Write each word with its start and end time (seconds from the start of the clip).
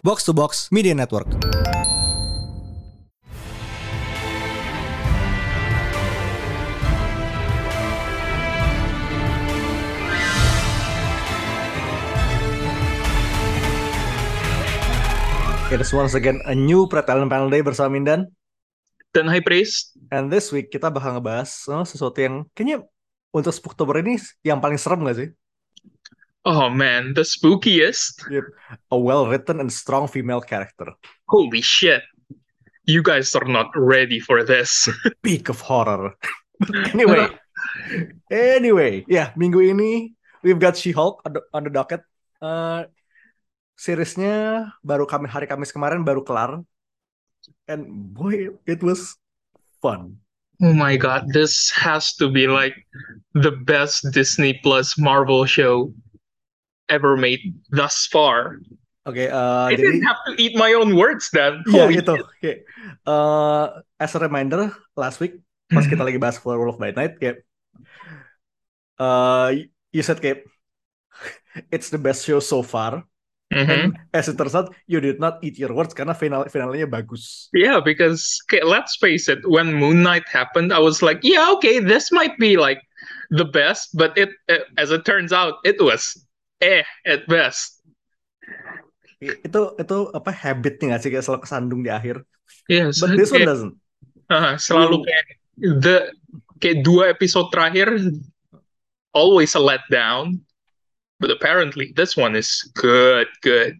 Box 0.00 0.24
to 0.24 0.32
Box 0.32 0.72
Media 0.72 0.96
Network. 0.96 1.28
It 15.70 15.78
is 15.78 15.94
once 15.94 16.18
again 16.18 16.42
a 16.48 16.54
new 16.56 16.90
Pretalent 16.90 17.30
Panel 17.30 17.46
Day 17.46 17.62
bersama 17.62 17.94
Mindan. 17.94 18.26
Dan 19.14 19.30
High 19.30 19.44
Priest. 19.44 19.94
And 20.10 20.26
this 20.26 20.50
week 20.50 20.72
kita 20.74 20.90
bakal 20.90 21.20
ngebahas 21.20 21.50
oh, 21.70 21.86
sesuatu 21.86 22.18
yang 22.18 22.42
kayaknya 22.58 22.82
untuk 23.30 23.54
Spooktober 23.54 24.02
ini 24.02 24.18
yang 24.42 24.58
paling 24.58 24.80
serem 24.80 25.06
gak 25.06 25.14
sih? 25.20 25.28
Oh 26.44 26.70
man, 26.72 27.12
the 27.12 27.20
spookiest. 27.20 28.24
Yep. 28.30 28.44
A 28.90 28.98
well-written 28.98 29.60
and 29.60 29.72
strong 29.72 30.08
female 30.08 30.40
character. 30.40 30.88
Holy 31.28 31.60
shit. 31.60 32.02
You 32.88 33.02
guys 33.02 33.34
are 33.36 33.44
not 33.44 33.68
ready 33.76 34.20
for 34.20 34.42
this. 34.42 34.88
Peak 35.22 35.48
of 35.48 35.60
horror. 35.60 36.16
anyway. 36.92 37.28
anyway, 38.32 39.04
yeah, 39.04 39.36
minggu 39.36 39.60
ini 39.60 40.16
we've 40.42 40.58
got 40.58 40.76
She-Hulk 40.76 41.20
on 41.28 41.32
the, 41.32 41.42
on 41.52 41.62
the 41.64 41.70
docket. 41.70 42.00
Uh, 42.40 42.88
seriesnya 43.76 44.68
baru 44.80 45.04
kami 45.04 45.28
hari 45.28 45.44
Kamis 45.44 45.72
kemarin 45.76 46.08
baru 46.08 46.24
kelar. 46.24 46.64
And 47.68 48.12
boy, 48.16 48.56
it 48.64 48.80
was 48.80 49.16
fun. 49.84 50.16
Oh 50.60 50.76
my 50.76 50.96
god, 50.96 51.32
this 51.32 51.72
has 51.72 52.16
to 52.20 52.28
be 52.28 52.44
like 52.48 52.76
the 53.32 53.52
best 53.64 54.04
Disney 54.12 54.60
Plus 54.60 55.00
Marvel 55.00 55.48
show 55.48 55.92
ever 56.90 57.16
made 57.16 57.54
thus 57.70 58.06
far. 58.10 58.60
Okay, 59.08 59.32
uh, 59.32 59.72
I 59.72 59.74
jadi, 59.74 59.96
didn't 59.96 60.06
have 60.06 60.20
to 60.28 60.32
eat 60.36 60.52
my 60.58 60.76
own 60.76 60.92
words 60.92 61.32
dan. 61.32 61.64
Iya 61.70 61.88
itu. 61.88 62.14
Oke. 62.20 62.28
Okay. 62.36 62.54
Uh, 63.08 63.80
as 63.96 64.12
a 64.12 64.20
reminder, 64.20 64.68
last 64.92 65.22
week 65.24 65.40
pas 65.70 65.86
kita 65.86 66.02
lagi 66.02 66.18
bahas 66.18 66.42
Werewolf 66.42 66.76
by 66.76 66.90
Night, 66.92 67.16
kayak 67.16 67.46
uh, 68.98 69.54
you 69.94 70.02
said 70.02 70.20
kayak 70.20 70.44
it's 71.74 71.88
the 71.88 71.98
best 71.98 72.26
show 72.26 72.42
so 72.42 72.60
far. 72.60 73.06
Mm-hmm. 73.50 73.98
as 74.14 74.30
it 74.30 74.38
turns 74.38 74.54
out, 74.54 74.70
you 74.86 75.02
did 75.02 75.18
not 75.18 75.42
eat 75.42 75.58
your 75.58 75.74
words 75.74 75.90
karena 75.90 76.14
final 76.14 76.46
finalnya 76.46 76.86
bagus. 76.86 77.50
Yeah, 77.50 77.82
because 77.82 78.38
okay, 78.46 78.62
let's 78.62 78.94
face 78.94 79.26
it, 79.26 79.42
when 79.42 79.74
Moon 79.74 80.06
Knight 80.06 80.22
happened, 80.30 80.70
I 80.70 80.78
was 80.78 81.02
like, 81.02 81.18
yeah, 81.26 81.50
okay, 81.58 81.82
this 81.82 82.14
might 82.14 82.38
be 82.38 82.54
like 82.54 82.78
the 83.34 83.42
best, 83.42 83.90
but 83.98 84.14
it, 84.14 84.30
it 84.46 84.70
as 84.78 84.94
it 84.94 85.02
turns 85.02 85.34
out, 85.34 85.58
it 85.66 85.82
was 85.82 86.14
eh 86.60 86.84
at 87.02 87.24
best. 87.26 87.80
Itu 89.20 89.76
itu 89.76 89.96
apa 90.16 90.30
habitnya 90.32 90.94
nggak 90.94 91.00
sih 91.02 91.10
kayak 91.12 91.24
selalu 91.24 91.42
kesandung 91.44 91.80
di 91.84 91.90
akhir? 91.92 92.24
Yes, 92.68 93.00
but 93.00 93.16
this 93.16 93.32
one 93.32 93.44
doesn't. 93.44 93.74
Uh, 94.30 94.54
selalu 94.60 95.02
kayak 95.04 95.26
the 95.58 95.96
kayak 96.62 96.86
dua 96.86 97.10
episode 97.10 97.50
terakhir 97.50 97.90
always 99.10 99.52
a 99.58 99.60
letdown 99.60 100.40
But 101.20 101.28
apparently, 101.28 101.92
this 101.92 102.16
one 102.16 102.32
is 102.32 102.64
good, 102.72 103.28
good. 103.44 103.76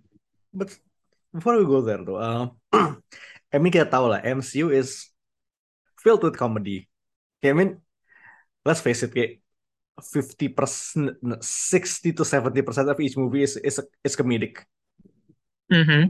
But 0.53 0.77
before 1.33 1.57
we 1.57 1.65
go 1.65 1.81
there, 1.81 2.05
though, 2.05 2.21
uh, 2.21 2.53
I 3.53 3.57
mean 3.57 3.73
kita 3.73 3.89
tahu 3.89 4.13
lah, 4.13 4.21
MCU 4.21 4.69
is 4.69 5.09
filled 5.97 6.21
with 6.21 6.37
comedy. 6.37 6.85
I 7.41 7.57
mean, 7.57 7.81
let's 8.69 8.85
face 8.85 9.01
it, 9.01 9.17
kayak 9.17 9.41
50%, 10.01 11.21
60 11.41 12.13
to 12.17 12.25
70% 12.25 12.91
of 12.91 12.99
each 13.01 13.17
movie 13.17 13.45
is 13.45 13.61
is, 13.61 13.81
is 14.05 14.17
comedic. 14.17 14.65
Mm 15.71 15.85
-hmm. 15.87 16.03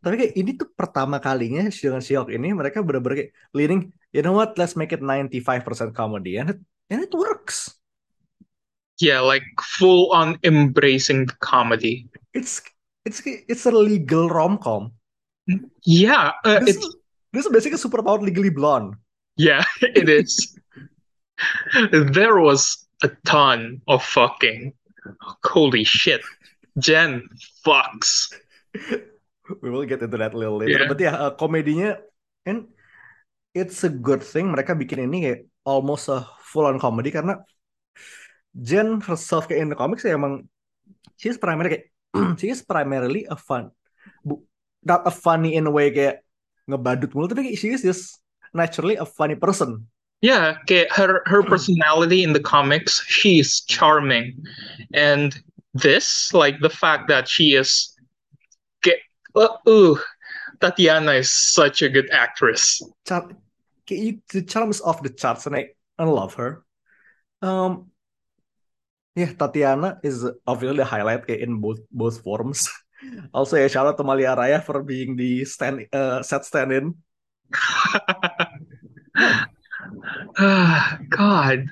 Tapi 0.00 0.14
kayak 0.16 0.34
ini 0.40 0.56
tuh 0.56 0.72
pertama 0.72 1.20
kalinya 1.20 1.68
dengan 1.68 2.00
She-Hulk 2.00 2.32
ini 2.32 2.56
mereka 2.56 2.80
bener-bener 2.80 3.28
kayak 3.28 3.32
leading, 3.52 3.92
you 4.16 4.24
know 4.24 4.32
what, 4.32 4.56
let's 4.56 4.72
make 4.72 4.88
it 4.88 5.04
95% 5.04 5.92
comedy 5.92 6.40
and 6.40 6.56
it, 6.56 6.58
and 6.88 7.04
it 7.04 7.12
works 7.12 7.82
yeah, 9.02 9.18
like 9.18 9.42
full 9.60 10.14
on 10.14 10.38
embracing 10.46 11.26
the 11.26 11.34
comedy. 11.42 12.06
It's 12.34 12.62
it's 13.04 13.20
it's 13.26 13.66
a 13.66 13.74
legal 13.74 14.30
rom 14.30 14.58
com. 14.58 14.94
Yeah, 15.82 16.38
uh, 16.46 16.62
this, 16.62 16.78
it's 16.78 16.86
is, 16.86 16.96
this 17.34 17.46
is 17.46 17.52
basically 17.52 17.78
super 17.82 18.02
powered 18.02 18.22
legally 18.22 18.50
blonde. 18.50 18.94
Yeah, 19.36 19.66
it 19.82 20.08
is. 20.08 20.54
There 21.92 22.38
was 22.38 22.86
a 23.02 23.10
ton 23.24 23.82
of 23.88 24.02
fucking. 24.04 24.72
Holy 25.42 25.82
shit, 25.82 26.22
Jen 26.78 27.26
fucks. 27.66 28.30
We 29.60 29.70
will 29.70 29.84
get 29.84 30.00
into 30.00 30.16
that 30.16 30.34
a 30.34 30.38
little 30.38 30.58
later. 30.62 30.86
Yeah. 30.86 30.88
But 30.88 31.00
yeah, 31.00 31.16
uh, 31.18 31.34
komedinya 31.34 31.98
and 32.46 32.70
it's 33.50 33.84
a 33.84 33.90
good 33.90 34.22
thing 34.22 34.48
mereka 34.54 34.72
bikin 34.78 35.10
ini 35.10 35.18
kayak 35.26 35.40
almost 35.66 36.08
a 36.08 36.24
full 36.40 36.64
on 36.64 36.78
comedy 36.80 37.10
karena 37.12 37.42
Jen 38.54 39.02
herself 39.02 39.50
kayak 39.50 39.66
in 39.66 39.68
the 39.72 39.78
comics 39.78 40.06
ya 40.06 40.16
emang 40.16 40.46
she's 41.18 41.36
primarily 41.36 41.82
kayak 41.82 41.86
she 42.40 42.48
is 42.48 42.64
primarily 42.64 43.26
a 43.28 43.36
fun 43.36 43.74
bu, 44.24 44.40
not 44.82 45.04
a 45.04 45.12
funny 45.12 45.54
in 45.58 45.68
a 45.68 45.72
way 45.72 45.90
kayak 45.90 46.22
ngebadut 46.66 47.10
mulu 47.12 47.26
tapi 47.28 47.58
she 47.58 47.74
is 47.74 47.82
just 47.82 48.22
naturally 48.52 48.96
a 48.96 49.06
funny 49.06 49.34
person. 49.34 49.88
Yeah, 50.22 50.62
kayak 50.70 50.94
her 50.94 51.26
her 51.26 51.42
personality 51.42 52.22
in 52.22 52.32
the 52.32 52.40
comics, 52.40 53.02
she 53.10 53.42
is 53.42 53.66
charming, 53.66 54.38
and 54.94 55.34
this 55.74 56.30
like 56.30 56.62
the 56.62 56.70
fact 56.70 57.10
that 57.10 57.26
she 57.26 57.58
is 57.58 57.90
kayak 58.86 59.02
uh, 59.34 59.58
uh 59.66 59.98
Tatiana 60.62 61.18
is 61.18 61.34
such 61.34 61.82
a 61.82 61.90
good 61.90 62.06
actress. 62.14 62.78
Char- 63.02 63.34
the 63.90 64.46
charm 64.46 64.70
is 64.70 64.80
off 64.80 65.02
the 65.02 65.10
charts, 65.10 65.50
and 65.50 65.58
I, 65.58 65.74
I 65.98 66.06
love 66.06 66.38
her. 66.38 66.62
Um, 67.42 67.90
Yeah, 69.12 69.36
Tatiana 69.36 70.00
is 70.00 70.24
obviously 70.46 70.80
the 70.80 70.88
highlight 70.88 71.28
in 71.28 71.60
both 71.60 71.84
both 71.92 72.24
forms. 72.24 72.64
also, 73.36 73.60
yeah, 73.60 73.68
shout 73.68 73.84
out 73.84 74.00
to 74.00 74.04
Malia 74.04 74.32
Raya 74.32 74.64
for 74.64 74.80
being 74.80 75.16
the 75.16 75.44
stand 75.44 75.84
uh, 75.92 76.24
set 76.24 76.48
God. 81.08 81.66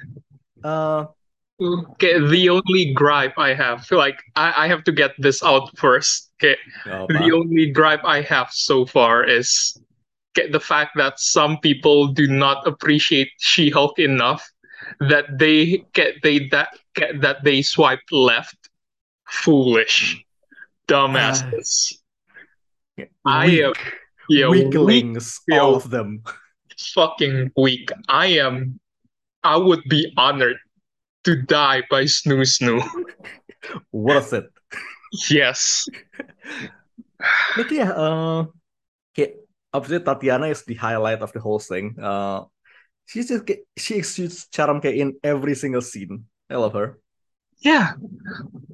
Uh, 0.62 1.06
okay, 1.60 2.18
the 2.18 2.48
only 2.48 2.92
gripe 2.92 3.38
I 3.38 3.54
have, 3.54 3.90
like 3.90 4.18
I, 4.36 4.64
I 4.64 4.68
have 4.68 4.84
to 4.84 4.92
get 4.92 5.12
this 5.18 5.42
out 5.42 5.76
first. 5.76 6.30
Okay, 6.42 6.56
oh, 6.86 7.06
the 7.06 7.32
only 7.32 7.70
gripe 7.70 8.04
I 8.04 8.22
have 8.22 8.48
so 8.50 8.84
far 8.86 9.24
is 9.24 9.78
get 10.34 10.52
the 10.52 10.60
fact 10.60 10.92
that 10.96 11.18
some 11.18 11.58
people 11.58 12.08
do 12.08 12.26
not 12.26 12.66
appreciate 12.66 13.30
She-Hulk 13.38 13.98
enough 13.98 14.48
that 15.00 15.38
they 15.38 15.84
get 15.92 16.14
they 16.22 16.48
that 16.48 16.68
get 16.94 17.20
that 17.22 17.44
they 17.44 17.62
swiped 17.62 18.12
left. 18.12 18.56
Foolish, 19.28 20.24
dumbasses. 20.88 21.94
Uh, 22.98 23.04
I 23.24 23.46
am 23.46 23.72
yeah, 24.28 24.48
weaklings, 24.48 25.40
weak, 25.46 25.60
all 25.60 25.76
of 25.76 25.90
them. 25.90 26.22
Fucking 26.94 27.52
weak. 27.56 27.90
I 28.08 28.40
am. 28.40 28.80
I 29.44 29.56
would 29.56 29.84
be 29.88 30.12
honored 30.16 30.56
to 31.24 31.36
die 31.42 31.82
by 31.90 32.04
Snoo 32.04 32.44
Snoo. 32.44 32.80
Worth 33.92 34.32
it. 34.32 34.48
Yes. 35.28 35.88
but 37.56 37.70
yeah, 37.70 37.90
uh, 37.92 38.46
okay, 39.12 39.34
obviously 39.72 40.04
Tatiana 40.04 40.46
is 40.48 40.64
the 40.64 40.74
highlight 40.74 41.20
of 41.20 41.32
the 41.32 41.40
whole 41.40 41.58
thing. 41.58 41.96
Uh, 42.00 42.44
she's 43.06 43.28
just 43.28 43.44
she 43.76 43.96
exudes 43.96 44.46
charm 44.48 44.80
in 44.84 45.16
every 45.24 45.54
single 45.54 45.82
scene. 45.82 46.24
I 46.48 46.56
love 46.56 46.74
her. 46.74 46.98
Yeah, 47.60 47.92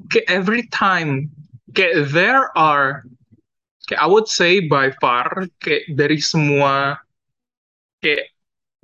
Okay, 0.06 0.22
every 0.28 0.70
time 0.70 1.30
okay, 1.70 2.02
there 2.06 2.56
are 2.56 3.02
okay, 3.86 3.98
I 3.98 4.06
would 4.06 4.28
say 4.30 4.62
by 4.62 4.94
far 5.02 5.50
kayak 5.58 5.90
dari 5.98 6.22
semua 6.22 7.02
kayak 8.06 8.30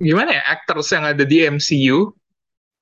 gimana 0.03 0.35
ya 0.35 0.43
actors 0.51 0.91
yang 0.91 1.07
ada 1.07 1.23
di 1.23 1.47
MCU 1.47 2.11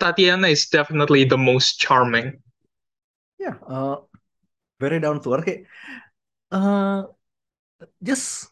Tatiana 0.01 0.49
is 0.49 0.65
definitely 0.65 1.29
the 1.29 1.37
most 1.37 1.77
charming. 1.77 2.41
Yeah, 3.37 3.61
uh, 3.69 4.01
very 4.81 4.97
down 4.97 5.21
to 5.21 5.37
earth. 5.37 5.45
Kayak, 5.45 5.69
uh, 6.49 7.05
just 8.01 8.49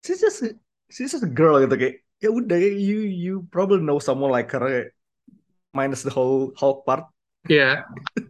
she's 0.00 0.24
just 0.24 0.40
she's 0.88 1.12
just 1.12 1.20
a 1.20 1.28
girl 1.28 1.60
gitu 1.60 1.76
kayak 1.76 1.96
ya 2.16 2.32
udah 2.32 2.56
you 2.56 3.04
you 3.04 3.44
probably 3.52 3.84
know 3.84 4.00
someone 4.00 4.32
like 4.32 4.48
her 4.56 4.88
minus 5.76 6.00
the 6.00 6.08
whole 6.08 6.56
Hulk 6.56 6.88
part. 6.88 7.04
Yeah. 7.44 7.84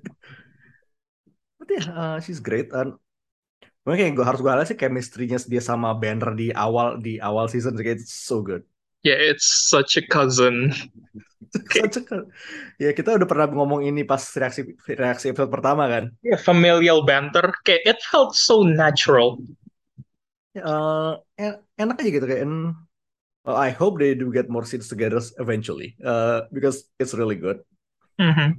But 1.62 1.70
yeah, 1.70 1.86
uh, 1.94 2.18
she's 2.18 2.42
great 2.42 2.74
and 2.74 2.98
Mungkin 3.86 4.18
gue 4.18 4.26
harus 4.26 4.42
gue 4.42 4.50
sih 4.66 4.74
chemistry-nya 4.74 5.38
dia 5.46 5.62
sama 5.62 5.94
Banner 5.94 6.34
di 6.34 6.50
awal 6.50 6.98
di 6.98 7.22
awal 7.22 7.46
season 7.46 7.78
kayak 7.78 8.02
it's 8.02 8.10
so 8.10 8.42
good. 8.42 8.66
Yeah, 9.06 9.18
it's 9.22 9.46
such 9.70 9.94
a 9.94 10.02
cousin 10.02 10.74
ya 12.76 12.90
kita 12.92 13.16
udah 13.16 13.28
pernah 13.28 13.46
ngomong 13.48 13.86
ini 13.86 14.04
pas 14.04 14.20
reaksi 14.36 14.76
reaksi 14.86 15.32
episode 15.32 15.52
pertama 15.52 15.88
kan. 15.88 16.04
Yeah, 16.20 16.40
familial 16.40 17.04
banter. 17.06 17.52
Kayak 17.64 17.82
it 17.96 17.98
felt 18.04 18.36
so 18.36 18.62
natural. 18.66 19.40
Uh, 20.56 21.20
enak 21.76 22.00
aja 22.00 22.10
gitu 22.10 22.26
kayak. 22.26 22.48
well, 23.44 23.56
I 23.56 23.70
hope 23.70 24.00
they 24.00 24.16
do 24.16 24.32
get 24.32 24.50
more 24.50 24.64
scenes 24.64 24.88
together 24.88 25.20
eventually. 25.38 25.94
Uh, 26.02 26.48
because 26.50 26.88
it's 26.98 27.14
really 27.14 27.36
good. 27.36 27.60
Mm-hmm. 28.16 28.56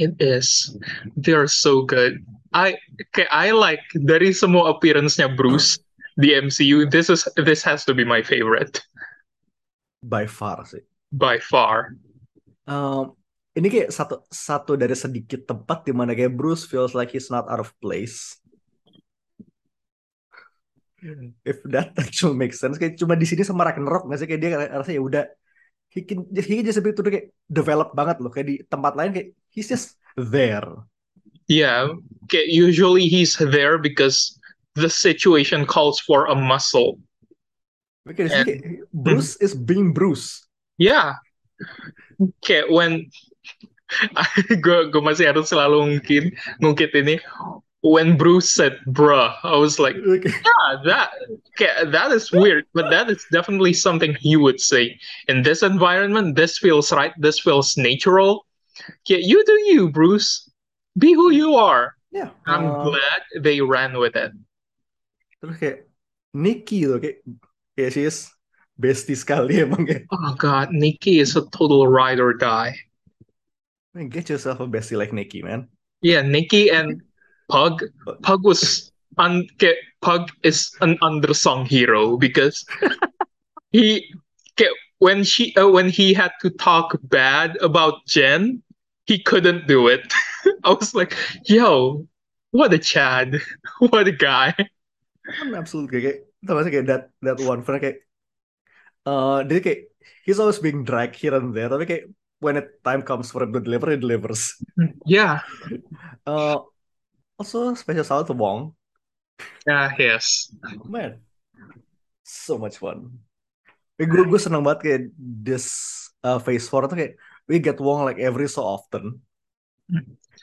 It 0.00 0.16
is. 0.18 0.74
They're 1.16 1.46
so 1.46 1.84
good. 1.84 2.24
I 2.56 2.80
kayak 3.12 3.30
I 3.30 3.52
like 3.52 3.84
dari 3.92 4.32
semua 4.32 4.72
appearance-nya 4.72 5.36
Bruce 5.36 5.76
di 6.16 6.32
MCU. 6.32 6.88
This 6.88 7.12
is 7.12 7.28
this 7.36 7.60
has 7.60 7.84
to 7.84 7.92
be 7.92 8.06
my 8.06 8.24
favorite. 8.24 8.80
By 10.04 10.28
far 10.28 10.68
sih. 10.68 10.84
By 11.08 11.40
far. 11.40 11.96
Um, 12.68 13.16
ini 13.56 13.72
kayak 13.72 13.88
satu 13.88 14.20
satu 14.28 14.76
dari 14.76 14.92
sedikit 14.92 15.48
tempat 15.48 15.88
di 15.88 15.96
mana 15.96 16.12
kayak 16.12 16.36
Bruce 16.36 16.68
feels 16.68 16.92
like 16.92 17.08
he's 17.08 17.32
not 17.32 17.48
out 17.48 17.64
of 17.64 17.72
place. 17.80 18.36
If 21.44 21.64
that 21.72 21.96
actually 22.02 22.36
makes 22.36 22.60
sense, 22.60 22.76
kayak 22.76 23.00
cuma 23.00 23.16
di 23.16 23.24
sini 23.24 23.48
sama 23.48 23.64
Ragnarok 23.64 24.04
nggak 24.04 24.18
sih 24.20 24.28
kayak 24.28 24.40
dia 24.44 24.50
rasa 24.68 24.92
ya 24.92 25.00
udah 25.00 25.24
he 25.88 26.04
can 26.04 26.28
he 26.34 26.60
can 26.60 26.66
just 26.68 26.82
be 26.84 26.92
tuh 26.92 27.06
kayak 27.06 27.32
develop 27.48 27.96
banget 27.96 28.20
loh 28.20 28.28
kayak 28.28 28.46
di 28.50 28.56
tempat 28.68 28.92
lain 28.98 29.16
kayak 29.16 29.28
he's 29.48 29.70
just 29.70 29.96
there. 30.20 30.68
Yeah, 31.48 31.92
okay, 32.24 32.48
usually 32.48 33.04
he's 33.04 33.36
there 33.36 33.76
because 33.76 34.36
the 34.74 34.88
situation 34.88 35.68
calls 35.68 36.00
for 36.00 36.26
a 36.26 36.36
muscle. 36.36 36.98
Okay, 38.04 38.28
and, 38.28 38.84
Bruce 38.92 39.36
mm, 39.38 39.42
is 39.42 39.54
being 39.54 39.92
Bruce. 39.92 40.44
Yeah, 40.76 41.16
kayak 42.44 42.68
when 42.68 43.08
gue 44.64 44.78
gue 44.90 45.02
masih 45.02 45.30
harus 45.32 45.48
selalu 45.48 45.98
mungkin 45.98 46.34
ngungkit 46.60 46.92
ini 46.96 47.20
when 47.84 48.16
Bruce 48.16 48.48
said 48.48 48.80
bruh 48.88 49.36
I 49.44 49.56
was 49.60 49.76
like 49.76 49.96
yeah 50.00 50.70
that 50.88 51.08
that 51.92 52.10
is 52.10 52.32
weird 52.32 52.64
but 52.72 52.88
that 52.88 53.12
is 53.12 53.24
definitely 53.28 53.76
something 53.76 54.16
he 54.16 54.36
would 54.36 54.58
say. 54.58 54.96
In 55.28 55.44
this 55.44 55.62
environment 55.62 56.36
this 56.36 56.58
feels 56.58 56.90
right 56.92 57.12
this 57.20 57.38
feels 57.38 57.76
natural. 57.76 58.48
Yeah 59.08 59.20
you 59.20 59.44
do 59.44 59.56
you 59.68 59.88
Bruce. 59.92 60.48
Be 60.96 61.12
who 61.12 61.30
you 61.30 61.54
are. 61.56 61.94
Yeah 62.10 62.32
I'm 62.48 62.66
uh, 62.66 62.88
glad 62.88 63.20
they 63.40 63.60
ran 63.60 63.96
with 63.96 64.16
it. 64.16 64.32
terus 65.44 65.60
kayak 65.60 65.78
Nikki 66.32 66.88
tuh 66.88 66.96
kayak 66.96 67.20
kayak 67.76 67.92
she 67.92 68.02
is 68.06 68.30
bestie 68.78 69.18
sekali 69.18 69.62
emang 69.62 69.86
ya. 69.86 70.02
Oh 70.10 70.34
god, 70.34 70.74
Nikki 70.74 71.18
is 71.18 71.36
a 71.38 71.46
total 71.54 71.86
ride 71.86 72.18
or 72.18 72.34
die. 72.34 72.74
Man, 73.94 74.10
get 74.10 74.26
yourself 74.26 74.58
a 74.58 74.66
bestie 74.66 74.98
like 74.98 75.14
Nikki, 75.14 75.42
man. 75.42 75.70
Yeah, 76.02 76.22
Nikki 76.22 76.70
and 76.70 77.02
Pug. 77.46 77.86
Pug 78.26 78.42
was 78.42 78.90
un- 79.18 79.46
Pug 80.02 80.34
is 80.42 80.74
an 80.82 80.98
undersung 80.98 81.66
hero 81.66 82.18
because 82.18 82.66
he 83.70 84.02
when 85.04 85.22
she 85.22 85.54
uh, 85.56 85.68
when 85.68 85.88
he 85.88 86.14
had 86.14 86.32
to 86.40 86.50
talk 86.50 86.96
bad 87.04 87.56
about 87.60 88.06
Jen, 88.06 88.62
he 89.06 89.18
couldn't 89.18 89.66
do 89.68 89.88
it. 89.88 90.12
I 90.64 90.72
was 90.72 90.94
like, 90.94 91.16
yo, 91.44 92.06
what 92.52 92.72
a 92.72 92.78
Chad, 92.78 93.40
what 93.78 94.08
a 94.08 94.12
guy. 94.12 94.54
I'm 95.40 95.54
absolutely 95.54 96.24
kayak, 96.46 96.70
kayak 96.70 96.86
that 96.86 97.02
that 97.24 97.38
one 97.40 97.64
friend 97.64 97.80
kayak 97.80 97.98
uh, 99.08 99.42
dia 99.44 99.60
kayak 99.64 99.80
he's 100.22 100.38
always 100.38 100.60
being 100.60 100.84
dragged 100.84 101.16
here 101.16 101.34
and 101.34 101.56
there 101.56 101.68
tapi 101.68 101.84
kayak 101.88 102.04
when 102.38 102.60
it 102.60 102.80
time 102.84 103.00
comes 103.00 103.32
for 103.32 103.42
him 103.42 103.52
to 103.52 103.60
deliver 103.60 103.88
he 103.90 103.96
delivers. 103.96 104.60
Yeah 105.08 105.40
uh, 106.28 106.60
also 107.40 107.72
special 107.74 108.04
shout 108.04 108.28
to 108.28 108.36
Wong. 108.36 108.76
Yeah 109.64 109.90
yes. 109.96 110.52
Man 110.84 111.24
so 112.24 112.56
much 112.56 112.80
fun. 112.80 113.12
Gue 114.00 114.26
gue 114.26 114.40
seneng 114.40 114.64
banget 114.64 114.80
kayak 114.82 115.02
this 115.16 115.66
uh, 116.24 116.40
phase 116.42 116.66
4 116.66 116.90
tuh 116.90 116.96
kayak 116.98 117.14
we 117.46 117.62
get 117.62 117.78
Wong 117.78 118.02
like 118.02 118.18
every 118.18 118.50
so 118.50 118.64
often. 118.64 119.22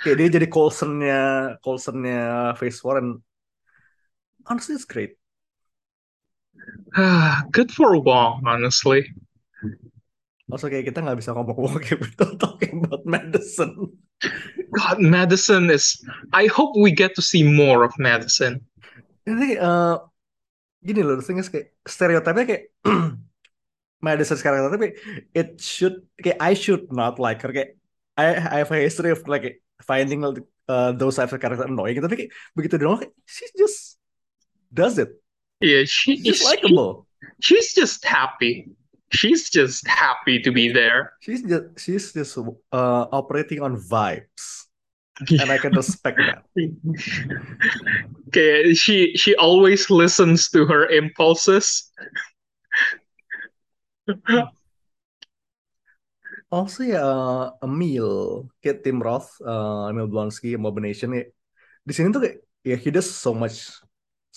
Kayak 0.05 0.15
dia 0.21 0.27
jadi 0.39 0.47
Coulsonnya 0.47 1.21
Coulsonnya 1.59 2.55
phase 2.55 2.79
4 2.79 3.01
and 3.01 3.11
honestly 4.47 4.77
it's 4.77 4.87
great 4.87 5.20
Good 7.55 7.71
for 7.71 7.95
Wong, 7.99 8.43
honestly. 8.43 9.07
Also 10.51 10.67
kayak 10.67 10.91
kita 10.91 10.99
nggak 10.99 11.19
bisa 11.23 11.31
ngomong 11.31 11.55
Wong 11.55 11.79
without 11.79 12.35
talking 12.35 12.83
about 12.83 13.07
Madison. 13.07 13.95
God, 14.75 14.99
Madison 14.99 15.71
is. 15.71 15.99
I 16.35 16.51
hope 16.51 16.75
we 16.75 16.91
get 16.91 17.15
to 17.15 17.23
see 17.23 17.43
more 17.43 17.87
of 17.87 17.95
Madison. 17.95 18.59
Ini 19.23 19.55
uh, 19.55 20.03
gini 20.83 21.01
loh, 21.05 21.23
thing 21.23 21.39
is 21.39 21.47
kayak 21.47 21.71
stereotipnya 21.87 22.45
kayak 22.45 22.63
Madison 24.05 24.35
sekarang 24.35 24.65
tapi 24.73 24.97
it 25.31 25.61
should 25.61 26.01
kayak 26.17 26.41
I 26.41 26.57
should 26.57 26.89
not 26.89 27.21
like 27.21 27.45
her 27.45 27.53
kayak 27.53 27.77
I, 28.17 28.33
I 28.35 28.57
have 28.65 28.73
a 28.73 28.81
history 28.81 29.13
of 29.13 29.21
like 29.29 29.61
finding 29.85 30.25
uh, 30.25 30.91
those 30.91 31.15
types 31.21 31.31
of 31.31 31.39
character 31.39 31.69
annoying 31.69 32.01
tapi 32.01 32.25
kayak 32.25 32.31
begitu 32.57 32.81
dong 32.81 33.05
she 33.29 33.45
just 33.53 34.01
does 34.73 34.97
it 34.97 35.21
Yeah, 35.61 35.85
she, 35.85 36.17
she's 36.17 36.43
likable. 36.43 37.05
She, 37.39 37.55
she's 37.55 37.73
just 37.73 38.03
happy. 38.05 38.69
She's 39.11 39.49
just 39.49 39.85
happy 39.87 40.41
to 40.41 40.51
be 40.51 40.71
there. 40.71 41.13
She's 41.21 41.43
just 41.43 41.77
she's 41.77 42.13
just 42.13 42.37
uh, 42.37 43.05
operating 43.11 43.61
on 43.61 43.77
vibes, 43.77 44.65
and 45.29 45.51
I 45.51 45.57
can 45.57 45.73
respect 45.75 46.17
that. 46.17 46.43
Okay, 48.31 48.73
she 48.73 49.13
she 49.19 49.35
always 49.35 49.91
listens 49.91 50.49
to 50.55 50.65
her 50.65 50.87
impulses. 50.87 51.91
also 56.51 56.83
ya 56.83 56.99
uh, 56.99 57.43
Emil 57.63 58.47
kayak 58.63 58.83
Tim 58.83 58.99
Roth, 58.99 59.39
uh, 59.43 59.87
Emil 59.91 60.07
Blonsky, 60.11 60.55
Abomination 60.55 61.15
ya 61.15 61.23
di 61.83 61.91
sini 61.95 62.11
tuh 62.11 62.21
kayak 62.23 62.37
ya 62.63 62.75
yeah, 62.75 62.79
he 62.79 62.89
does 62.91 63.07
so 63.07 63.35
much, 63.35 63.71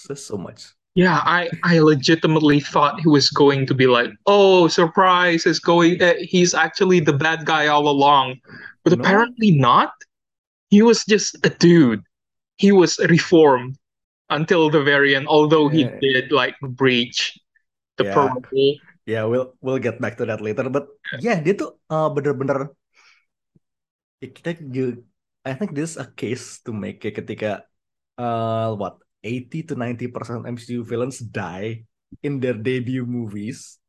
does 0.06 0.22
so 0.22 0.38
much. 0.38 0.74
Yeah, 0.94 1.18
I 1.26 1.50
I 1.66 1.82
legitimately 1.82 2.62
thought 2.62 3.02
he 3.02 3.10
was 3.10 3.26
going 3.30 3.66
to 3.66 3.74
be 3.74 3.90
like, 3.90 4.14
"Oh, 4.30 4.70
surprise! 4.70 5.42
Is 5.42 5.58
going. 5.58 5.98
Uh, 5.98 6.14
he's 6.22 6.54
actually 6.54 7.02
the 7.02 7.12
bad 7.12 7.42
guy 7.42 7.66
all 7.66 7.90
along," 7.90 8.38
but 8.86 8.94
no. 8.94 9.02
apparently 9.02 9.50
not. 9.50 9.90
He 10.70 10.86
was 10.86 11.02
just 11.02 11.34
a 11.42 11.50
dude. 11.50 12.06
He 12.62 12.70
was 12.70 13.02
reformed 13.10 13.74
until 14.30 14.70
the 14.70 14.86
very 14.86 15.18
end. 15.18 15.26
Although 15.26 15.66
he 15.66 15.82
yeah. 15.82 15.98
did 15.98 16.30
like 16.30 16.54
breach 16.62 17.34
the 17.98 18.06
yeah. 18.06 18.14
parole. 18.14 18.78
Yeah, 19.04 19.26
we'll 19.26 19.58
we'll 19.58 19.82
get 19.82 19.98
back 19.98 20.14
to 20.22 20.26
that 20.30 20.40
later. 20.40 20.70
But 20.70 20.86
yeah, 21.18 21.42
dia 21.42 21.58
tuh 21.58 21.74
uh, 21.90 22.08
bener-bener 22.14 22.70
kita 24.24 24.56
I 25.44 25.52
think 25.52 25.76
this 25.76 25.94
is 25.94 26.00
a 26.00 26.08
case 26.08 26.64
to 26.64 26.72
make 26.72 27.04
ketika 27.04 27.68
uh 28.16 28.72
what 28.78 29.03
80 29.24 29.72
to 29.72 29.74
90% 29.74 30.44
MCU 30.44 30.84
villains 30.84 31.18
die 31.18 31.88
in 32.22 32.38
their 32.38 32.54
debut 32.54 33.08
movies. 33.08 33.80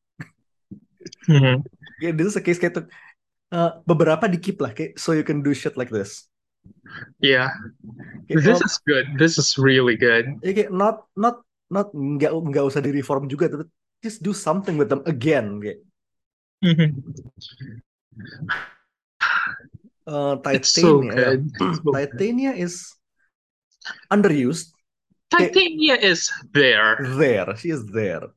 Mm-hmm. 1.30 1.62
yeah, 2.01 2.13
this 2.15 2.34
is 2.34 2.36
a 2.39 2.42
case 2.42 2.58
kayak 2.58 2.89
uh, 3.54 3.77
beberapa 3.86 4.25
di 4.25 4.42
keep 4.42 4.58
lah 4.58 4.74
kayak 4.74 4.98
so 4.98 5.13
you 5.13 5.22
can 5.22 5.46
do 5.46 5.54
shit 5.54 5.77
like 5.77 5.92
this. 5.94 6.25
Yeah. 7.22 7.54
Kayak, 8.25 8.42
this 8.42 8.62
is 8.65 8.75
good. 8.88 9.06
This 9.22 9.38
is 9.38 9.54
really 9.60 10.00
good. 10.00 10.42
Ya, 10.42 10.51
kayak 10.56 10.72
not 10.74 11.06
not 11.13 11.46
not 11.70 11.94
nggak 11.94 12.34
nggak 12.34 12.65
usah 12.65 12.82
di 12.82 12.89
reform 12.89 13.30
juga 13.30 13.51
tapi 13.51 13.70
just 14.01 14.25
do 14.25 14.34
something 14.34 14.80
with 14.82 14.89
them 14.89 15.06
again 15.06 15.62
kayak. 15.62 15.80
Mm-hmm. 16.65 16.89
Uh, 20.06 20.38
Titania. 20.42 21.42
So 21.42 21.94
Titania 21.94 22.54
is 22.54 22.94
underused 24.10 24.75
Titania 25.32 25.96
is 25.96 26.32
there. 26.53 26.98
There, 27.01 27.55
she 27.58 27.70
is 27.70 27.86
there. 27.88 28.34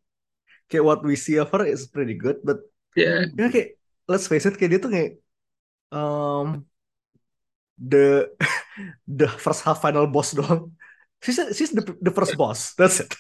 Kayak 0.69 0.85
what 0.85 1.01
we 1.05 1.17
see 1.17 1.37
of 1.37 1.51
her 1.53 1.65
is 1.65 1.89
pretty 1.89 2.15
good, 2.15 2.45
but 2.45 2.61
yeah, 2.97 3.25
you 3.25 3.37
know, 3.37 3.51
kayak 3.53 3.81
let's 4.09 4.29
face 4.29 4.45
it, 4.45 4.57
kayak 4.61 4.77
dia 4.77 4.81
tuh 4.81 4.93
kayak 4.93 5.13
um 5.93 6.69
the 7.81 8.29
the 9.09 9.29
first 9.29 9.65
half 9.65 9.81
final 9.81 10.09
boss 10.09 10.37
doang. 10.37 10.73
She's 11.25 11.41
she's 11.57 11.73
the 11.73 11.85
the 12.05 12.13
first 12.13 12.37
boss. 12.37 12.77
That's 12.77 13.01
it. 13.01 13.17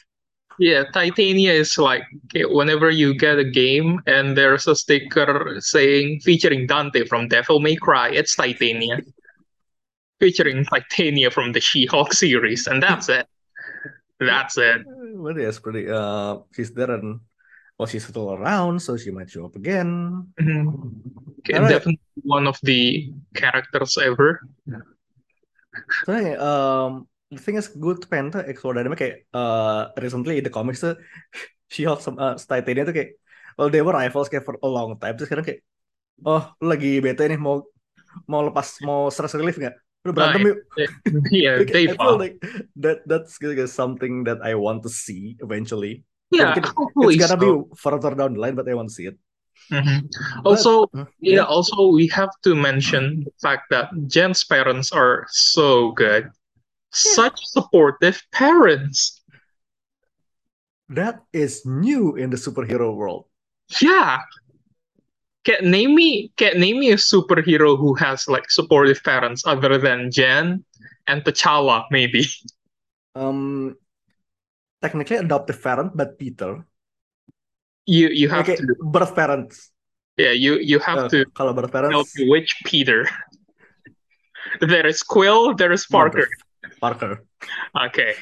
Yeah, 0.58 0.90
Titania 0.90 1.54
is 1.54 1.78
like 1.78 2.02
okay, 2.28 2.44
whenever 2.44 2.90
you 2.90 3.14
get 3.14 3.38
a 3.38 3.46
game 3.46 4.02
and 4.10 4.37
there's 4.37 4.66
a 4.66 4.75
sticker 4.75 5.56
saying 5.62 6.20
featuring 6.26 6.66
Dante 6.66 7.06
from 7.06 7.30
Devil 7.30 7.62
May 7.62 7.78
Cry, 7.78 8.10
it's 8.10 8.34
Titania. 8.37 9.00
featuring 10.20 10.64
Titania 10.64 11.30
from 11.30 11.52
the 11.52 11.60
She-Hulk 11.60 12.12
series, 12.12 12.66
and 12.66 12.82
that's 12.82 13.08
it. 13.08 13.26
That's 14.18 14.58
it. 14.58 14.82
But 15.16 15.38
it's 15.38 15.58
pretty. 15.62 15.87
Uh, 15.87 16.42
she's 16.50 16.75
there, 16.75 16.90
and 16.90 17.22
well, 17.78 17.87
she's 17.87 18.06
still 18.06 18.34
around, 18.34 18.82
so 18.82 18.98
she 18.98 19.10
might 19.14 19.30
show 19.30 19.46
up 19.46 19.54
again. 19.54 20.26
Mm-hmm. 20.34 21.42
Okay, 21.46 21.54
definitely 21.54 22.02
one 22.26 22.50
of 22.50 22.58
the 22.66 23.14
characters 23.34 23.94
ever. 23.96 24.42
So, 26.02 26.12
um, 26.42 27.06
the 27.30 27.38
thing 27.38 27.54
is, 27.54 27.70
pengen 28.10 28.34
tuh 28.34 28.42
explore 28.42 28.75
dynamic 28.75 28.98
kayak 28.98 29.16
uh, 29.30 29.94
recently 30.02 30.42
in 30.42 30.44
the 30.44 30.50
comics 30.50 30.82
tuh 30.82 30.98
She-Hulk 31.68 32.00
sama 32.00 32.34
uh, 32.34 32.34
Titania 32.34 32.88
tuh 32.88 32.96
kayak 32.96 33.10
well 33.54 33.68
they 33.68 33.84
were 33.84 33.92
rivals 33.92 34.26
kayak 34.32 34.42
for 34.42 34.56
a 34.58 34.68
long 34.68 34.96
time 34.96 35.14
terus 35.14 35.28
sekarang 35.28 35.46
kayak 35.46 35.60
oh 36.25 36.48
lu 36.64 36.72
lagi 36.72 36.98
bete 37.04 37.28
nih 37.28 37.37
mau 37.37 37.62
mau 38.25 38.42
lepas 38.42 38.80
mau 38.82 39.12
stress 39.12 39.37
relief 39.37 39.60
nggak 39.60 39.76
yuk 40.16 40.58
yeah, 41.30 41.62
okay, 41.62 41.88
I 41.88 41.96
feel 41.96 42.18
like 42.18 42.40
that 42.76 43.02
that's 43.06 43.38
something 43.72 44.24
that 44.24 44.38
I 44.42 44.54
want 44.54 44.82
to 44.84 44.88
see 44.88 45.36
eventually 45.40 46.04
yeah, 46.30 46.54
it's 46.56 46.70
gonna 47.16 47.28
so. 47.28 47.36
be 47.36 47.76
further 47.76 48.14
down 48.14 48.34
the 48.34 48.40
line, 48.40 48.54
but 48.54 48.68
I 48.68 48.74
want 48.74 48.88
to 48.88 48.94
see 48.94 49.06
it. 49.06 49.18
Mm-hmm. 49.72 50.46
Also, 50.46 50.86
but, 50.92 51.08
yeah, 51.20 51.36
yeah, 51.36 51.44
also 51.44 51.88
we 51.88 52.06
have 52.08 52.30
to 52.42 52.54
mention 52.54 53.24
the 53.24 53.32
fact 53.40 53.70
that 53.70 53.90
Jen's 54.06 54.44
parents 54.44 54.92
are 54.92 55.26
so 55.30 55.92
good, 55.92 56.24
yeah. 56.24 56.30
such 56.92 57.40
supportive 57.46 58.22
parents. 58.32 59.22
That 60.88 61.20
is 61.32 61.64
new 61.66 62.16
in 62.16 62.30
the 62.30 62.36
superhero 62.36 62.94
world. 62.94 63.26
Yeah. 63.80 64.20
Can 65.48 65.64
name 65.72 65.96
me 65.96 66.28
can 66.36 66.60
name 66.60 66.84
me 66.84 66.92
a 66.92 67.00
superhero 67.00 67.72
who 67.72 67.96
has 67.96 68.28
like 68.28 68.52
supportive 68.52 69.00
parents 69.00 69.48
other 69.48 69.80
than 69.80 70.12
Jen 70.12 70.60
and 71.08 71.24
T'Challa, 71.24 71.88
maybe. 71.88 72.28
Um 73.16 73.72
technically 74.84 75.16
adoptive 75.16 75.56
parent, 75.56 75.96
but 75.96 76.20
Peter. 76.20 76.68
You 77.88 78.12
you 78.12 78.28
have 78.28 78.44
okay, 78.44 78.60
to 78.60 78.76
birth 78.92 79.16
parents. 79.16 79.72
Yeah, 80.20 80.36
you 80.36 80.60
you 80.60 80.84
have 80.84 81.08
uh, 81.08 81.08
to 81.16 81.24
kalau 81.32 81.56
birth 81.56 81.72
parents. 81.72 82.12
which 82.28 82.52
Peter. 82.68 83.08
there 84.60 84.84
is 84.84 85.00
Quill, 85.00 85.56
there 85.56 85.72
is 85.72 85.88
Parker. 85.88 86.28
Parker. 86.76 87.24
Okay. 87.72 88.20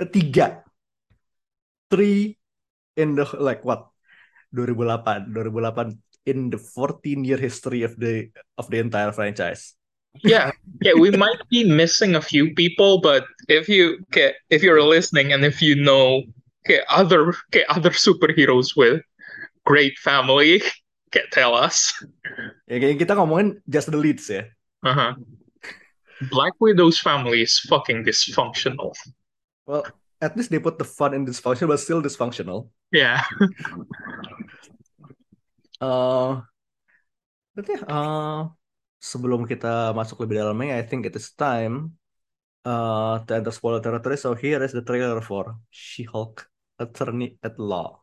Ketiga. 0.00 0.64
Three 1.92 2.40
in 2.96 3.12
the 3.12 3.28
like 3.36 3.60
what? 3.60 3.89
2008, 4.54 5.34
2008 5.34 5.96
in 6.26 6.50
the 6.50 6.58
14 6.58 7.24
year 7.24 7.38
history 7.38 7.82
of 7.82 7.96
the 7.98 8.28
of 8.58 8.68
the 8.70 8.78
entire 8.78 9.12
franchise. 9.12 9.74
Yeah 10.24 10.50
yeah 10.82 10.94
we 10.98 11.10
might 11.14 11.38
be 11.50 11.62
missing 11.62 12.18
a 12.18 12.22
few 12.22 12.50
people 12.58 12.98
but 12.98 13.24
if 13.46 13.70
you 13.70 14.02
get 14.10 14.34
if 14.50 14.58
you're 14.58 14.82
listening 14.82 15.32
and 15.32 15.46
if 15.46 15.62
you 15.62 15.78
know 15.78 16.26
get 16.66 16.82
other 16.90 17.30
get 17.54 17.70
other 17.70 17.94
superheroes 17.94 18.74
with 18.74 19.06
great 19.62 19.94
family 20.02 20.62
get 21.14 21.30
tell 21.30 21.54
us. 21.54 21.94
Ya 22.66 22.78
kayak 22.78 23.02
kita 23.02 23.14
ngomongin 23.14 23.62
just 23.70 23.90
the 23.90 23.98
leads 23.98 24.30
ya. 24.30 24.46
Uh-huh. 24.82 25.14
Black 26.30 26.54
Widow's 26.58 26.98
family 26.98 27.42
is 27.42 27.58
fucking 27.66 28.02
dysfunctional. 28.02 28.94
Well 29.66 29.86
at 30.20 30.36
least 30.36 30.50
they 30.50 30.60
put 30.60 30.78
the 30.78 30.84
fun 30.84 31.14
in 31.14 31.24
dysfunctional 31.24 31.72
but 31.72 31.80
still 31.80 32.02
dysfunctional 32.02 32.68
yeah 32.92 33.24
uh 35.80 36.40
but 37.56 37.68
yeah 37.68 37.82
uh 37.88 38.44
sebelum 39.00 39.48
kita 39.48 39.96
masuk 39.96 40.22
lebih 40.22 40.44
dalamnya, 40.44 40.76
I 40.76 40.84
think 40.84 41.08
it 41.08 41.16
is 41.16 41.32
time 41.32 41.96
uh, 42.68 43.24
to 43.24 43.30
enter 43.32 43.50
spoiler 43.50 43.80
territory. 43.80 44.20
So 44.20 44.36
here 44.36 44.60
is 44.60 44.76
the 44.76 44.84
trailer 44.84 45.24
for 45.24 45.56
She-Hulk 45.72 46.44
Attorney 46.76 47.40
at 47.40 47.56
Law. 47.56 47.99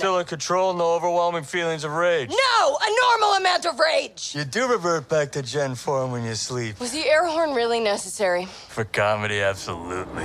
Still 0.00 0.18
in 0.18 0.24
control, 0.24 0.72
no 0.72 0.94
overwhelming 0.94 1.44
feelings 1.44 1.84
of 1.84 1.92
rage. 1.92 2.30
No, 2.30 2.78
a 2.80 2.96
normal 3.02 3.36
amount 3.36 3.66
of 3.66 3.78
rage. 3.78 4.32
You 4.34 4.44
do 4.44 4.66
revert 4.66 5.10
back 5.10 5.30
to 5.32 5.42
Jen 5.42 5.74
form 5.74 6.10
when 6.10 6.24
you 6.24 6.34
sleep. 6.36 6.80
Was 6.80 6.92
the 6.92 7.06
air 7.06 7.26
horn 7.26 7.52
really 7.52 7.80
necessary? 7.80 8.46
For 8.46 8.84
comedy, 8.84 9.42
absolutely. 9.42 10.24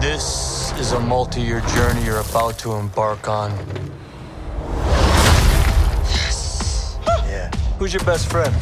This 0.00 0.72
is 0.80 0.90
a 0.90 0.98
multi 0.98 1.42
year 1.42 1.60
journey 1.60 2.04
you're 2.04 2.18
about 2.18 2.58
to 2.58 2.72
embark 2.72 3.28
on. 3.28 3.52
Yes. 6.10 6.98
Yeah. 7.06 7.52
Who's 7.78 7.94
your 7.94 8.02
best 8.02 8.28
friend? 8.28 8.52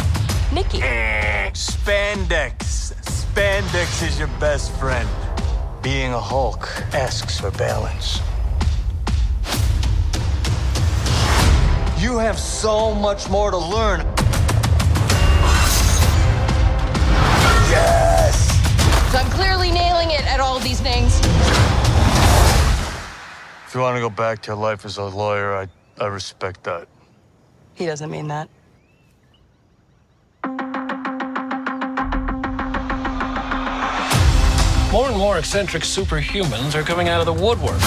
Nikki. 0.52 0.82
Eh, 0.82 1.50
spandex. 1.52 2.92
Spandex 3.06 4.06
is 4.06 4.18
your 4.18 4.28
best 4.38 4.70
friend. 4.72 5.08
Being 5.82 6.12
a 6.12 6.20
Hulk 6.20 6.68
asks 6.92 7.40
for 7.40 7.50
balance. 7.52 8.20
You 12.02 12.18
have 12.18 12.36
so 12.36 12.92
much 12.92 13.30
more 13.30 13.52
to 13.52 13.56
learn. 13.56 14.00
Yes! 17.70 18.50
So 19.12 19.18
I'm 19.18 19.30
clearly 19.30 19.70
nailing 19.70 20.10
it 20.10 20.26
at 20.26 20.40
all 20.40 20.58
these 20.58 20.80
things. 20.80 21.20
If 23.68 23.72
you 23.72 23.80
want 23.80 23.94
to 23.94 24.00
go 24.00 24.10
back 24.10 24.42
to 24.42 24.48
your 24.48 24.56
life 24.56 24.84
as 24.84 24.96
a 24.96 25.04
lawyer, 25.04 25.54
I, 25.54 25.68
I 26.02 26.08
respect 26.08 26.64
that. 26.64 26.88
He 27.74 27.86
doesn't 27.86 28.10
mean 28.10 28.26
that. 28.26 28.48
More 34.90 35.08
and 35.08 35.16
more 35.16 35.38
eccentric 35.38 35.84
superhumans 35.84 36.74
are 36.74 36.82
coming 36.82 37.08
out 37.08 37.20
of 37.20 37.26
the 37.26 37.44
woodwork. 37.44 37.80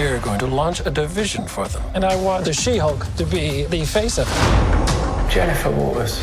We're 0.00 0.18
going 0.18 0.38
to 0.38 0.46
launch 0.46 0.80
a 0.80 0.90
division 0.90 1.46
for 1.46 1.68
them. 1.68 1.82
And 1.94 2.06
I 2.06 2.16
want 2.16 2.46
the 2.46 2.54
She-Hulk 2.54 3.06
to 3.16 3.26
be 3.26 3.64
the 3.64 3.84
face 3.84 4.16
of 4.16 4.26
it. 4.26 5.30
Jennifer 5.30 5.70
Walters. 5.70 6.18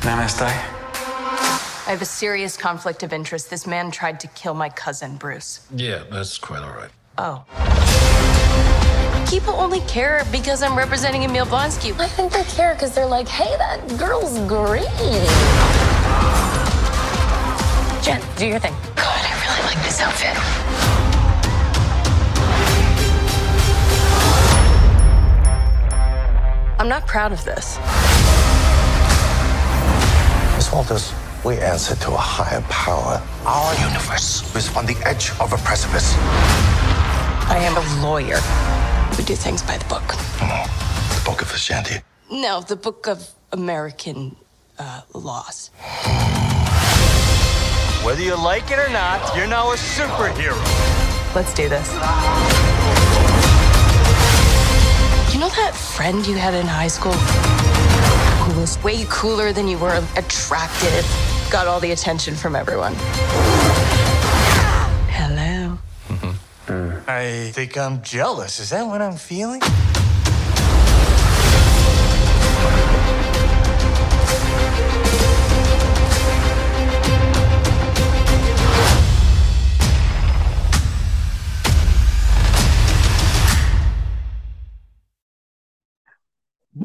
Namaste. 0.00 0.42
I 0.42 1.90
have 1.90 2.02
a 2.02 2.04
serious 2.04 2.58
conflict 2.58 3.02
of 3.02 3.14
interest. 3.14 3.48
This 3.48 3.66
man 3.66 3.90
tried 3.90 4.20
to 4.20 4.28
kill 4.28 4.52
my 4.52 4.68
cousin, 4.68 5.16
Bruce. 5.16 5.66
Yeah, 5.74 6.02
that's 6.10 6.36
quite 6.36 6.62
all 6.62 6.74
right. 6.74 6.90
Oh. 7.16 7.42
People 9.30 9.54
only 9.54 9.80
care 9.88 10.22
because 10.30 10.62
I'm 10.62 10.76
representing 10.76 11.22
Emil 11.22 11.46
Blonsky. 11.46 11.98
I 11.98 12.06
think 12.06 12.34
they 12.34 12.44
care 12.44 12.74
because 12.74 12.94
they're 12.94 13.06
like, 13.06 13.28
hey, 13.28 13.56
that 13.56 13.80
girl's 13.98 14.38
green. 14.40 14.84
Jen, 18.04 18.20
do 18.36 18.46
your 18.46 18.58
thing. 18.58 18.74
God, 18.94 19.24
I 19.24 19.32
really 19.40 19.74
like 19.74 19.82
this 19.86 20.02
outfit. 20.02 20.65
I'm 26.78 26.88
not 26.88 27.06
proud 27.06 27.32
of 27.32 27.42
this. 27.44 27.78
Miss 30.56 30.70
Walters, 30.72 31.12
we 31.44 31.56
answer 31.58 31.96
to 31.96 32.12
a 32.12 32.18
higher 32.18 32.60
power. 32.62 33.22
Our 33.46 33.74
universe 33.88 34.54
is 34.54 34.74
on 34.76 34.84
the 34.84 34.96
edge 35.06 35.30
of 35.40 35.52
a 35.54 35.56
precipice. 35.58 36.14
I 37.48 37.58
am 37.62 37.76
a 37.76 38.02
lawyer. 38.06 38.40
We 39.16 39.24
do 39.24 39.34
things 39.34 39.62
by 39.62 39.78
the 39.78 39.86
book. 39.86 40.06
the 40.06 41.22
Book 41.24 41.40
of 41.40 41.48
Vishanti. 41.48 42.02
No, 42.30 42.60
the 42.60 42.76
Book 42.76 43.06
of 43.06 43.26
American 43.52 44.36
uh, 44.78 45.00
laws. 45.14 45.70
Whether 48.04 48.22
you 48.22 48.36
like 48.36 48.70
it 48.70 48.78
or 48.78 48.90
not, 48.90 49.34
you're 49.34 49.46
now 49.46 49.72
a 49.72 49.76
superhero. 49.76 50.54
Let's 51.34 51.54
do 51.54 51.68
this. 51.70 53.15
You 55.56 55.62
know 55.62 55.68
that 55.70 55.74
friend 55.74 56.26
you 56.26 56.36
had 56.36 56.52
in 56.52 56.66
high 56.66 56.88
school? 56.88 57.14
who 58.46 58.60
was 58.60 58.82
way 58.84 59.04
cooler 59.08 59.52
than 59.52 59.66
you 59.66 59.78
were, 59.78 59.96
attractive, 60.16 61.04
got 61.50 61.66
all 61.66 61.80
the 61.80 61.92
attention 61.92 62.34
from 62.34 62.54
everyone. 62.54 62.94
Hello. 65.08 65.78
Mm-hmm. 66.08 67.10
I 67.10 67.50
think 67.52 67.76
I'm 67.76 68.02
jealous. 68.02 68.60
Is 68.60 68.70
that 68.70 68.86
what 68.86 69.00
I'm 69.00 69.16
feeling? 69.16 69.62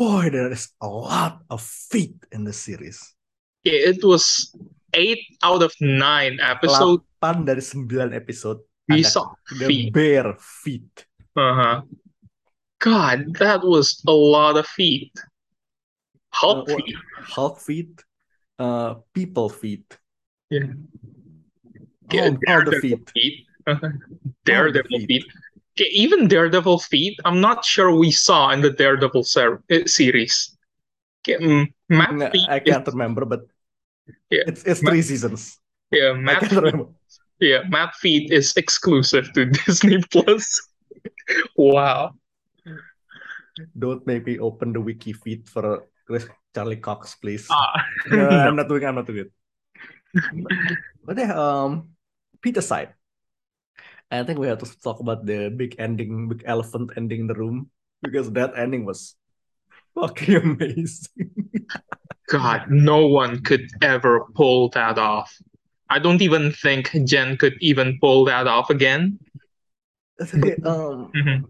Boy, 0.02 0.30
there 0.32 0.52
is 0.52 0.74
a 0.82 0.88
lot 0.88 1.46
of 1.50 1.62
feet 1.62 2.18
in 2.32 2.44
the 2.44 2.54
series. 2.54 3.14
Yeah, 3.64 3.94
it 3.94 4.04
was 4.04 4.50
eight 4.94 5.22
out 5.44 5.62
of 5.62 5.74
nine 5.80 6.40
episodes. 6.42 7.06
8 7.22 7.46
dari 7.46 7.62
9 7.62 8.14
episode. 8.18 8.66
We 8.90 9.04
saw 9.06 9.30
feet. 9.46 9.94
bare 9.94 10.34
feet. 10.42 11.06
Uh-huh. 11.38 11.86
God, 12.82 13.38
that 13.38 13.62
was 13.62 14.02
a 14.08 14.12
lot 14.12 14.58
of 14.58 14.66
feet. 14.66 15.14
Hulk 16.34 16.66
uh, 16.66 16.76
feet. 16.76 16.98
Hulk 17.22 17.60
feet, 17.62 17.94
uh, 18.58 18.96
people 19.14 19.54
feet. 19.54 19.86
Yeah. 20.50 20.74
All, 22.10 22.36
all 22.50 22.66
the 22.66 22.82
feet. 22.82 23.06
feet. 23.14 23.46
Daredevil 24.50 25.06
feet. 25.06 25.08
feet. 25.08 25.26
Okay, 25.78 25.90
even 25.92 26.28
Daredevil 26.28 26.80
feet, 26.80 27.18
I'm 27.24 27.40
not 27.40 27.64
sure 27.64 27.96
we 27.96 28.12
saw 28.12 28.50
in 28.52 28.60
the 28.62 28.72
Daredevil 28.72 29.24
ser- 29.24 29.64
uh, 29.72 29.86
series. 29.88 30.56
Mm, 31.28 31.72
Matt 31.88 32.32
feet 32.34 32.50
I 32.50 32.60
can't 32.60 32.86
is- 32.88 32.94
remember, 32.94 33.24
but 33.26 33.42
yeah, 34.30 34.44
it's 34.48 34.64
it's 34.66 34.82
Ma- 34.84 34.92
three 34.92 35.02
seasons. 35.02 35.58
yeah, 35.92 36.12
Matt 36.14 36.44
remember. 36.52 36.92
yeah, 37.40 37.64
Matt 37.70 37.96
feet 37.96 38.32
is 38.34 38.58
exclusive 38.58 39.32
to 39.34 39.46
Disney 39.66 40.02
Plus. 40.12 40.60
wow. 41.56 42.12
Don't 43.78 44.04
make 44.08 44.26
me 44.26 44.40
open 44.40 44.74
the 44.74 44.82
wiki 44.82 45.14
feed 45.14 45.48
for 45.48 45.86
Chris 46.08 46.28
Charlie 46.56 46.78
Cox, 46.82 47.16
please. 47.16 47.48
Ah, 47.52 47.86
no, 48.10 48.28
no. 48.28 48.30
I'm 48.30 48.56
not 48.60 48.68
doing. 48.68 48.84
I'm 48.84 48.96
not 48.96 49.06
doing 49.08 49.28
it. 49.28 49.32
But 51.06 51.18
yeah, 51.18 51.34
um, 51.38 51.90
Pete 52.42 52.58
aside, 52.58 52.94
I 54.12 54.24
think 54.24 54.40
we 54.40 54.48
have 54.48 54.60
to 54.60 54.82
talk 54.82 55.00
about 55.00 55.26
the 55.26 55.50
big 55.50 55.76
ending, 55.80 56.28
big 56.28 56.44
elephant 56.46 56.92
ending 56.98 57.22
in 57.22 57.28
the 57.28 57.34
room 57.34 57.72
because 58.02 58.32
that 58.34 58.58
ending 58.58 58.84
was 58.86 59.16
fucking 59.96 60.36
amazing. 60.60 61.32
God, 62.28 62.70
no 62.70 63.08
one 63.08 63.42
could 63.44 63.68
ever 63.82 64.26
pull 64.36 64.70
that 64.70 64.98
off. 64.98 65.32
I 65.90 66.00
don't 66.00 66.22
even 66.22 66.52
think 66.52 66.92
Jen 67.06 67.38
could 67.38 67.56
even 67.62 68.00
pull 68.00 68.26
that 68.26 68.48
off 68.48 68.70
again. 68.70 69.20
Okay, 70.20 70.56
um, 70.64 71.12
Mhm. 71.16 71.44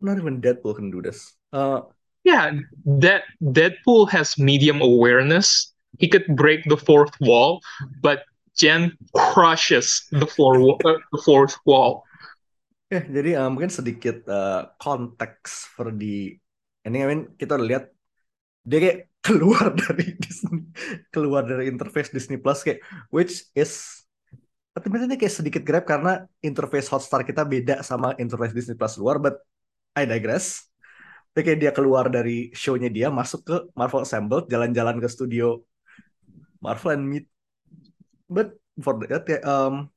not 0.00 0.18
even 0.18 0.40
Deadpool 0.40 0.76
can 0.76 0.90
do 0.90 1.00
this. 1.00 1.32
Uh, 1.52 1.82
Yeah, 2.24 2.58
that 2.98 3.22
Deadpool 3.40 4.10
has 4.10 4.36
medium 4.36 4.82
awareness. 4.82 5.72
He 5.98 6.08
could 6.08 6.26
break 6.36 6.64
the 6.64 6.76
fourth 6.76 7.14
wall, 7.20 7.62
but 8.02 8.24
Jen 8.56 8.96
crushes 9.12 10.08
the 10.10 10.26
floor 10.26 10.56
uh, 10.82 10.96
the 11.12 11.20
fourth 11.20 11.60
wall. 11.68 12.02
ya 12.86 13.02
jadi 13.02 13.30
uh, 13.42 13.50
mungkin 13.50 13.68
sedikit 13.68 14.22
uh, 14.30 14.70
konteks 14.78 15.74
for 15.74 15.90
di 15.90 16.32
ini 16.86 16.98
I 17.02 17.06
mean 17.06 17.22
kita 17.34 17.58
udah 17.58 17.66
lihat 17.66 17.84
dia 18.62 18.78
kayak 18.78 18.98
keluar 19.22 19.74
dari 19.82 20.14
Disney, 20.16 20.70
keluar 21.10 21.42
dari 21.44 21.66
interface 21.66 22.14
Disney 22.14 22.38
Plus 22.38 22.62
kayak 22.62 22.80
which 23.10 23.46
is 23.58 24.02
tapi 24.76 24.92
ini 24.92 25.16
kayak 25.16 25.34
sedikit 25.34 25.62
grab 25.64 25.88
karena 25.88 26.28
interface 26.44 26.92
Hotstar 26.92 27.24
kita 27.24 27.42
beda 27.48 27.80
sama 27.80 28.12
interface 28.20 28.52
Disney 28.52 28.76
Plus 28.78 29.00
luar 29.00 29.18
but 29.18 29.40
I 29.96 30.04
digress 30.04 30.68
Tapi 31.32 31.52
kayak 31.52 31.60
dia 31.60 31.72
keluar 31.76 32.08
dari 32.08 32.48
show-nya 32.56 32.88
dia 32.88 33.12
masuk 33.12 33.44
ke 33.44 33.56
Marvel 33.76 34.08
Assembled 34.08 34.48
jalan-jalan 34.48 34.96
ke 35.00 35.08
studio 35.08 35.60
Marvel 36.64 36.96
and 36.96 37.04
meet 37.04 37.28
but 38.28 38.58
for 38.82 38.98
that 39.06 39.26
um 39.46 39.90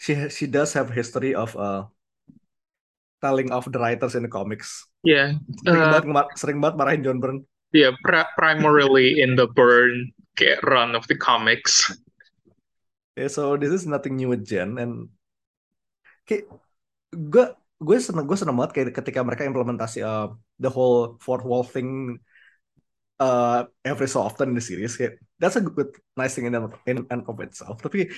she 0.00 0.16
she 0.28 0.46
does 0.50 0.74
have 0.74 0.90
history 0.90 1.34
of 1.34 1.54
uh 1.56 1.86
telling 3.22 3.48
off 3.52 3.70
the 3.70 3.80
writers 3.80 4.14
in 4.14 4.24
the 4.24 4.32
comics 4.32 4.84
Yeah, 5.04 5.36
sering 5.60 5.84
uh, 5.84 6.00
banget 6.00 6.26
sering 6.40 6.58
banget 6.64 6.76
marahin 6.80 7.04
John 7.04 7.20
Byrne 7.20 7.44
yeah, 7.76 7.92
pri- 8.00 8.30
primarily 8.38 9.20
in 9.20 9.36
the 9.36 9.50
kayak 10.34 10.64
run 10.64 10.94
of 10.96 11.04
the 11.10 11.18
comics. 11.18 11.92
Yeah, 13.14 13.28
so 13.28 13.54
this 13.54 13.70
is 13.70 13.86
nothing 13.86 14.16
new 14.16 14.32
with 14.32 14.42
Jen 14.48 14.80
and 14.80 15.12
kayak 16.26 16.48
gue 17.14 17.46
gue 17.78 17.98
seneng 18.00 18.26
gue 18.26 18.38
seneng 18.38 18.56
banget 18.58 18.72
kayak 18.74 18.96
ketika 18.96 19.20
mereka 19.22 19.46
implementasi 19.46 20.02
uh, 20.02 20.32
the 20.58 20.70
whole 20.72 21.20
fourth 21.20 21.44
wall 21.46 21.62
thing 21.62 22.18
uh, 23.20 23.64
every 23.84 24.08
so 24.08 24.20
often 24.20 24.50
in 24.50 24.56
the 24.58 24.64
series. 24.64 24.96
Kayak 24.96 25.18
that's 25.38 25.56
a 25.56 25.64
good 25.64 25.90
nice 26.16 26.34
thing 26.34 26.46
in 26.46 26.54
and, 26.54 26.72
in 26.86 27.06
and 27.10 27.22
of 27.26 27.40
itself. 27.40 27.82
Tapi 27.82 28.10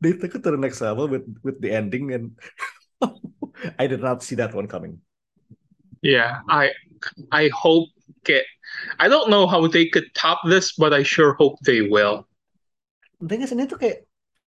they 0.00 0.12
took 0.16 0.34
it 0.34 0.42
to 0.42 0.50
the 0.52 0.60
next 0.60 0.80
level 0.80 1.08
with 1.08 1.24
with 1.42 1.60
the 1.60 1.72
ending 1.72 2.12
and 2.12 2.36
I 3.78 3.86
did 3.86 4.02
not 4.02 4.22
see 4.22 4.36
that 4.40 4.52
one 4.52 4.68
coming. 4.68 5.00
Yeah, 6.04 6.44
I 6.50 6.72
I 7.32 7.48
hope 7.52 7.88
kayak 8.24 8.44
I 9.00 9.08
don't 9.08 9.32
know 9.32 9.48
how 9.48 9.64
they 9.68 9.88
could 9.88 10.12
top 10.12 10.44
this, 10.44 10.76
but 10.76 10.92
I 10.92 11.04
sure 11.04 11.32
hope 11.36 11.56
they 11.64 11.80
will. 11.84 12.28
the 13.24 13.28
thing 13.32 13.42
is 13.42 13.52
ini 13.56 13.64
tuh 13.64 13.80
kayak 13.80 14.04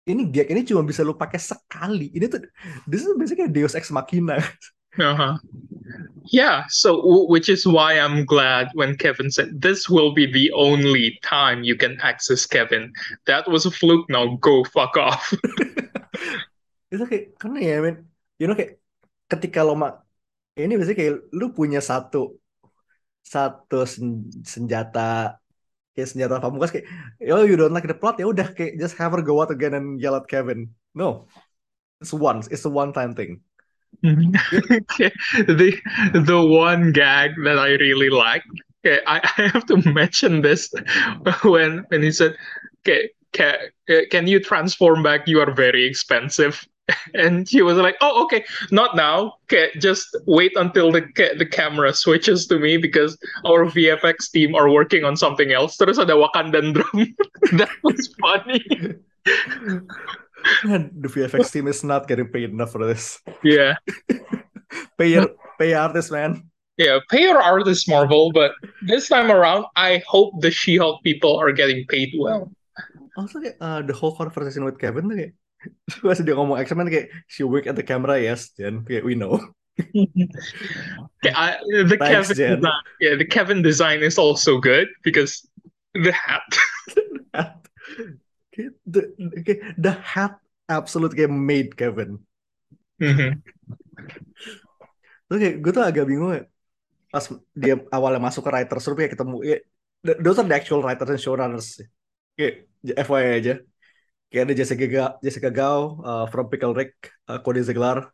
ini 0.08 0.30
gag 0.32 0.48
ini 0.54 0.64
cuma 0.64 0.86
bisa 0.86 1.04
lu 1.04 1.18
pakai 1.18 1.42
sekali. 1.42 2.14
Ini 2.14 2.26
tuh 2.32 2.46
this 2.88 3.04
is 3.04 3.12
basically 3.18 3.50
Deus 3.52 3.76
Ex 3.76 3.92
Machina. 3.92 4.40
Uh-huh. 4.98 5.38
Yeah, 6.28 6.66
so 6.68 7.26
which 7.28 7.48
is 7.48 7.66
why 7.66 8.00
I'm 8.00 8.26
glad 8.26 8.68
when 8.74 8.98
Kevin 8.98 9.32
said 9.32 9.62
this 9.62 9.88
will 9.88 10.12
be 10.12 10.28
the 10.28 10.52
only 10.52 11.20
time 11.24 11.64
you 11.64 11.76
can 11.76 11.98
access 12.02 12.46
Kevin. 12.46 12.92
That 13.26 13.48
was 13.48 13.66
a 13.66 13.72
fluke. 13.72 14.10
Now 14.10 14.36
go 14.42 14.64
fuck 14.66 14.98
off. 14.98 15.32
itu 16.88 17.04
kayak 17.04 17.26
karena 17.36 17.58
ya 17.60 17.76
men 17.84 17.96
you 18.40 18.48
know 18.48 18.56
kayak 18.56 18.80
ketika 19.28 19.60
lo 19.60 19.76
mak 19.76 20.08
ini 20.56 20.80
biasanya 20.80 20.98
kayak 20.98 21.14
lu 21.36 21.52
punya 21.52 21.84
satu 21.84 22.40
satu 23.28 23.84
sen- 23.84 24.32
senjata 24.48 25.36
kayak 25.92 26.08
senjata 26.08 26.40
pamungkas 26.40 26.72
kayak 26.72 26.88
oh 27.36 27.44
you 27.44 27.60
don't 27.60 27.76
like 27.76 27.84
the 27.84 27.98
plot 27.98 28.16
ya 28.16 28.26
udah 28.32 28.56
kayak 28.56 28.80
just 28.80 28.96
have 28.96 29.12
her 29.12 29.20
go 29.20 29.36
out 29.44 29.52
again 29.52 29.76
and 29.76 30.00
yell 30.00 30.16
at 30.16 30.24
Kevin 30.32 30.72
no 30.96 31.28
it's 32.00 32.16
once 32.16 32.48
it's 32.48 32.64
a 32.64 32.72
one 32.72 32.96
time 32.96 33.12
thing 33.12 33.44
Okay, 34.06 34.14
mm-hmm. 34.14 35.58
the 35.58 35.78
the 36.14 36.42
one 36.46 36.92
gag 36.92 37.32
that 37.44 37.58
I 37.58 37.72
really 37.72 38.10
liked. 38.10 38.48
Okay, 38.86 39.02
I, 39.08 39.18
I 39.38 39.48
have 39.48 39.66
to 39.68 39.78
mention 39.92 40.42
this 40.42 40.72
when 41.44 41.86
when 41.90 42.02
he 42.04 42.12
said, 42.12 42.36
"Okay, 42.82 43.10
can, 43.34 43.56
uh, 43.90 44.02
can 44.12 44.28
you 44.28 44.40
transform 44.40 45.04
back? 45.04 45.28
You 45.28 45.40
are 45.42 45.52
very 45.52 45.86
expensive." 45.86 46.68
And 47.14 47.50
he 47.50 47.62
was 47.62 47.78
like, 47.78 47.98
"Oh, 48.00 48.24
okay, 48.26 48.46
not 48.72 48.96
now. 48.96 49.36
Okay, 49.46 49.72
just 49.80 50.08
wait 50.26 50.54
until 50.56 50.92
the 50.92 51.04
the 51.38 51.46
camera 51.46 51.94
switches 51.94 52.48
to 52.48 52.60
me 52.60 52.78
because 52.78 53.18
our 53.46 53.66
VFX 53.66 54.32
team 54.32 54.56
are 54.56 54.70
working 54.70 55.04
on 55.04 55.18
something 55.18 55.52
else." 55.52 55.76
Terus 55.76 56.00
ada 56.00 56.14
Wakandan 56.14 56.74
drum. 56.74 57.16
that 57.60 57.74
was 57.84 58.14
funny. 58.22 58.64
The 60.64 61.10
VFX 61.10 61.52
team 61.52 61.68
is 61.68 61.84
not 61.84 62.08
getting 62.08 62.28
paid 62.30 62.50
enough 62.52 62.72
for 62.72 62.86
this 62.86 63.20
Yeah. 63.44 63.76
pay 64.98 65.14
your 65.18 65.34
pay 65.58 65.74
artists 65.74 66.12
man 66.12 66.46
Yeah, 66.78 67.02
pay 67.10 67.26
your 67.26 67.42
artist 67.42 67.90
Marvel, 67.90 68.30
but 68.30 68.54
this 68.86 69.10
time 69.10 69.34
around, 69.34 69.66
I 69.74 69.98
hope 70.06 70.38
the 70.46 70.54
She-Hulk 70.54 71.02
people 71.02 71.34
are 71.34 71.50
getting 71.50 71.90
paid 71.90 72.14
well. 72.14 72.54
also 73.18 73.42
uh, 73.42 73.82
the 73.82 73.98
whole 73.98 74.14
conversation 74.14 74.62
with 74.62 74.78
Kevin 74.78 75.10
tuh 75.10 75.18
kayak 75.18 75.34
pas 76.06 76.22
dia 76.22 76.38
ngomong 76.38 76.62
X-Men 76.62 76.86
kayak 76.94 77.10
she 77.26 77.42
wink 77.42 77.66
at 77.66 77.74
the 77.74 77.82
camera 77.82 78.22
yes 78.22 78.54
Jen 78.54 78.86
kayak 78.86 79.02
we 79.02 79.18
know 79.18 79.42
Okay, 81.18 81.34
I, 81.34 81.58
the 81.66 81.98
Thanks, 81.98 82.30
Kevin 82.30 82.38
Jen. 82.38 82.56
design, 82.62 82.82
yeah, 83.02 83.14
the 83.18 83.26
Kevin 83.26 83.66
design 83.66 84.06
is 84.06 84.22
also 84.22 84.62
good 84.62 84.86
because 85.02 85.42
the 85.98 86.14
hat. 86.14 86.46
The 88.88 89.02
kayak 89.46 89.60
the 89.78 89.94
hat 89.94 90.42
absolute 90.66 91.14
kayak 91.14 91.30
made 91.30 91.72
Kevin. 91.78 92.22
Mhm. 92.98 93.46
Terus 95.28 95.40
kayak 95.44 95.56
gue 95.62 95.72
tuh 95.72 95.84
agak 95.86 96.06
bingung 96.10 96.34
ya 96.34 96.44
pas 97.08 97.24
dia 97.56 97.80
awalnya 97.88 98.20
masuk 98.20 98.44
ke 98.44 98.52
writers 98.52 98.84
room 98.84 98.98
kayak 99.00 99.14
ketemu 99.16 99.38
ya, 99.48 99.58
th- 100.04 100.20
those 100.20 100.38
are 100.38 100.48
the 100.48 100.58
actual 100.60 100.84
writers 100.84 101.08
and 101.08 101.22
showrunners 101.24 101.80
kayak 102.36 102.68
FYI 102.84 103.32
aja. 103.40 103.54
Kayak 104.28 104.44
ada 104.44 104.54
Jessica 104.60 104.86
Ga 104.92 105.06
Jessica 105.24 105.50
Gao 105.54 106.04
uh, 106.04 106.26
from 106.28 106.52
Pickle 106.52 106.76
Rick 106.76 107.16
uh, 107.32 107.40
Cody 107.40 107.64
Ziglar 107.64 108.12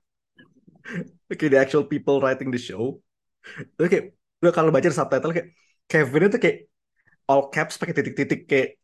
kayak 1.34 1.52
the 1.52 1.60
actual 1.60 1.90
people 1.90 2.22
writing 2.22 2.54
the 2.54 2.62
show. 2.62 3.02
Terus 3.80 3.90
kayak 3.90 4.06
gue 4.14 4.52
kalau 4.54 4.70
baca 4.70 4.86
di 4.86 4.94
subtitle 4.94 5.34
kayak 5.34 5.50
Kevin 5.90 6.28
itu 6.30 6.38
kayak 6.38 6.58
all 7.26 7.50
caps 7.50 7.80
pakai 7.80 7.96
titik-titik 7.98 8.46
kayak 8.46 8.78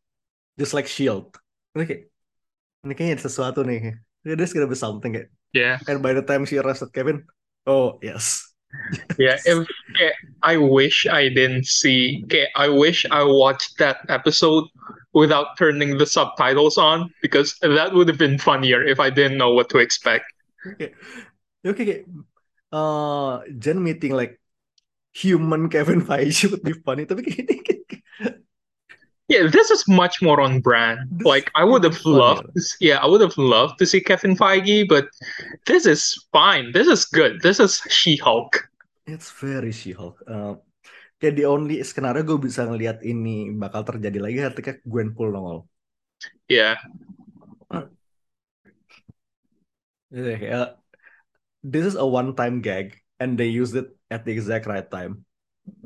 just 0.58 0.74
like 0.74 0.90
shield 0.90 1.36
terus 1.80 1.88
kayak 1.88 2.04
ini 2.84 2.94
kayaknya 2.96 3.16
ada 3.16 3.24
sesuatu 3.24 3.64
nih 3.64 3.96
there's 4.28 4.52
gonna 4.52 4.68
be 4.68 4.76
something 4.76 5.16
kayak 5.16 5.32
Yeah, 5.50 5.82
and 5.90 6.06
by 6.06 6.14
the 6.14 6.22
time 6.22 6.46
she 6.46 6.62
arrested 6.62 6.94
Kevin 6.94 7.26
oh 7.66 7.98
yes 8.06 8.50
yeah. 9.18 9.38
If, 9.46 9.66
okay, 9.66 10.14
I 10.44 10.58
wish 10.58 11.08
I 11.10 11.30
didn't 11.30 11.66
see. 11.66 12.22
Okay, 12.26 12.48
I 12.56 12.70
wish 12.70 13.06
I 13.10 13.24
watched 13.26 13.78
that 13.82 14.06
episode 14.10 14.66
without 15.14 15.58
turning 15.58 15.98
the 15.98 16.06
subtitles 16.06 16.78
on 16.78 17.10
because 17.22 17.58
that 17.62 17.94
would 17.94 18.08
have 18.08 18.22
been 18.22 18.38
funnier 18.38 18.86
if 18.86 19.00
I 19.00 19.10
didn't 19.10 19.38
know 19.38 19.54
what 19.54 19.70
to 19.74 19.82
expect. 19.82 20.26
Oke, 20.62 20.94
oke, 21.66 21.82
kayak 21.82 22.06
uh, 22.70 23.42
Jen 23.58 23.82
meeting 23.82 24.14
like 24.14 24.38
human 25.10 25.70
Kevin 25.74 26.06
Feige 26.06 26.52
would 26.52 26.62
be 26.62 26.78
funny, 26.78 27.10
tapi 27.10 27.26
kayak 27.26 27.40
ini 27.50 27.56
kayak- 27.66 27.80
Yeah, 29.30 29.46
this 29.46 29.70
is 29.70 29.86
much 29.86 30.26
more 30.26 30.42
on 30.42 30.58
brand. 30.60 31.06
This 31.22 31.26
Like 31.26 31.54
I 31.54 31.62
would 31.62 31.86
have 31.86 32.02
loved, 32.02 32.50
to 32.50 32.62
yeah, 32.82 32.98
I 32.98 33.06
would 33.06 33.22
have 33.22 33.38
loved 33.38 33.78
to 33.78 33.86
see 33.86 34.02
Kevin 34.02 34.34
Feige, 34.34 34.90
but 34.90 35.06
this 35.70 35.86
is 35.86 36.18
fine. 36.34 36.74
This 36.74 36.90
is 36.90 37.06
good. 37.06 37.38
This 37.46 37.62
is 37.62 37.78
She-Hulk. 37.94 38.58
it's 39.10 39.30
very 39.30 39.74
She-Hulk. 39.74 40.22
Uh, 40.26 40.58
kayak 41.22 41.38
the 41.38 41.46
only 41.46 41.82
skenario 41.86 42.26
gue 42.26 42.42
bisa 42.42 42.66
ngelihat 42.66 43.02
ini 43.06 43.54
bakal 43.54 43.86
terjadi 43.86 44.18
lagi 44.22 44.38
ketika 44.54 44.82
Gwenpool 44.86 45.34
nongol. 45.34 45.70
Iya. 46.50 46.78
Yeah. 50.10 50.38
yeah. 50.42 50.68
This 51.62 51.86
is 51.86 51.94
a 51.94 52.06
one-time 52.08 52.66
gag, 52.66 52.98
and 53.22 53.38
they 53.38 53.52
used 53.52 53.76
it 53.78 53.94
at 54.10 54.26
the 54.26 54.34
exact 54.34 54.66
right 54.66 54.88
time. 54.90 55.22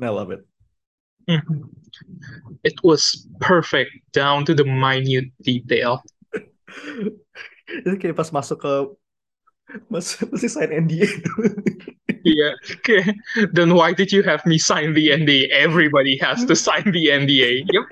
I 0.00 0.08
love 0.08 0.32
it. 0.32 0.48
Mhm. 1.28 1.72
It 2.64 2.78
was 2.84 3.26
perfect 3.44 3.92
down 4.16 4.48
to 4.48 4.56
the 4.56 4.64
minute 4.64 5.28
detail. 5.44 6.00
Itu 7.84 7.96
kayak 8.00 8.16
pas 8.16 8.32
masuk 8.32 8.64
ke 8.64 8.72
mas 9.92 10.16
masih 10.32 10.48
sign 10.48 10.72
NDA. 10.72 11.08
Yeah. 12.24 12.56
Okay. 12.80 13.04
Then 13.52 13.76
why 13.76 13.92
did 13.92 14.08
you 14.08 14.24
have 14.24 14.40
me 14.48 14.56
sign 14.56 14.96
the 14.96 15.12
NDA? 15.12 15.52
Everybody 15.52 16.16
has 16.24 16.44
to 16.48 16.56
sign 16.56 16.88
the 16.88 17.12
NDA. 17.12 17.68
Yep. 17.68 17.84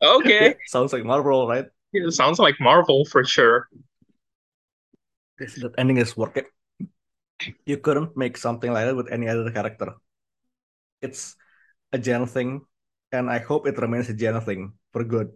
Okay. 0.00 0.56
Sounds 0.72 0.96
like 0.96 1.04
Marvel, 1.04 1.44
right? 1.44 1.68
It 1.92 2.12
sounds 2.16 2.40
like 2.40 2.56
Marvel 2.60 3.04
for 3.04 3.24
sure. 3.24 3.68
Yes, 5.40 5.60
that 5.60 5.76
ending 5.76 6.00
is 6.00 6.16
worth 6.16 6.36
it. 6.36 6.48
You 7.68 7.76
couldn't 7.76 8.16
make 8.16 8.40
something 8.40 8.72
like 8.72 8.88
that 8.88 8.96
with 8.96 9.12
any 9.12 9.28
other 9.28 9.52
character. 9.52 10.00
It's 11.04 11.36
a 11.92 11.98
Jen 12.00 12.24
thing, 12.24 12.64
and 13.12 13.30
I 13.30 13.38
hope 13.38 13.66
it 13.66 13.78
remains 13.78 14.08
a 14.08 14.14
Jen 14.14 14.40
thing 14.40 14.72
for 14.92 15.04
good. 15.04 15.32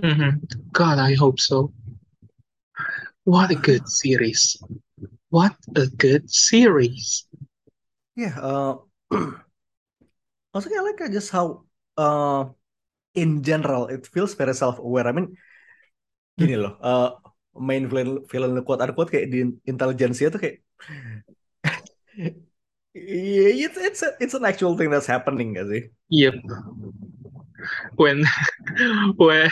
hmm 0.00 0.30
God, 0.72 0.98
I 0.98 1.14
hope 1.14 1.40
so. 1.40 1.72
What 3.24 3.50
a 3.50 3.54
good 3.54 3.88
series. 3.88 4.56
What 5.30 5.56
a 5.76 5.86
good 5.86 6.30
series. 6.30 7.26
Yeah, 8.16 8.36
uh, 8.40 8.76
also 10.54 10.70
I 10.70 10.80
like 10.80 11.12
just 11.12 11.30
how, 11.30 11.64
uh, 11.96 12.44
in 13.14 13.42
general, 13.42 13.88
it 13.88 14.06
feels 14.06 14.34
very 14.34 14.54
self-aware. 14.54 15.06
I 15.08 15.12
mean, 15.12 15.36
gini 16.38 16.56
loh, 16.62 16.76
uh, 16.80 17.10
main 17.68 17.84
villain 17.88 18.24
villain 18.30 18.52
quote 18.64 18.82
unquote 18.84 19.10
kayak 19.12 19.28
di 19.32 19.38
intelijensia 19.68 20.32
tuh 20.32 20.40
kayak 20.40 20.56
it's 22.94 23.76
it's 23.76 24.02
a, 24.02 24.12
it's 24.20 24.34
an 24.34 24.44
actual 24.44 24.76
thing 24.76 24.90
that's 24.90 25.06
happening 25.06 25.54
gak 25.54 25.66
sih? 25.68 25.82
Yep. 26.10 26.34
When 27.96 28.24
when 29.16 29.50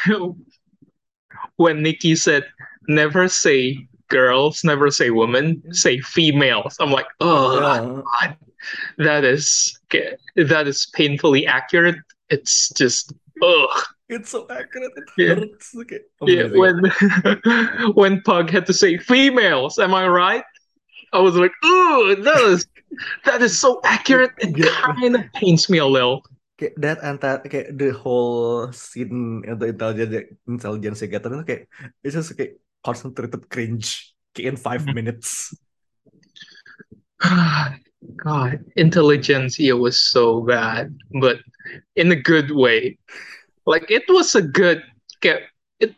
when 1.56 1.82
Nikki 1.82 2.16
said 2.16 2.44
never 2.88 3.28
say 3.28 3.86
girls, 4.08 4.64
never 4.64 4.90
say 4.90 5.10
women, 5.10 5.62
say 5.72 6.00
females. 6.00 6.76
I'm 6.80 6.90
like, 6.90 7.06
oh 7.20 7.54
Yeah. 7.54 8.02
God, 8.02 8.36
that 8.98 9.24
is 9.24 9.78
that 10.36 10.66
is 10.66 10.86
painfully 10.94 11.46
accurate. 11.46 11.96
It's 12.28 12.70
just 12.70 13.12
ugh. 13.42 13.84
It's 14.08 14.30
so 14.30 14.46
accurate. 14.50 14.92
It 14.96 15.04
Yeah. 15.16 15.34
hurts. 15.36 15.74
Okay. 15.76 16.00
Yeah, 16.26 16.48
when 16.50 16.82
when 17.94 18.20
Pug 18.22 18.50
had 18.50 18.66
to 18.66 18.74
say 18.74 18.98
females, 18.98 19.78
am 19.78 19.94
I 19.94 20.08
right? 20.08 20.44
I 21.12 21.18
was 21.18 21.34
like, 21.36 21.52
ooh, 21.64 22.16
that 22.22 22.40
is 22.52 22.66
that 23.24 23.40
is 23.42 23.58
so 23.58 23.80
accurate. 23.84 24.32
It 24.38 24.56
kind 24.56 25.14
of 25.16 25.24
pains 25.32 25.68
me 25.68 25.78
a 25.78 25.86
little. 25.86 26.22
kayak 26.60 26.76
that 26.76 27.00
entire 27.00 27.40
kayak 27.40 27.72
the 27.80 27.88
whole 27.88 28.68
scene 28.76 29.40
untuk 29.48 29.72
intelligence 29.72 30.36
intelligence 30.44 31.00
gathering 31.08 31.40
itu 31.40 31.46
kayak 31.48 31.62
it's 32.04 32.12
just 32.12 32.36
kayak 32.36 32.60
concentrated 32.84 33.48
cringe 33.48 34.12
kayak 34.36 34.52
in 34.52 34.56
five 34.60 34.84
Mhm. 34.84 34.92
minutes. 34.92 35.56
God, 38.16 38.64
Intelligencia 38.76 39.76
was 39.76 39.96
so 40.00 40.40
bad, 40.40 40.92
but 41.20 41.40
in 41.96 42.12
a 42.12 42.16
good 42.16 42.52
way. 42.52 42.96
Like 43.68 43.88
it 43.92 44.04
was 44.08 44.36
a 44.36 44.44
good 44.44 44.80
it, 45.24 45.48
it 45.80 45.92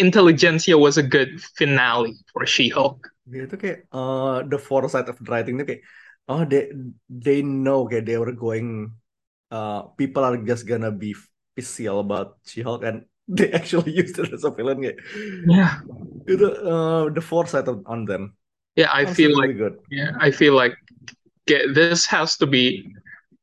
Intelligencia 0.00 0.76
was 0.80 0.96
a 0.96 1.04
good 1.04 1.40
finale 1.56 2.16
for 2.32 2.44
She-Hulk. 2.44 3.08
Dia 3.28 3.44
itu 3.48 3.56
kayak 3.56 3.78
uh, 3.92 4.44
the 4.48 4.60
foresight 4.60 5.08
of 5.12 5.16
the 5.20 5.28
writing 5.28 5.60
itu 5.60 5.76
kayak 5.76 5.82
oh 6.28 6.44
they 6.44 6.70
they 7.08 7.42
know 7.42 7.86
kayak 7.86 8.06
they 8.06 8.18
were 8.18 8.32
going 8.34 8.92
uh, 9.50 9.86
people 9.96 10.22
are 10.26 10.36
just 10.42 10.66
gonna 10.66 10.90
be 10.90 11.14
pissy 11.56 11.86
about 11.88 12.38
She-Hulk 12.44 12.82
and 12.84 13.06
they 13.28 13.50
actually 13.52 13.90
used 13.94 14.18
it 14.18 14.30
as 14.32 14.44
a 14.46 14.50
villain 14.54 14.82
kayak 14.82 14.98
Yeah. 15.46 15.82
itu 16.26 16.46
uh, 16.62 17.06
the 17.14 17.22
foresight 17.22 17.70
of, 17.70 17.82
on 17.86 18.02
them. 18.06 18.34
Yeah, 18.74 18.90
I 18.92 19.06
That's 19.06 19.16
feel 19.16 19.32
really 19.34 19.54
like 19.54 19.56
good. 19.56 19.74
yeah, 19.88 20.12
I 20.20 20.28
feel 20.34 20.52
like 20.52 20.74
okay, 21.46 21.64
this 21.70 22.04
has 22.10 22.36
to 22.42 22.46
be 22.46 22.84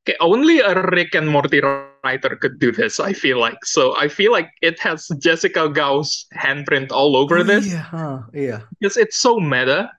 okay, 0.04 0.13
only 0.22 0.60
a 0.60 0.76
Rick 0.93 1.15
and 1.15 1.26
Morty 1.26 1.63
writer 2.04 2.36
could 2.38 2.60
do 2.60 2.69
this, 2.76 3.00
I 3.00 3.15
feel 3.15 3.39
like. 3.39 3.58
So 3.65 3.96
I 3.96 4.08
feel 4.12 4.30
like 4.36 4.52
it 4.62 4.78
has 4.84 5.08
Jessica 5.24 5.72
Gao's 5.72 6.28
handprint 6.36 6.91
all 6.91 7.15
over 7.15 7.41
this. 7.41 7.65
yeah 7.65 7.88
huh, 7.88 8.28
iya. 8.36 8.67
because 8.78 9.00
it's 9.00 9.17
so 9.17 9.39
meta. 9.39 9.89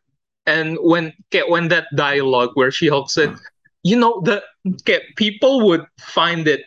And 0.47 0.79
when 0.81 1.13
when 1.49 1.69
that 1.69 1.87
dialogue 1.97 2.51
where 2.55 2.71
she 2.71 2.89
Hulk 2.89 3.11
said, 3.11 3.35
you 3.83 3.97
know, 3.97 4.21
the 4.23 4.43
people 5.17 5.67
would 5.67 5.87
find 5.99 6.47
it 6.47 6.63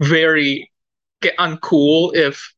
very 0.00 0.70
uncool 1.38 2.14
if 2.14 2.54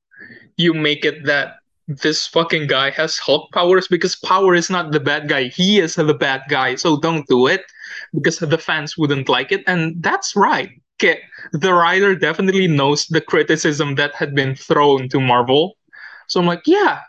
you 0.56 0.74
make 0.74 1.04
it 1.04 1.24
that 1.24 1.56
this 1.88 2.26
fucking 2.26 2.66
guy 2.66 2.90
has 2.90 3.18
Hulk 3.18 3.52
powers 3.52 3.86
because 3.86 4.16
power 4.16 4.54
is 4.54 4.68
not 4.70 4.90
the 4.90 4.98
bad 4.98 5.28
guy. 5.28 5.44
He 5.44 5.78
is 5.78 5.94
the 5.94 6.14
bad 6.14 6.42
guy. 6.48 6.74
So 6.74 6.98
don't 6.98 7.26
do 7.28 7.46
it 7.46 7.62
because 8.12 8.38
the 8.38 8.58
fans 8.58 8.98
wouldn't 8.98 9.28
like 9.28 9.52
it. 9.52 9.62
And 9.66 10.02
that's 10.02 10.34
right. 10.34 10.70
The 10.98 11.72
writer 11.74 12.16
definitely 12.16 12.66
knows 12.66 13.06
the 13.06 13.20
criticism 13.20 13.94
that 13.96 14.14
had 14.14 14.34
been 14.34 14.56
thrown 14.56 15.08
to 15.10 15.20
Marvel. 15.20 15.76
So 16.26 16.40
I'm 16.40 16.46
like, 16.46 16.62
yeah, 16.66 17.02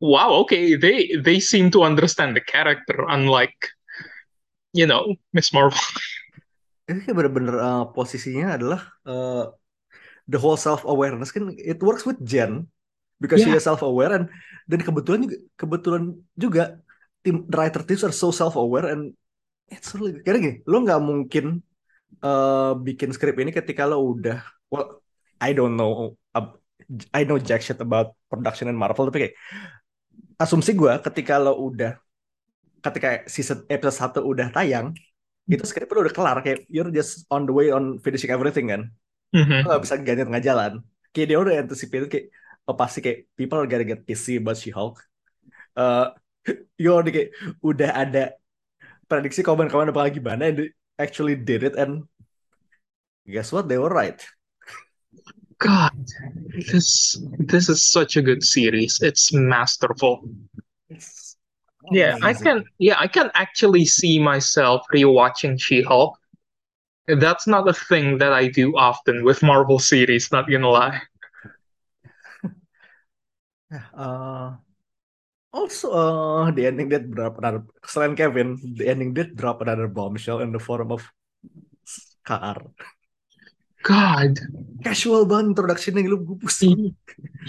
wow, 0.00 0.42
okay, 0.44 0.74
they 0.76 1.14
they 1.20 1.38
seem 1.40 1.70
to 1.72 1.84
understand 1.84 2.34
the 2.36 2.42
character, 2.42 3.04
unlike 3.08 3.56
you 4.72 4.86
know 4.86 5.14
Miss 5.32 5.52
Marvel. 5.52 5.78
Ini 6.90 7.06
kayak 7.06 7.16
bener-bener 7.22 7.54
uh, 7.54 7.84
posisinya 7.94 8.58
adalah 8.58 8.80
uh, 9.06 9.46
the 10.26 10.38
whole 10.38 10.58
self 10.58 10.82
awareness 10.82 11.30
kan 11.30 11.50
it 11.54 11.78
works 11.82 12.02
with 12.02 12.18
Jen 12.22 12.66
because 13.22 13.38
she 13.42 13.50
Yeah. 13.50 13.60
is 13.60 13.66
self 13.66 13.86
aware 13.86 14.10
and 14.10 14.26
dan 14.66 14.82
kebetulan 14.82 15.26
juga 15.26 15.36
kebetulan 15.54 16.04
juga 16.34 16.62
tim 17.22 17.46
writer 17.46 17.86
teams 17.86 18.02
are 18.02 18.14
so 18.14 18.34
self 18.34 18.58
aware 18.58 18.90
and 18.90 19.14
it's 19.70 19.94
really 19.94 20.18
karena 20.24 20.38
gini 20.42 20.56
lo 20.66 20.82
nggak 20.82 20.98
mungkin 20.98 21.62
uh, 22.26 22.74
bikin 22.74 23.14
skrip 23.14 23.38
ini 23.38 23.54
ketika 23.54 23.86
lo 23.86 24.02
udah 24.18 24.42
well 24.72 24.98
I 25.38 25.54
don't 25.54 25.78
know 25.78 26.18
uh, 26.34 26.48
I 27.14 27.22
know 27.22 27.38
jack 27.38 27.62
shit 27.62 27.78
about 27.78 28.18
production 28.26 28.66
and 28.66 28.78
Marvel 28.78 29.06
tapi 29.06 29.30
kayak 29.30 29.34
asumsi 30.40 30.72
gue 30.72 30.92
ketika 31.04 31.36
lo 31.36 31.52
udah 31.60 32.00
ketika 32.80 33.28
season 33.28 33.60
episode 33.68 34.24
1 34.24 34.24
udah 34.24 34.48
tayang 34.48 34.96
itu 35.44 35.64
skripnya 35.68 36.08
udah 36.08 36.14
kelar 36.16 36.36
kayak 36.40 36.64
you're 36.72 36.88
just 36.88 37.28
on 37.28 37.44
the 37.44 37.52
way 37.52 37.68
on 37.68 38.00
finishing 38.00 38.32
everything 38.32 38.72
kan? 38.72 38.88
Mhm. 39.36 39.68
lo 39.68 39.76
gak 39.76 39.82
bisa 39.84 39.94
ganti 40.00 40.24
tengah 40.24 40.42
jalan. 40.42 40.72
Kayak 41.12 41.26
dia 41.28 41.38
udah 41.38 41.54
anticipate 41.60 42.06
kayak 42.08 42.26
oh, 42.64 42.76
pasti 42.78 42.98
kayak 43.04 43.28
people 43.36 43.60
are 43.60 43.68
gonna 43.68 43.84
get 43.84 44.06
pissy 44.06 44.40
about 44.40 44.56
She-Hulk. 44.56 44.96
Eh 45.76 46.06
you 46.80 46.88
already 46.96 47.12
kayak 47.12 47.30
udah 47.60 47.90
ada 47.92 48.24
prediksi 49.04 49.44
komen-komen 49.44 49.92
bakal 49.92 50.08
gimana 50.08 50.48
and 50.48 50.56
they 50.56 50.68
actually 50.96 51.36
did 51.36 51.60
it 51.66 51.76
and 51.76 52.08
guess 53.28 53.52
what? 53.52 53.68
They 53.68 53.76
were 53.76 53.92
right 53.92 54.16
God, 55.60 55.92
this 56.72 57.20
this 57.38 57.68
is 57.68 57.84
such 57.84 58.16
a 58.16 58.22
good 58.22 58.42
series. 58.42 58.98
It's 59.04 59.32
masterful. 59.32 60.24
It's 60.88 61.36
Yeah, 61.92 62.16
I 62.22 62.32
can. 62.32 62.64
Yeah, 62.80 62.96
I 62.96 63.06
can 63.06 63.30
actually 63.36 63.84
see 63.84 64.18
myself 64.18 64.88
rewatching 64.92 65.60
She-Hulk. 65.60 66.16
That's 67.08 67.46
not 67.46 67.68
a 67.68 67.76
thing 67.76 68.18
that 68.18 68.32
I 68.32 68.48
do 68.48 68.72
often 68.76 69.24
with 69.24 69.42
Marvel 69.42 69.78
series. 69.78 70.32
Not 70.32 70.50
gonna 70.50 70.68
lie. 70.68 71.00
Uh, 73.94 74.58
also, 75.52 75.94
uh, 75.94 76.50
the 76.50 76.66
ending 76.66 76.88
did 76.88 77.14
drop 77.14 77.38
another. 77.38 77.62
Selain 77.86 78.16
Kevin, 78.16 78.58
the 78.58 78.88
ending 78.88 79.14
did 79.14 79.36
drop 79.36 79.62
another 79.62 79.86
bombshell 79.86 80.40
in 80.40 80.50
the 80.50 80.58
form 80.58 80.90
of 80.90 81.06
Skaar. 81.86 82.66
God, 83.82 84.36
Casual 84.84 85.24
banget 85.28 85.56
introduction-nya 85.56 86.08
lu 86.08 86.20
gue 86.24 86.36
pusing. 86.40 86.92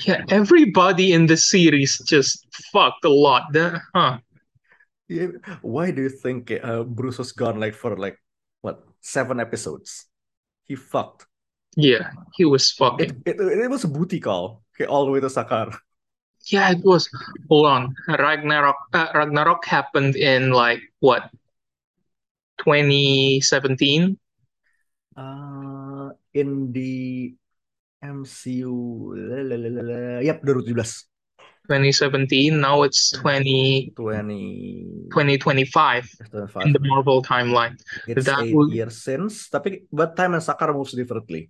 yeah, 0.03 0.23
everybody 0.31 1.11
in 1.15 1.27
the 1.27 1.35
series 1.35 1.99
just 2.07 2.43
fucked 2.71 3.03
a 3.07 3.11
lot. 3.11 3.51
The- 3.51 3.79
huh? 3.95 4.19
Yeah, 5.11 5.35
Why 5.59 5.91
do 5.91 6.07
you 6.07 6.11
think 6.11 6.51
uh, 6.51 6.83
Bruce 6.87 7.19
was 7.19 7.35
gone 7.35 7.59
like 7.59 7.75
for 7.75 7.99
like 7.99 8.15
what 8.63 8.83
seven 9.03 9.39
episodes? 9.43 10.07
He 10.63 10.75
fucked. 10.79 11.27
Yeah, 11.75 12.11
he 12.35 12.43
was 12.43 12.75
It, 12.99 13.15
it, 13.27 13.35
it 13.39 13.69
was 13.71 13.83
a 13.83 13.91
booty 13.91 14.19
call. 14.19 14.63
Okay, 14.75 14.87
all 14.87 15.03
the 15.03 15.11
way 15.11 15.19
to 15.19 15.27
Sakaar. 15.27 15.75
Yeah, 16.47 16.71
it 16.71 16.83
was. 16.83 17.07
Hold 17.51 17.67
on, 17.67 17.83
Ragnarok. 18.07 18.75
Uh, 18.91 19.07
Ragnarok 19.15 19.63
happened 19.67 20.15
in 20.15 20.51
like 20.51 20.79
what, 20.99 21.27
2017. 22.63 24.17
Uh, 25.15 25.80
in 26.33 26.71
the 26.71 27.35
MCU, 28.03 28.73
yep, 30.23 30.41
2017. 30.41 31.11
2017. 31.67 32.59
Now 32.59 32.83
it's 32.83 33.11
20, 33.11 33.93
20, 33.95 35.07
2025 35.11 36.09
in 36.65 36.73
the 36.73 36.79
Marvel 36.81 37.21
timeline. 37.21 37.79
It's 38.07 38.25
that 38.25 38.43
eight 38.43 38.55
would... 38.55 38.73
years 38.73 39.03
since, 39.03 39.47
tapi 39.49 39.85
but 39.93 40.17
time 40.17 40.33
and 40.33 40.43
Sakura 40.43 40.73
moves 40.73 40.91
differently. 40.91 41.49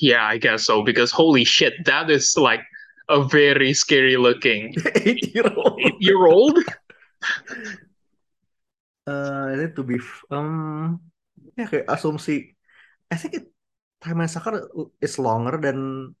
Yeah, 0.00 0.24
I 0.24 0.38
guess 0.38 0.64
so. 0.64 0.82
Because 0.82 1.10
holy 1.10 1.44
shit, 1.44 1.74
that 1.86 2.10
is 2.10 2.36
like 2.36 2.62
a 3.08 3.24
very 3.24 3.72
scary 3.72 4.16
looking 4.16 4.74
eight 5.02 5.34
year 5.34 5.48
old. 5.56 5.80
Eight 5.80 5.98
year 5.98 6.26
old. 6.26 6.58
uh, 9.08 9.46
ini 9.56 9.74
to 9.74 9.82
be 9.82 9.98
um 10.30 11.00
ya 11.56 11.66
kayak 11.66 11.88
asumsi. 11.88 12.54
I 13.10 13.16
think 13.16 13.42
it 13.42 13.46
time 14.02 14.22
Sakura 14.28 14.62
is 15.00 15.18
longer 15.18 15.56
than 15.60 16.12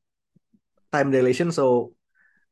time 0.92 1.10
dilation, 1.10 1.52
so 1.52 1.92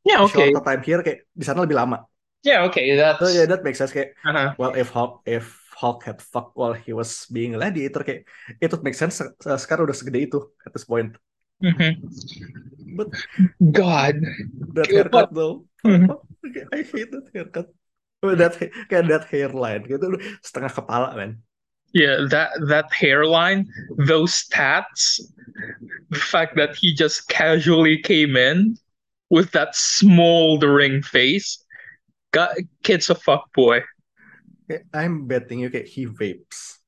yeah, 0.05 0.21
okay. 0.21 0.53
Shorter 0.53 0.63
time 0.63 0.81
here 0.85 1.01
kayak 1.01 1.19
di 1.33 1.45
sana 1.45 1.65
lebih 1.65 1.77
lama. 1.77 2.05
Yeah, 2.45 2.69
okay, 2.69 2.93
that's. 2.93 3.17
So 3.17 3.27
yeah, 3.33 3.49
that 3.49 3.65
makes 3.65 3.81
sense 3.81 3.89
kayak. 3.89 4.13
Uh-huh. 4.21 4.53
Well, 4.61 4.77
if 4.77 4.93
Hulk 4.93 5.25
if 5.25 5.57
Hulk 5.73 6.05
had 6.05 6.21
fuck 6.21 6.53
while 6.53 6.77
he 6.77 6.93
was 6.93 7.25
being 7.33 7.57
a 7.57 7.59
gladiator 7.59 8.05
kayak 8.05 8.29
it 8.61 8.69
would 8.69 8.85
make 8.85 8.93
sense. 8.93 9.17
Sekarang 9.41 9.89
udah 9.89 9.97
segede 9.97 10.29
itu 10.29 10.39
at 10.61 10.71
this 10.71 10.85
point. 10.85 11.17
Mm-hmm. 11.59 11.91
But 12.95 13.17
God, 13.59 14.21
that 14.77 14.87
haircut 14.87 15.33
though, 15.33 15.65
mm-hmm. 15.81 16.13
I 16.75 16.79
hate 16.85 17.11
that 17.11 17.27
haircut. 17.33 17.67
That 18.21 18.57
kayak 18.61 19.05
that 19.09 19.25
hairline 19.29 19.85
gitu 19.85 20.17
setengah 20.41 20.71
kepala 20.73 21.17
man. 21.17 21.41
Yeah, 21.95 22.27
that 22.27 22.51
that 22.67 22.91
hairline, 22.91 23.71
those 23.95 24.43
tats, 24.51 25.23
the 26.11 26.19
fact 26.19 26.59
that 26.59 26.75
he 26.75 26.91
just 26.91 27.31
casually 27.31 28.03
came 28.03 28.35
in 28.35 28.75
with 29.31 29.55
that 29.55 29.79
smoldering 29.79 30.99
face. 31.01 31.63
God, 32.35 32.51
kid's 32.83 33.07
a 33.07 33.15
fuck 33.15 33.47
boy. 33.55 33.79
Eh, 34.67 34.83
I'm 34.91 35.23
betting 35.23 35.63
you 35.63 35.71
get 35.71 35.87
he 35.87 36.03
vapes. 36.03 36.83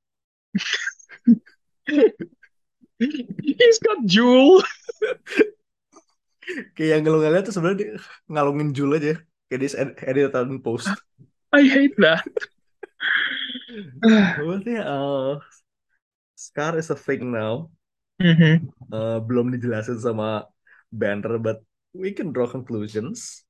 He's 2.99 3.79
got 3.79 4.03
Juul. 4.03 4.59
kayak 6.75 7.07
ngeliat 7.07 7.47
tuh 7.47 7.55
sebenarnya 7.55 7.95
ngalungin 8.27 8.75
Juul 8.75 8.99
aja. 8.99 9.15
Kayak 9.47 9.71
edit 9.71 10.03
editan 10.03 10.59
post. 10.59 10.91
I 11.55 11.63
hate 11.63 11.95
that. 12.03 12.27
Berarti 14.37 14.75
uh, 14.79 15.39
Scar 16.35 16.77
is 16.77 16.89
a 16.89 16.97
thing 16.97 17.31
now. 17.31 17.69
Mm-hmm. 18.21 18.69
Uh, 18.89 19.19
belum 19.21 19.53
dijelasin 19.53 20.01
sama 20.01 20.49
Banner, 20.89 21.37
but 21.37 21.61
we 21.93 22.13
can 22.13 22.33
draw 22.33 22.49
conclusions. 22.49 23.45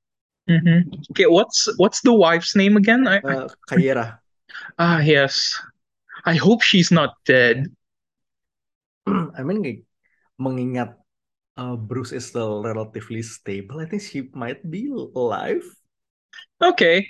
Mm-hmm. 0.48 1.12
Okay, 1.12 1.28
what's 1.28 1.68
what's 1.76 2.00
the 2.00 2.12
wife's 2.12 2.56
name 2.56 2.76
again? 2.80 3.04
I, 3.04 3.20
uh, 3.20 3.48
Kayera. 3.68 4.20
Ah, 4.80 5.00
yes. 5.00 5.52
I 6.24 6.34
hope 6.34 6.64
she's 6.64 6.90
not 6.90 7.16
dead. 7.28 7.68
I 9.08 9.44
mean, 9.44 9.84
mengingat 10.40 10.96
uh, 11.58 11.76
Bruce 11.76 12.12
is 12.12 12.30
still 12.30 12.62
relatively 12.62 13.20
stable, 13.22 13.80
I 13.80 13.86
think 13.86 14.02
she 14.02 14.30
might 14.32 14.62
be 14.62 14.88
alive. 14.92 15.64
Okay. 16.62 17.06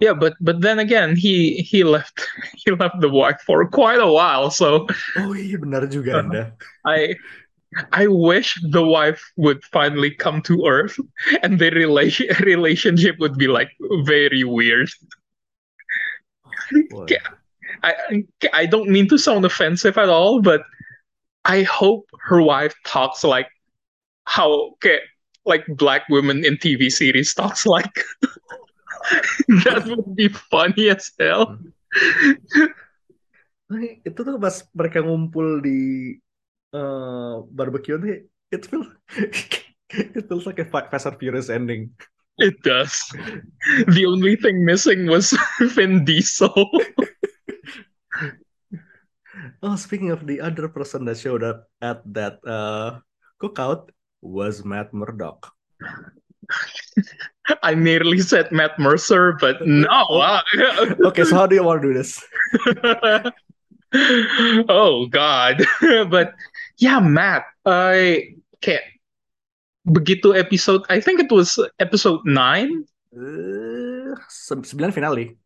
Yeah, 0.00 0.14
but 0.14 0.34
but 0.40 0.60
then 0.60 0.78
again, 0.78 1.16
he 1.16 1.62
he 1.62 1.84
left 1.84 2.26
he 2.64 2.70
left 2.72 3.00
the 3.00 3.08
wife 3.08 3.40
for 3.46 3.66
quite 3.68 4.00
a 4.00 4.10
while, 4.10 4.50
so. 4.50 4.86
Oh 5.16 5.34
iya 5.34 5.58
benar 5.58 5.86
juga 5.86 6.18
anda. 6.18 6.42
Uh, 6.84 6.90
I 6.90 6.98
I 7.92 8.06
wish 8.06 8.58
the 8.70 8.82
wife 8.84 9.22
would 9.36 9.64
finally 9.64 10.10
come 10.10 10.42
to 10.42 10.66
Earth 10.66 10.98
and 11.42 11.58
the 11.58 11.70
relation 11.70 12.30
relationship 12.42 13.18
would 13.18 13.38
be 13.38 13.48
like 13.48 13.70
very 14.04 14.44
weird. 14.44 14.90
I 17.82 18.24
I 18.52 18.66
don't 18.66 18.90
mean 18.90 19.08
to 19.10 19.18
sound 19.18 19.44
offensive 19.44 19.98
at 19.98 20.08
all, 20.08 20.42
but 20.42 20.62
I 21.44 21.62
hope 21.62 22.06
her 22.26 22.42
wife 22.42 22.74
talks 22.86 23.22
like 23.22 23.48
how 24.26 24.78
okay, 24.78 24.98
like 25.44 25.66
black 25.68 26.08
women 26.08 26.44
in 26.44 26.56
TV 26.58 26.90
series 26.90 27.34
talks 27.34 27.66
like. 27.66 27.94
that 29.64 29.84
would 29.86 30.16
be 30.16 30.28
funny 30.28 30.90
as 30.90 31.12
hell. 31.18 31.60
Itu 34.04 34.18
tuh 34.24 34.36
pas 34.40 34.64
mereka 34.76 35.00
ngumpul 35.04 35.60
di 35.64 36.14
uh, 36.74 37.44
barbecue 37.48 37.96
nih 37.96 38.18
it 38.54 38.66
feels 38.66 38.86
it 39.90 40.24
feels 40.28 40.46
like 40.46 40.62
a 40.62 40.66
Fast 40.66 41.06
and 41.06 41.18
Furious 41.18 41.50
ending. 41.50 41.90
It 42.38 42.58
does. 42.66 42.98
The 43.86 44.10
only 44.10 44.34
thing 44.34 44.66
missing 44.66 45.06
was 45.06 45.30
Vin 45.78 46.02
Diesel. 46.02 46.66
oh, 49.62 49.76
speaking 49.78 50.10
of 50.10 50.26
the 50.26 50.42
other 50.42 50.66
person 50.66 51.06
that 51.06 51.18
showed 51.18 51.46
up 51.46 51.70
at 51.78 52.02
that 52.10 52.42
uh, 52.42 52.98
cookout 53.38 53.94
was 54.18 54.66
Matt 54.66 54.90
Murdock. 54.90 55.54
I 57.62 57.74
nearly 57.74 58.20
said 58.20 58.48
Matt 58.52 58.78
Mercer, 58.78 59.36
but 59.36 59.60
no. 59.66 60.04
okay, 61.12 61.24
so 61.24 61.36
how 61.36 61.46
do 61.46 61.54
you 61.54 61.64
want 61.64 61.82
to 61.82 61.88
do 61.88 61.94
this? 61.94 62.24
oh 64.68 65.06
God! 65.12 65.60
but 66.08 66.32
yeah, 66.78 67.00
Matt. 67.00 67.44
I 67.64 68.32
okay. 68.60 68.80
Begitu 69.84 70.32
episode, 70.32 70.88
I 70.88 70.96
think 70.96 71.20
it 71.20 71.28
was 71.28 71.60
episode 71.76 72.24
9. 72.24 72.88
Uh, 73.12 74.16
sembilan 74.32 74.96
finale. 74.96 75.36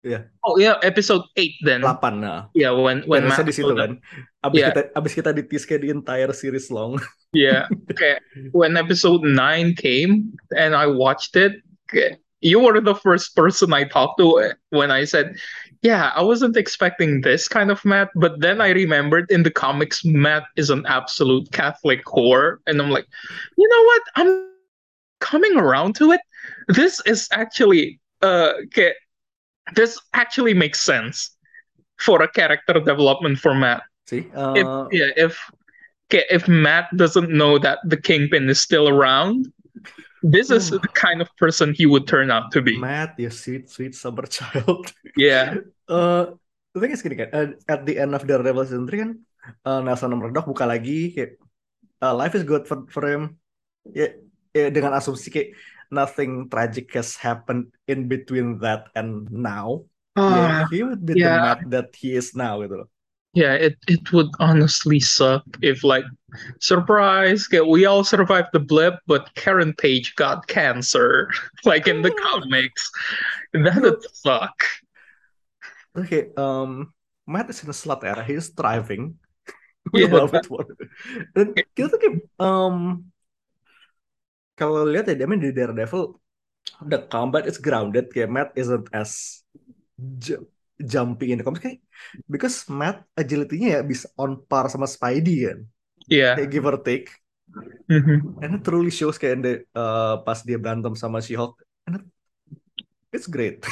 Yeah. 0.00 0.32
Oh 0.42 0.56
yeah, 0.56 0.80
episode 0.80 1.28
8 1.36 1.52
then. 1.68 1.80
8 1.84 2.00
nah. 2.16 2.48
Yeah, 2.56 2.72
when 2.72 3.04
when 3.04 3.28
Matt 3.28 3.44
di 3.44 3.52
situ 3.52 3.76
kan. 3.76 4.00
Abis 4.40 4.58
yeah. 4.64 4.72
kita 4.72 4.80
abis 4.96 5.12
kita 5.12 5.30
ditis 5.36 5.68
kayak 5.68 5.84
the 5.84 5.92
entire 5.92 6.32
series 6.32 6.72
long. 6.72 6.96
Yeah. 7.32 7.68
Okay. 7.90 8.18
When 8.52 8.76
episode 8.76 9.22
9 9.22 9.74
came 9.74 10.36
and 10.56 10.74
I 10.74 10.86
watched 10.86 11.36
it, 11.36 11.62
you 12.40 12.60
were 12.60 12.80
the 12.80 12.94
first 12.94 13.36
person 13.36 13.72
I 13.72 13.84
talked 13.84 14.18
to 14.18 14.52
when 14.70 14.90
I 14.90 15.04
said, 15.04 15.36
yeah, 15.82 16.12
I 16.14 16.22
wasn't 16.22 16.56
expecting 16.56 17.20
this 17.22 17.48
kind 17.48 17.70
of 17.70 17.84
Matt, 17.84 18.10
but 18.14 18.40
then 18.40 18.60
I 18.60 18.70
remembered 18.70 19.30
in 19.30 19.42
the 19.42 19.50
comics, 19.50 20.04
Matt 20.04 20.44
is 20.56 20.70
an 20.70 20.84
absolute 20.86 21.50
Catholic 21.52 22.04
whore. 22.04 22.58
And 22.66 22.80
I'm 22.80 22.90
like, 22.90 23.06
you 23.56 23.68
know 23.68 23.82
what? 23.84 24.02
I'm 24.14 24.52
coming 25.20 25.56
around 25.56 25.96
to 25.96 26.12
it. 26.12 26.20
This 26.68 27.00
is 27.06 27.28
actually, 27.32 28.00
uh, 28.22 28.52
okay, 28.66 28.92
this 29.74 29.98
actually 30.12 30.54
makes 30.54 30.80
sense 30.80 31.36
for 31.98 32.22
a 32.22 32.28
character 32.28 32.74
development 32.74 33.38
for 33.38 33.54
Matt. 33.54 33.82
See? 34.06 34.28
Uh... 34.34 34.54
If, 34.56 34.92
yeah, 34.92 35.24
if, 35.24 35.50
if 36.12 36.48
Matt 36.48 36.92
doesn't 36.96 37.30
know 37.30 37.58
that 37.58 37.80
the 37.84 37.96
Kingpin 37.96 38.48
is 38.48 38.60
still 38.60 38.88
around, 38.88 39.52
this 40.22 40.50
is 40.50 40.70
the 40.70 40.78
kind 40.94 41.20
of 41.20 41.28
person 41.36 41.74
he 41.74 41.86
would 41.86 42.06
turn 42.06 42.30
out 42.30 42.52
to 42.52 42.62
be. 42.62 42.78
Matt, 42.78 43.18
you 43.18 43.30
sweet, 43.30 43.68
sweet 43.70 43.94
summer 43.94 44.26
child. 44.26 44.92
Yeah. 45.16 45.60
uh, 45.92 46.32
the 46.72 46.80
thing 46.80 46.96
is 46.96 47.04
gini 47.04 47.20
kan, 47.20 47.28
uh, 47.36 47.52
at 47.68 47.84
the 47.84 48.00
end 48.00 48.16
of 48.16 48.24
the 48.24 48.40
Rebel 48.40 48.64
Season 48.64 48.88
3 48.88 48.96
kan, 48.96 49.10
uh, 49.68 49.84
Nelson 49.84 50.16
Murdoch 50.16 50.48
buka 50.48 50.64
lagi 50.64 51.12
kayak, 51.12 51.36
uh, 52.00 52.16
life 52.16 52.32
is 52.32 52.48
good 52.48 52.64
for, 52.64 52.88
for 52.88 53.04
him. 53.04 53.36
Ya, 53.92 54.08
yeah, 54.08 54.12
yeah, 54.56 54.68
dengan 54.72 54.96
asumsi 54.96 55.28
kayak 55.28 55.52
nothing 55.92 56.48
tragic 56.48 56.88
has 56.96 57.12
happened 57.20 57.68
in 57.92 58.08
between 58.08 58.56
that 58.64 58.88
and 58.96 59.28
now. 59.28 59.84
Uh, 60.16 60.32
yeah, 60.32 60.64
he 60.72 60.80
would 60.80 61.04
be 61.04 61.20
yeah. 61.20 61.28
the 61.28 61.36
Matt 61.44 61.60
that 61.68 61.88
he 61.92 62.16
is 62.16 62.32
now 62.32 62.56
gitu 62.64 62.84
loh 62.84 62.88
yeah 63.32 63.54
it 63.54 63.76
it 63.88 64.12
would 64.12 64.28
honestly 64.40 65.00
suck 65.00 65.44
if 65.62 65.84
like 65.84 66.04
surprise 66.60 67.48
we 67.50 67.84
all 67.84 68.04
survived 68.04 68.48
the 68.52 68.60
blip 68.60 69.00
but 69.06 69.32
karen 69.34 69.72
page 69.76 70.14
got 70.16 70.46
cancer 70.46 71.28
like 71.64 71.88
in 71.88 72.02
the 72.02 72.12
comics. 72.12 72.90
That 73.52 73.80
would 73.82 74.00
suck. 74.12 74.56
Okay 75.96 76.32
um 76.36 76.92
matt 77.26 77.48
is 77.50 77.62
in 77.64 77.70
a 77.70 77.76
slut 77.76 78.04
era 78.04 78.24
he's 78.24 78.50
thriving. 78.52 79.16
We 79.92 80.06
yeah, 80.06 80.14
love 80.14 80.30
it. 80.30 80.46
Dan 81.34 81.58
kita 81.74 81.90
tuh 81.90 81.98
kayak 81.98 82.22
um 82.38 83.10
kalau 84.54 84.86
lihat 84.86 85.10
ya 85.10 85.18
dia 85.18 85.26
main 85.26 85.42
di 85.42 85.50
Daredevil. 85.50 86.22
The 86.86 87.02
combat 87.10 87.50
is 87.50 87.58
grounded. 87.58 88.14
Kayak 88.14 88.30
Matt 88.30 88.50
isn't 88.54 88.86
as 88.94 89.42
jumping 90.80 91.34
in 91.34 91.38
the 91.40 91.44
comics 91.44 91.62
kayak 91.62 91.80
because 92.26 92.66
Matt 92.72 93.04
agility-nya 93.14 93.78
ya 93.78 93.80
bisa 93.84 94.08
on 94.16 94.40
par 94.48 94.68
sama 94.72 94.88
Spidey 94.88 95.48
kan. 95.48 95.58
Iya. 96.08 96.20
Yeah. 96.20 96.34
Kayak 96.38 96.50
give 96.50 96.66
or 96.68 96.78
take. 96.80 97.08
Mm-hmm. 97.90 98.40
And 98.40 98.50
it 98.56 98.62
truly 98.64 98.88
shows 98.88 99.20
kayak 99.20 99.44
the, 99.44 99.52
uh, 99.76 100.24
pas 100.24 100.40
dia 100.40 100.56
berantem 100.56 100.96
sama 100.96 101.20
She-Hulk. 101.20 101.60
And 101.84 102.00
it, 102.00 102.04
it's 103.12 103.28
great. 103.28 103.62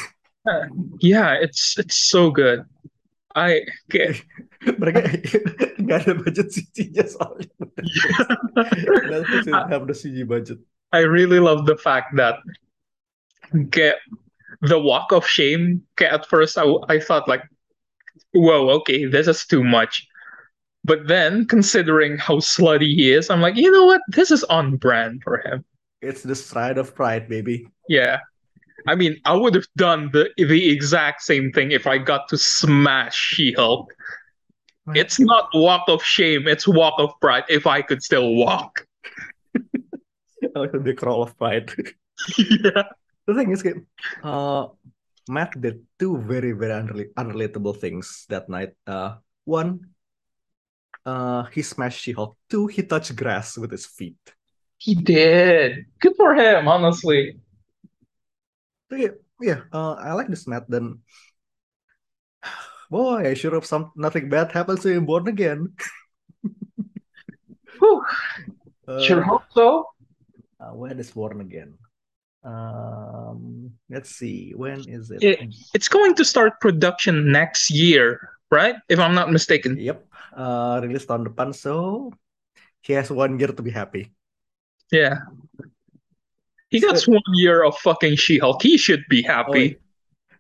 Uh, 0.45 0.69
yeah, 1.01 1.37
it's 1.41 1.77
it's 1.81 1.97
so 1.97 2.29
good. 2.29 2.65
I 3.35 3.65
kayak 3.89 4.27
mereka 4.81 5.07
nggak 5.83 5.99
ada 6.07 6.13
budget 6.19 6.49
CG-nya 6.53 7.05
soalnya. 7.09 7.49
Didn't 9.45 9.71
have 9.71 9.87
the 9.87 9.97
CG 9.97 10.27
budget. 10.27 10.61
I 10.91 11.07
really 11.07 11.39
love 11.39 11.65
the 11.71 11.79
fact 11.79 12.19
that 12.19 12.43
kayak 13.71 14.03
the 14.63 14.79
walk 14.79 15.13
of 15.13 15.27
shame 15.27 15.83
at 16.01 16.27
first 16.27 16.59
I, 16.59 16.65
I 16.89 17.01
thought 17.01 17.29
like 17.29 17.43
whoa 18.33 18.71
okay 18.71 19.07
this 19.07 19.27
is 19.27 19.47
too 19.47 19.65
much. 19.65 20.07
But 20.83 21.09
then 21.09 21.47
considering 21.47 22.17
how 22.17 22.37
slutty 22.37 22.95
he 22.95 23.13
is 23.13 23.31
I'm 23.31 23.41
like 23.41 23.57
you 23.57 23.71
know 23.71 23.87
what? 23.87 24.01
This 24.09 24.31
is 24.31 24.45
on 24.45 24.77
brand 24.77 25.23
for 25.23 25.39
him. 25.39 25.65
It's 26.03 26.23
the 26.23 26.35
stride 26.35 26.79
of 26.79 26.95
pride 26.95 27.29
baby. 27.29 27.69
Yeah. 27.89 28.21
I 28.87 28.95
mean 28.95 29.21
I 29.25 29.35
would 29.35 29.55
have 29.55 29.67
done 29.77 30.11
the 30.13 30.31
the 30.37 30.71
exact 30.71 31.23
same 31.23 31.53
thing 31.53 31.73
if 31.73 31.87
I 31.87 31.99
got 31.99 32.29
to 32.29 32.39
smash 32.39 33.17
She-Hulk. 33.17 33.95
It's 34.95 35.21
not 35.21 35.49
walk 35.55 35.89
of 35.89 36.03
shame 36.03 36.49
it's 36.49 36.67
walk 36.67 36.95
of 36.99 37.13
pride 37.21 37.45
if 37.49 37.67
I 37.67 37.83
could 37.83 38.03
still 38.03 38.35
walk. 38.35 38.87
Like 40.55 40.73
the 40.73 40.95
crawl 40.95 41.23
of 41.23 41.37
pride. 41.39 41.71
Yeah 42.39 42.83
the 43.33 43.39
thing 43.39 43.53
is 43.53 43.63
uh 44.23 44.67
Matt 45.29 45.55
did 45.61 45.87
two 45.99 46.19
very 46.19 46.53
very 46.53 46.75
unrel- 46.75 47.13
unrelatable 47.15 47.79
things 47.79 48.27
that 48.29 48.49
night. 48.49 48.75
Uh 48.87 49.23
one 49.45 49.95
uh 51.07 51.45
he 51.55 51.63
smashed 51.63 52.03
She-Hulk. 52.03 52.37
Two 52.51 52.67
he 52.67 52.83
touched 52.83 53.15
grass 53.15 53.57
with 53.57 53.71
his 53.71 53.87
feet. 53.87 54.19
He 54.77 54.95
did. 54.95 55.87
Good 56.01 56.17
for 56.17 56.35
him 56.35 56.67
honestly. 56.67 57.39
Yeah, 58.91 59.15
yeah 59.41 59.61
uh, 59.73 59.95
I 59.95 60.13
like 60.15 60.29
this 60.29 60.49
Matt 60.49 60.67
then 60.69 60.99
boy 62.91 63.31
I 63.31 63.35
sure 63.35 63.53
hope 63.53 63.65
some 63.65 63.93
nothing 63.95 64.29
bad 64.29 64.51
happens 64.51 64.83
to 64.83 64.91
him 64.91 65.07
born 65.07 65.29
again. 65.29 65.73
Whew. 67.79 68.03
Uh, 68.89 69.01
sure 69.01 69.23
hope 69.23 69.47
so. 69.55 69.87
uh, 70.59 70.75
when 70.75 70.99
is 70.99 71.13
born 71.13 71.41
again 71.41 71.79
um 72.43 73.71
let's 73.89 74.11
see. 74.11 74.53
When 74.57 74.81
is 74.89 75.11
it? 75.11 75.23
it 75.23 75.39
it's 75.75 75.89
going 75.89 76.15
to 76.17 76.25
start 76.25 76.61
production 76.61 77.31
next 77.31 77.71
year 77.71 78.41
right? 78.51 78.77
If 78.89 78.99
i'm 78.99 79.15
not 79.15 79.33
mistaken. 79.33 79.79
Yep. 79.79 80.05
Uh 80.35 80.83
release 80.83 81.07
tahun 81.07 81.27
depan 81.27 81.55
so 81.55 82.11
he 82.83 82.93
has 82.95 83.11
one 83.11 83.39
year 83.39 83.55
to 83.55 83.63
be 83.63 83.71
happy. 83.71 84.13
Yeah. 84.91 85.27
He 86.71 86.79
got 86.79 86.99
so, 86.99 87.11
one 87.11 87.35
year 87.35 87.67
of 87.67 87.75
fucking 87.83 88.15
she-hulk. 88.15 88.63
He 88.63 88.79
should 88.79 89.03
be 89.11 89.23
happy. 89.23 89.75
Oh, 89.75 89.87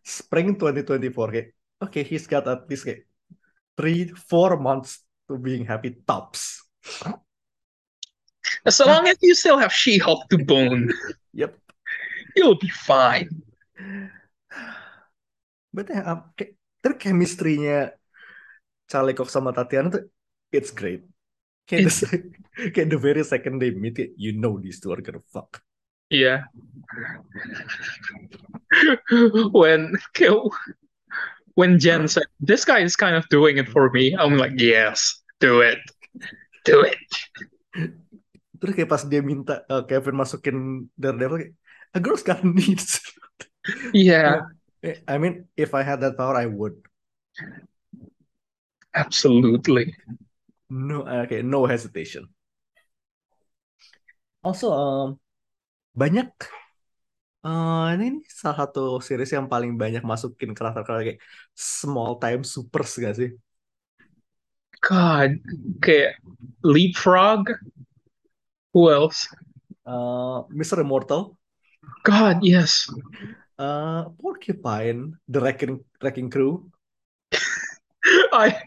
spring 0.06 0.56
2024 0.56 1.28
okay 1.28 1.52
okay 1.76 2.02
he's 2.02 2.24
got 2.24 2.48
at 2.48 2.64
least 2.70 2.88
okay, 2.88 3.04
three 3.76 4.08
four 4.08 4.56
months 4.56 5.04
to 5.28 5.36
being 5.36 5.64
happy 5.68 5.94
tops. 6.08 6.64
As 8.64 8.80
long 8.80 9.06
as 9.06 9.20
you 9.20 9.36
still 9.36 9.60
have 9.60 9.70
she-hulk 9.70 10.26
to 10.32 10.40
bone. 10.40 10.88
Yep 11.36 11.59
you'll 12.36 12.58
be 12.58 12.70
fine. 12.70 13.42
But 15.70 15.86
ya, 15.90 16.02
um, 16.02 16.20
kayak, 16.34 16.58
ter 16.82 16.92
chemistry-nya 16.98 17.94
Charlie 18.90 19.14
Cox 19.14 19.30
sama 19.30 19.54
Tatiana 19.54 19.94
tuh 19.94 20.10
it's 20.50 20.74
great. 20.74 21.06
Kayak, 21.70 21.86
it's... 21.86 22.02
the, 22.02 22.26
kayak 22.74 22.90
the 22.90 22.98
very 22.98 23.22
second 23.22 23.62
they 23.62 23.70
meet, 23.70 23.98
you 24.18 24.34
know 24.34 24.58
these 24.58 24.82
two 24.82 24.90
are 24.90 24.98
gonna 24.98 25.22
fuck. 25.30 25.62
Yeah. 26.10 26.50
when 29.54 29.94
when 31.54 31.78
Jen 31.78 32.10
said, 32.10 32.26
"This 32.42 32.66
guy 32.66 32.82
is 32.82 32.98
kind 32.98 33.14
of 33.14 33.30
doing 33.30 33.62
it 33.62 33.70
for 33.70 33.94
me," 33.94 34.18
I'm 34.18 34.34
like, 34.34 34.58
"Yes, 34.58 35.22
do 35.38 35.62
it, 35.62 35.78
do 36.66 36.82
it." 36.82 36.98
Terus 38.58 38.74
kayak 38.74 38.90
pas 38.90 39.06
dia 39.06 39.22
minta 39.22 39.62
uh, 39.70 39.86
Kevin 39.86 40.18
masukin 40.18 40.90
Daredevil, 40.98 41.46
kayak, 41.46 41.54
a 41.94 42.00
girl's 42.00 42.22
got 42.22 42.44
needs. 42.44 43.00
yeah. 43.92 44.46
I 45.06 45.18
mean, 45.18 45.48
if 45.56 45.74
I 45.74 45.82
had 45.82 46.00
that 46.00 46.16
power, 46.16 46.36
I 46.36 46.46
would. 46.46 46.76
Absolutely. 48.94 49.94
No, 50.70 51.06
okay, 51.06 51.42
no 51.42 51.66
hesitation. 51.66 52.28
Also, 54.40 54.72
um, 54.72 55.20
banyak 55.92 56.32
uh, 57.44 57.92
ini 57.92 58.24
salah 58.24 58.64
satu 58.64 59.02
series 59.04 59.30
yang 59.36 59.50
paling 59.50 59.76
banyak 59.76 60.00
masukin 60.00 60.56
karakter-karakter 60.56 61.16
kayak 61.16 61.22
small 61.52 62.16
time 62.16 62.40
supers 62.40 62.96
gak 62.96 63.16
sih? 63.20 63.30
God, 64.80 65.36
kayak 65.84 66.16
Leapfrog. 66.64 67.52
Who 68.72 68.88
else? 68.88 69.28
Uh, 69.84 70.48
Mr. 70.48 70.80
Immortal. 70.80 71.36
God, 72.04 72.42
yes. 72.42 72.88
Uh, 73.58 74.08
Porcupine, 74.20 75.16
the 75.28 75.40
Wrecking 75.40 75.84
Wrecking 76.02 76.30
Crew. 76.30 76.70
I 78.32 78.62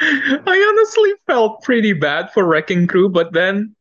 I 0.00 0.56
honestly 0.68 1.12
felt 1.26 1.62
pretty 1.62 1.92
bad 1.92 2.32
for 2.32 2.44
Wrecking 2.44 2.86
Crew, 2.86 3.08
but 3.08 3.32
then, 3.32 3.74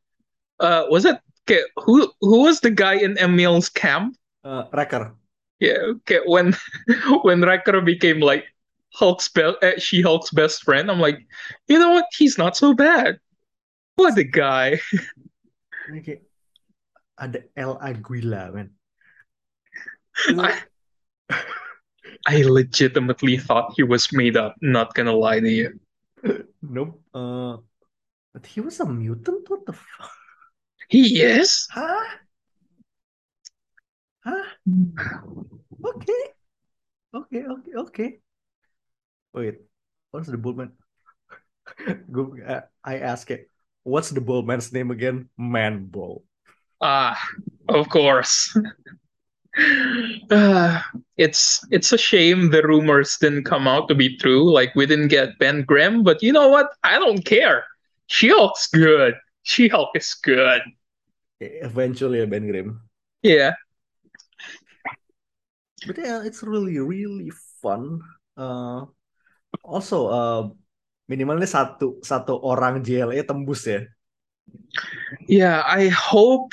uh, 0.59 0.85
was 0.89 1.05
it 1.05 1.19
okay, 1.43 1.61
who 1.77 2.11
who 2.21 2.43
was 2.43 2.59
the 2.61 2.71
guy 2.71 2.95
in 2.95 3.17
Emil's 3.17 3.69
camp? 3.69 4.15
Uh, 4.43 4.65
Wrecker. 4.73 5.15
Yeah. 5.59 5.99
Okay. 6.03 6.19
When 6.25 6.55
when 7.23 7.41
Wrecker 7.41 7.81
became 7.81 8.19
like 8.19 8.45
Hulk's 8.93 9.27
best, 9.27 9.63
uh, 9.63 9.79
She 9.79 10.01
Hulk's 10.01 10.31
best 10.31 10.63
friend, 10.63 10.89
I'm 10.89 10.99
like, 10.99 11.19
you 11.67 11.79
know 11.79 11.91
what? 11.91 12.05
He's 12.17 12.37
not 12.37 12.55
so 12.55 12.73
bad. 12.73 13.19
What 13.95 14.17
a 14.17 14.23
guy. 14.23 14.79
Okay. 15.89 16.21
Ada 17.19 17.43
El 17.55 17.77
Aguila, 17.81 18.51
man. 18.51 18.71
I, 20.27 20.63
I 22.27 22.41
legitimately 22.43 23.37
thought 23.37 23.73
he 23.75 23.83
was 23.83 24.11
made 24.11 24.35
up. 24.35 24.55
Not 24.61 24.93
gonna 24.93 25.13
lie 25.13 25.39
to 25.39 25.49
you. 25.49 25.79
Nope. 26.61 26.99
Uh, 27.15 27.57
but 28.33 28.45
he 28.45 28.59
was 28.59 28.79
a 28.79 28.85
mutant. 28.85 29.49
What 29.49 29.65
the 29.65 29.71
fuck? 29.71 30.11
He 30.89 31.23
is. 31.23 31.67
Huh? 31.71 32.03
Huh? 34.19 34.43
Okay. 35.79 36.23
Okay. 37.15 37.43
Okay. 37.47 37.73
Okay. 37.75 38.09
Wait. 39.33 39.63
What's 40.11 40.27
the 40.27 40.37
bullman? 40.37 40.73
Uh, 42.09 42.65
I 42.83 42.97
ask 42.97 43.29
it. 43.29 43.47
What's 43.83 44.09
the 44.09 44.19
bullman's 44.21 44.73
name 44.73 44.91
again? 44.91 45.29
Man 45.37 45.85
Bull. 45.85 46.25
Ah, 46.81 47.19
of 47.67 47.89
course. 47.89 48.55
uh, 50.31 50.81
it's 51.17 51.65
it's 51.71 51.91
a 51.91 51.97
shame 51.99 52.49
the 52.51 52.63
rumors 52.63 53.17
didn't 53.19 53.43
come 53.43 53.67
out 53.67 53.87
to 53.89 53.95
be 53.95 54.15
true. 54.17 54.47
Like 54.51 54.73
we 54.75 54.85
didn't 54.85 55.09
get 55.09 55.37
Ben 55.39 55.63
Grimm, 55.63 56.03
but 56.03 56.23
you 56.23 56.31
know 56.31 56.47
what? 56.47 56.71
I 56.83 56.99
don't 56.99 57.23
care. 57.25 57.65
She-Hulk's 58.07 58.67
good. 58.73 59.13
She-Hulk 59.43 59.93
is 59.93 60.15
good. 60.23 60.61
Eventually, 61.39 62.25
Ben 62.25 62.47
Grimm. 62.47 62.81
Yeah. 63.21 63.53
But 65.87 65.97
yeah, 65.97 66.23
it's 66.23 66.43
really 66.43 66.79
really 66.79 67.31
fun. 67.61 67.99
Uh, 68.35 68.87
also, 69.63 70.07
uh, 70.07 70.41
minimalnya 71.07 71.47
satu 71.47 71.99
satu 72.03 72.35
orang 72.39 72.83
GLA 72.83 73.23
tembus 73.23 73.67
ya. 73.67 73.83
Yeah, 75.29 75.61
I 75.65 75.87
hope 75.93 76.51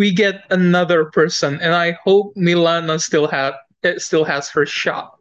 we 0.00 0.16
get 0.16 0.48
another 0.48 1.12
person, 1.12 1.60
and 1.60 1.76
I 1.76 1.92
hope 2.00 2.32
Milana 2.32 2.96
still 2.96 3.28
have 3.28 3.52
still 4.00 4.24
has 4.24 4.48
her 4.48 4.64
shot 4.64 5.20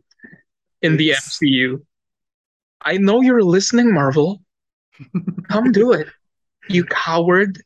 in 0.79 0.95
the 0.95 1.19
MCU. 1.19 1.83
I 2.79 2.95
know 2.95 3.19
you're 3.19 3.43
listening, 3.43 3.91
Marvel. 3.91 4.39
Come 5.51 5.75
do 5.75 5.91
it, 5.91 6.07
you 6.71 6.87
coward. 6.87 7.59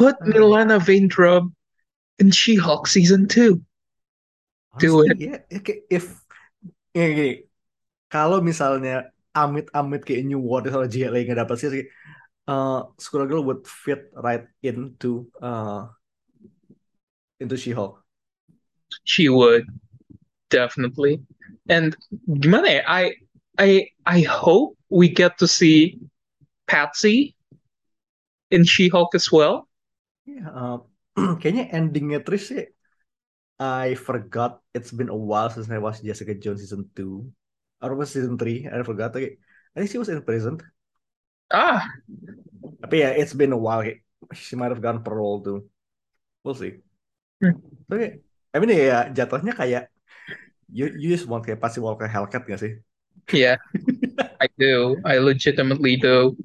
Put 0.00 0.16
uh, 0.16 0.32
Milana 0.32 0.80
Vaintrub 0.80 1.52
in 2.16 2.32
She-Hulk 2.32 2.88
season 2.88 3.28
two. 3.28 3.60
Do 4.80 5.04
it. 5.04 5.20
Yeah, 5.20 5.44
if 5.92 6.16
gini, 6.96 7.44
kalau 8.08 8.40
misalnya 8.40 9.12
amit-amit 9.36 10.00
kayak 10.08 10.24
New 10.24 10.40
Warriors 10.40 10.72
atau 10.72 10.88
GLA 10.88 11.28
nggak 11.28 11.44
dapat 11.44 11.56
sih, 11.60 11.84
uh, 12.48 12.84
Squirrel 12.98 13.28
Girl 13.28 13.44
would 13.44 13.66
fit 13.66 14.10
right 14.14 14.44
into 14.62 15.28
uh, 15.40 15.86
into 17.40 17.56
She-Hulk. 17.56 18.02
She 19.04 19.28
would 19.28 19.66
definitely. 20.50 21.22
And 21.68 21.96
gimana? 22.28 22.82
I 22.86 23.14
I 23.58 23.88
I 24.06 24.20
hope 24.22 24.76
we 24.90 25.08
get 25.08 25.38
to 25.38 25.48
see 25.48 25.98
Patsy 26.66 27.34
in 28.50 28.64
She-Hulk 28.64 29.14
as 29.14 29.32
well. 29.32 29.68
Yeah, 30.26 30.50
uh, 30.50 30.78
kayaknya 31.40 31.72
endingnya 31.72 32.20
Trish 32.22 32.52
sih. 32.52 32.66
I 33.62 33.94
forgot 33.94 34.58
it's 34.74 34.90
been 34.90 35.06
a 35.06 35.14
while 35.14 35.46
since 35.46 35.70
I 35.70 35.78
watched 35.78 36.02
Jessica 36.02 36.34
Jones 36.34 36.66
season 36.66 36.90
2. 36.98 37.30
or 37.82 37.94
was 37.94 38.14
season 38.14 38.38
3 38.38 38.70
I 38.70 38.82
forgot 38.82 39.14
okay. 39.14 39.36
I 39.74 39.80
think 39.80 39.90
she 39.90 39.98
was 39.98 40.08
in 40.08 40.22
prison 40.22 40.62
ah 41.50 41.82
tapi 42.84 43.02
ya 43.02 43.10
it's 43.16 43.34
been 43.34 43.54
a 43.54 43.58
while 43.58 43.82
she 44.36 44.54
might 44.54 44.70
have 44.70 44.82
gotten 44.84 45.02
parole 45.02 45.42
too 45.42 45.66
we'll 46.46 46.56
see 46.56 46.78
hmm. 47.42 47.58
okay. 47.90 48.22
I 48.52 48.60
mean 48.60 48.76
ya 48.76 49.08
jatuhnya 49.10 49.56
kayak 49.56 49.88
you 50.68 50.92
you 50.94 51.08
just 51.12 51.26
want 51.26 51.44
kayak 51.48 51.58
pasti 51.58 51.80
Walker 51.80 52.06
Hellcat 52.06 52.44
gak 52.44 52.60
sih 52.60 52.78
yeah 53.32 53.56
I 54.40 54.46
do 54.60 55.00
I 55.02 55.18
legitimately 55.18 55.96
do 55.98 56.36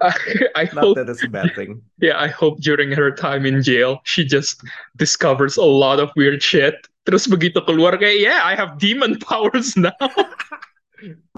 I, 0.56 0.64
Not 0.72 0.80
hope 0.80 0.96
that 0.96 1.08
it's 1.08 1.22
a 1.24 1.28
bad 1.28 1.54
thing. 1.54 1.82
Yeah, 2.00 2.18
I 2.18 2.28
hope 2.28 2.60
during 2.60 2.90
her 2.92 3.10
time 3.10 3.44
in 3.44 3.62
jail, 3.62 4.00
she 4.04 4.24
just 4.24 4.64
discovers 4.96 5.58
a 5.58 5.64
lot 5.64 6.00
of 6.00 6.10
weird 6.16 6.42
shit. 6.42 6.88
Terus 7.04 7.28
begitu 7.28 7.60
keluar 7.68 8.00
kayak, 8.00 8.16
yeah, 8.16 8.40
I 8.40 8.56
have 8.56 8.80
demon 8.80 9.20
powers 9.28 9.76
now. 9.76 9.92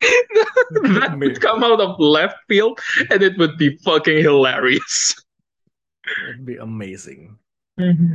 that 0.00 1.16
would 1.18 1.40
come 1.40 1.64
out 1.64 1.80
of 1.80 1.98
left 1.98 2.38
field, 2.48 2.78
and 3.10 3.22
it 3.22 3.36
would 3.38 3.58
be 3.58 3.76
fucking 3.82 4.18
hilarious. 4.22 5.14
It'd 6.30 6.46
be 6.46 6.56
amazing. 6.56 7.38
Mm-hmm. 7.78 8.14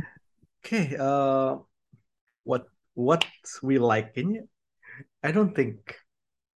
Okay, 0.64 0.96
uh, 0.98 1.58
what 2.44 2.66
what 2.94 3.24
we 3.62 3.78
like 3.78 4.12
in 4.16 4.36
it? 4.36 4.48
I 5.22 5.32
don't 5.32 5.54
think 5.54 5.96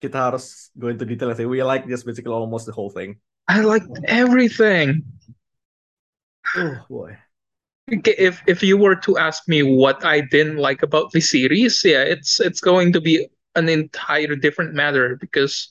kita 0.02 0.16
harus 0.16 0.70
go 0.78 0.88
into 0.88 1.04
detail. 1.04 1.30
I 1.30 1.34
think 1.34 1.50
we 1.50 1.62
like 1.62 1.86
just 1.88 2.06
basically 2.06 2.32
almost 2.32 2.66
the 2.66 2.72
whole 2.72 2.90
thing. 2.90 3.20
I 3.48 3.60
like 3.60 3.84
everything. 4.04 5.04
Oh 6.56 6.84
boy. 6.88 7.16
If 7.88 8.40
if 8.46 8.62
you 8.62 8.76
were 8.76 8.96
to 9.08 9.16
ask 9.16 9.48
me 9.48 9.64
what 9.64 10.04
I 10.04 10.20
didn't 10.20 10.60
like 10.60 10.82
about 10.82 11.12
the 11.12 11.20
series, 11.20 11.80
yeah, 11.84 12.04
it's 12.04 12.40
it's 12.40 12.60
going 12.60 12.92
to 12.92 13.00
be 13.00 13.28
an 13.54 13.68
entire 13.68 14.36
different 14.36 14.74
matter 14.74 15.16
because 15.16 15.70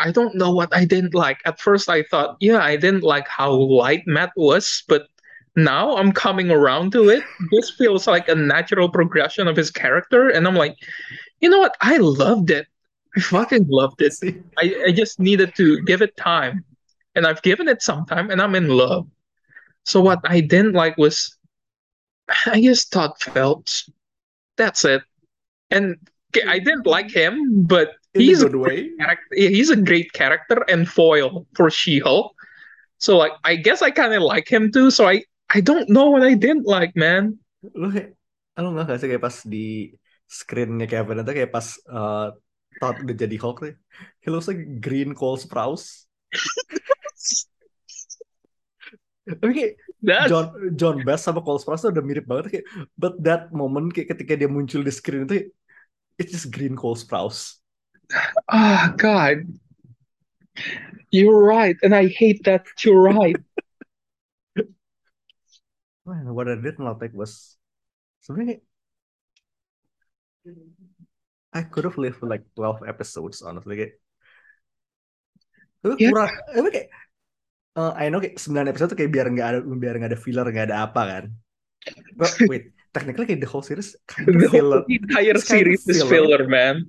I 0.00 0.12
don't 0.12 0.34
know 0.34 0.52
what 0.52 0.74
I 0.74 0.84
didn't 0.84 1.14
like. 1.14 1.40
At 1.44 1.60
first 1.60 1.88
I 1.88 2.02
thought, 2.04 2.36
yeah, 2.40 2.58
I 2.58 2.76
didn't 2.76 3.02
like 3.02 3.26
how 3.28 3.52
light 3.52 4.04
Matt 4.06 4.32
was, 4.36 4.84
but 4.88 5.08
now 5.56 5.96
I'm 5.96 6.12
coming 6.12 6.50
around 6.50 6.92
to 6.92 7.08
it. 7.08 7.24
This 7.50 7.70
feels 7.70 8.06
like 8.06 8.28
a 8.28 8.34
natural 8.34 8.88
progression 8.88 9.48
of 9.48 9.56
his 9.56 9.70
character, 9.70 10.28
and 10.28 10.46
I'm 10.46 10.54
like, 10.54 10.76
you 11.40 11.50
know 11.50 11.58
what? 11.58 11.76
I 11.80 11.96
loved 11.96 12.50
it. 12.50 12.66
I 13.16 13.20
fucking 13.20 13.66
loved 13.68 14.02
it. 14.02 14.14
I, 14.58 14.84
I 14.86 14.92
just 14.92 15.18
needed 15.18 15.54
to 15.56 15.82
give 15.82 16.02
it 16.02 16.16
time 16.16 16.64
and 17.14 17.26
I've 17.26 17.42
given 17.42 17.68
it 17.68 17.82
some 17.82 18.06
time 18.06 18.30
and 18.30 18.40
I'm 18.40 18.54
in 18.54 18.68
love. 18.68 19.08
So 19.84 20.00
what 20.00 20.20
I 20.24 20.40
didn't 20.40 20.74
like 20.74 20.96
was 20.96 21.36
I 22.46 22.60
just 22.62 22.92
thought 22.92 23.20
felt. 23.20 23.84
That's 24.56 24.84
it. 24.84 25.02
And 25.70 25.96
I 26.36 26.58
didn't 26.60 26.84
like 26.84 27.08
him, 27.10 27.64
but 27.64 27.96
in 28.12 28.20
he's 28.20 28.42
a 28.42 28.48
good 28.48 28.60
way. 28.60 28.90
Character, 29.00 29.34
he's 29.36 29.70
a 29.70 29.80
great 29.80 30.12
character 30.12 30.64
and 30.68 30.88
foil 30.88 31.46
for 31.56 31.70
She-Hulk. 31.70 32.34
So 32.98 33.16
like 33.16 33.32
I 33.44 33.56
guess 33.56 33.80
I 33.80 33.90
kind 33.90 34.12
of 34.12 34.22
like 34.22 34.50
him 34.50 34.72
too. 34.72 34.90
So 34.90 35.08
I 35.08 35.24
I 35.48 35.64
don't 35.64 35.88
know 35.88 36.10
what 36.10 36.22
I 36.22 36.34
didn't 36.34 36.66
like, 36.68 36.92
man. 36.92 37.38
Lu 37.64 37.88
kayak, 37.88 38.12
lu 38.60 38.74
nggak 38.76 39.00
sih 39.00 39.08
kayak 39.08 39.24
pas 39.24 39.36
di 39.46 39.96
screennya 40.28 40.84
Kevin 40.84 41.24
itu 41.24 41.32
kayak 41.32 41.48
pas 41.54 41.72
uh, 41.88 42.36
Todd 42.76 43.00
udah 43.00 43.16
jadi 43.16 43.36
Hulk 43.40 43.64
deh. 43.64 43.74
He 44.20 44.28
looks 44.28 44.50
like 44.50 44.60
green 44.84 45.16
Cole 45.16 45.40
Sprouse. 45.40 46.04
Tapi 49.28 49.52
kayak 49.52 49.74
That's... 50.04 50.28
John 50.28 50.52
John 50.76 50.96
Bass 51.04 51.24
sama 51.24 51.40
Cole 51.40 51.60
Sprouse 51.60 51.88
udah 51.88 52.04
mirip 52.04 52.28
banget 52.28 52.60
kayak 52.60 52.66
but 52.94 53.16
that 53.24 53.48
moment 53.50 53.90
kayak 53.90 54.12
ketika 54.14 54.36
dia 54.36 54.48
muncul 54.48 54.84
di 54.84 54.92
screen 54.92 55.24
itu 55.24 55.48
it's 56.18 56.32
just 56.32 56.50
green 56.50 56.76
Cole 56.76 56.96
Sprouse. 56.96 57.54
Ah 58.50 58.90
oh, 58.90 58.96
God, 58.96 59.46
you're 61.10 61.42
right, 61.42 61.76
and 61.82 61.94
I 61.94 62.08
hate 62.08 62.44
that 62.44 62.66
you're 62.82 63.00
right. 63.00 63.36
Man, 66.06 66.34
what 66.34 66.48
I 66.48 66.56
did 66.56 66.78
not 66.78 67.00
like 67.00 67.12
was 67.12 67.56
sebenarnya 68.24 68.60
I 71.52 71.62
could 71.68 71.84
have 71.84 71.98
lived 71.98 72.16
for 72.16 72.28
like 72.28 72.44
12 72.56 72.88
episodes 72.88 73.44
honestly 73.44 73.76
kayak 73.76 73.92
yeah. 76.00 76.12
kurang 76.12 76.32
kayak 76.72 76.88
uh, 77.76 77.92
I 77.92 78.08
know 78.08 78.20
kayak 78.20 78.40
9 78.40 78.68
episode 78.68 78.96
tuh 78.96 78.98
kayak 78.98 79.12
biar 79.12 79.26
nggak 79.28 79.48
ada 79.48 79.58
biar 79.64 79.94
nggak 80.00 80.12
ada 80.16 80.20
filler 80.20 80.48
nggak 80.48 80.72
ada 80.72 80.88
apa 80.88 81.02
kan 81.04 81.24
but 82.16 82.32
wait 82.48 82.72
technically 82.98 83.26
kayak 83.30 83.42
the 83.46 83.50
whole 83.50 83.62
series 83.62 83.94
kind 84.10 84.26
of 84.26 84.34
the 84.42 84.50
filler. 84.50 84.82
whole 84.82 84.90
entire 84.90 85.38
series 85.38 85.86
is 85.86 86.02
filler. 86.02 86.42
filler 86.42 86.42
man. 86.50 86.82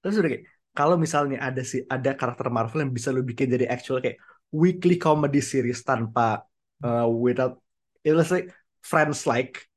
Terus 0.00 0.16
udah 0.16 0.30
kayak 0.32 0.44
kalau 0.72 0.96
misalnya 0.96 1.36
ada 1.44 1.60
sih 1.60 1.84
ada 1.84 2.16
karakter 2.16 2.48
Marvel 2.48 2.80
yang 2.80 2.92
bisa 2.96 3.12
lo 3.12 3.20
bikin 3.20 3.52
jadi 3.52 3.68
actual 3.68 4.00
kayak 4.00 4.16
weekly 4.48 4.96
comedy 4.96 5.44
series 5.44 5.84
tanpa 5.84 6.48
uh, 6.80 7.04
without 7.04 7.60
it 8.00 8.16
was 8.16 8.32
like 8.32 8.48
friends 8.80 9.28
like 9.28 9.68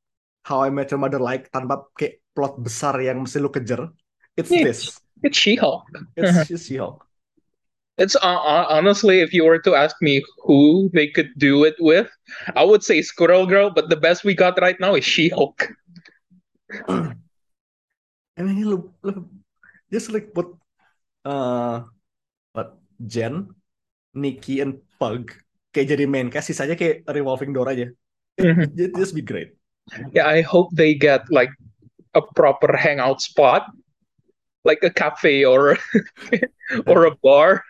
How 0.47 0.63
I 0.63 0.71
Met 0.71 0.95
Your 0.95 1.03
Mother 1.03 1.19
like 1.19 1.51
tanpa 1.51 1.83
kayak 1.99 2.23
plot 2.31 2.55
besar 2.63 2.95
yang 3.03 3.27
mesti 3.27 3.43
lo 3.43 3.51
kejar 3.51 3.91
it's 4.39 4.49
yeah, 4.49 4.63
this. 4.65 4.95
it's 5.21 5.37
She-Hulk. 5.37 5.85
It's 6.15 6.63
She-Hulk 6.65 7.03
It's 7.97 8.15
uh, 8.15 8.41
uh, 8.41 8.65
honestly, 8.69 9.21
if 9.21 9.33
you 9.33 9.45
were 9.45 9.59
to 9.61 9.75
ask 9.75 9.95
me 10.01 10.23
who 10.41 10.89
they 10.93 11.07
could 11.07 11.29
do 11.37 11.63
it 11.63 11.75
with, 11.79 12.09
I 12.55 12.63
would 12.63 12.83
say 12.83 13.01
Squirrel 13.01 13.45
Girl, 13.45 13.69
but 13.69 13.89
the 13.89 13.97
best 13.97 14.23
we 14.23 14.33
got 14.33 14.57
right 14.61 14.79
now 14.79 14.95
is 14.95 15.05
She 15.05 15.29
Hulk. 15.29 15.69
I 16.89 17.13
mean, 18.41 18.65
look, 18.65 18.93
look, 19.03 19.29
just 19.91 20.09
like 20.09 20.33
what, 20.33 20.49
uh, 21.23 21.85
what 22.53 22.81
Jen, 23.05 23.53
Nikki, 24.15 24.61
and 24.61 24.81
Pug 24.97 25.29
kayak 25.73 25.93
jadi 25.93 26.05
main 26.09 26.29
cast, 26.33 26.49
sisanya 26.49 26.73
kayak 26.73 27.05
revolving 27.13 27.53
door 27.53 27.69
aja. 27.69 27.89
Mm-hmm. 28.41 28.73
It, 28.73 28.97
just 28.97 29.13
be 29.13 29.21
great. 29.21 29.53
Yeah, 30.13 30.25
I 30.25 30.41
hope 30.41 30.73
they 30.73 30.97
get 30.97 31.29
like 31.29 31.53
a 32.17 32.21
proper 32.21 32.73
hangout 32.73 33.21
spot, 33.21 33.69
like 34.65 34.81
a 34.81 34.89
cafe 34.89 35.45
or 35.45 35.77
or 36.89 37.05
a 37.05 37.13
bar 37.21 37.61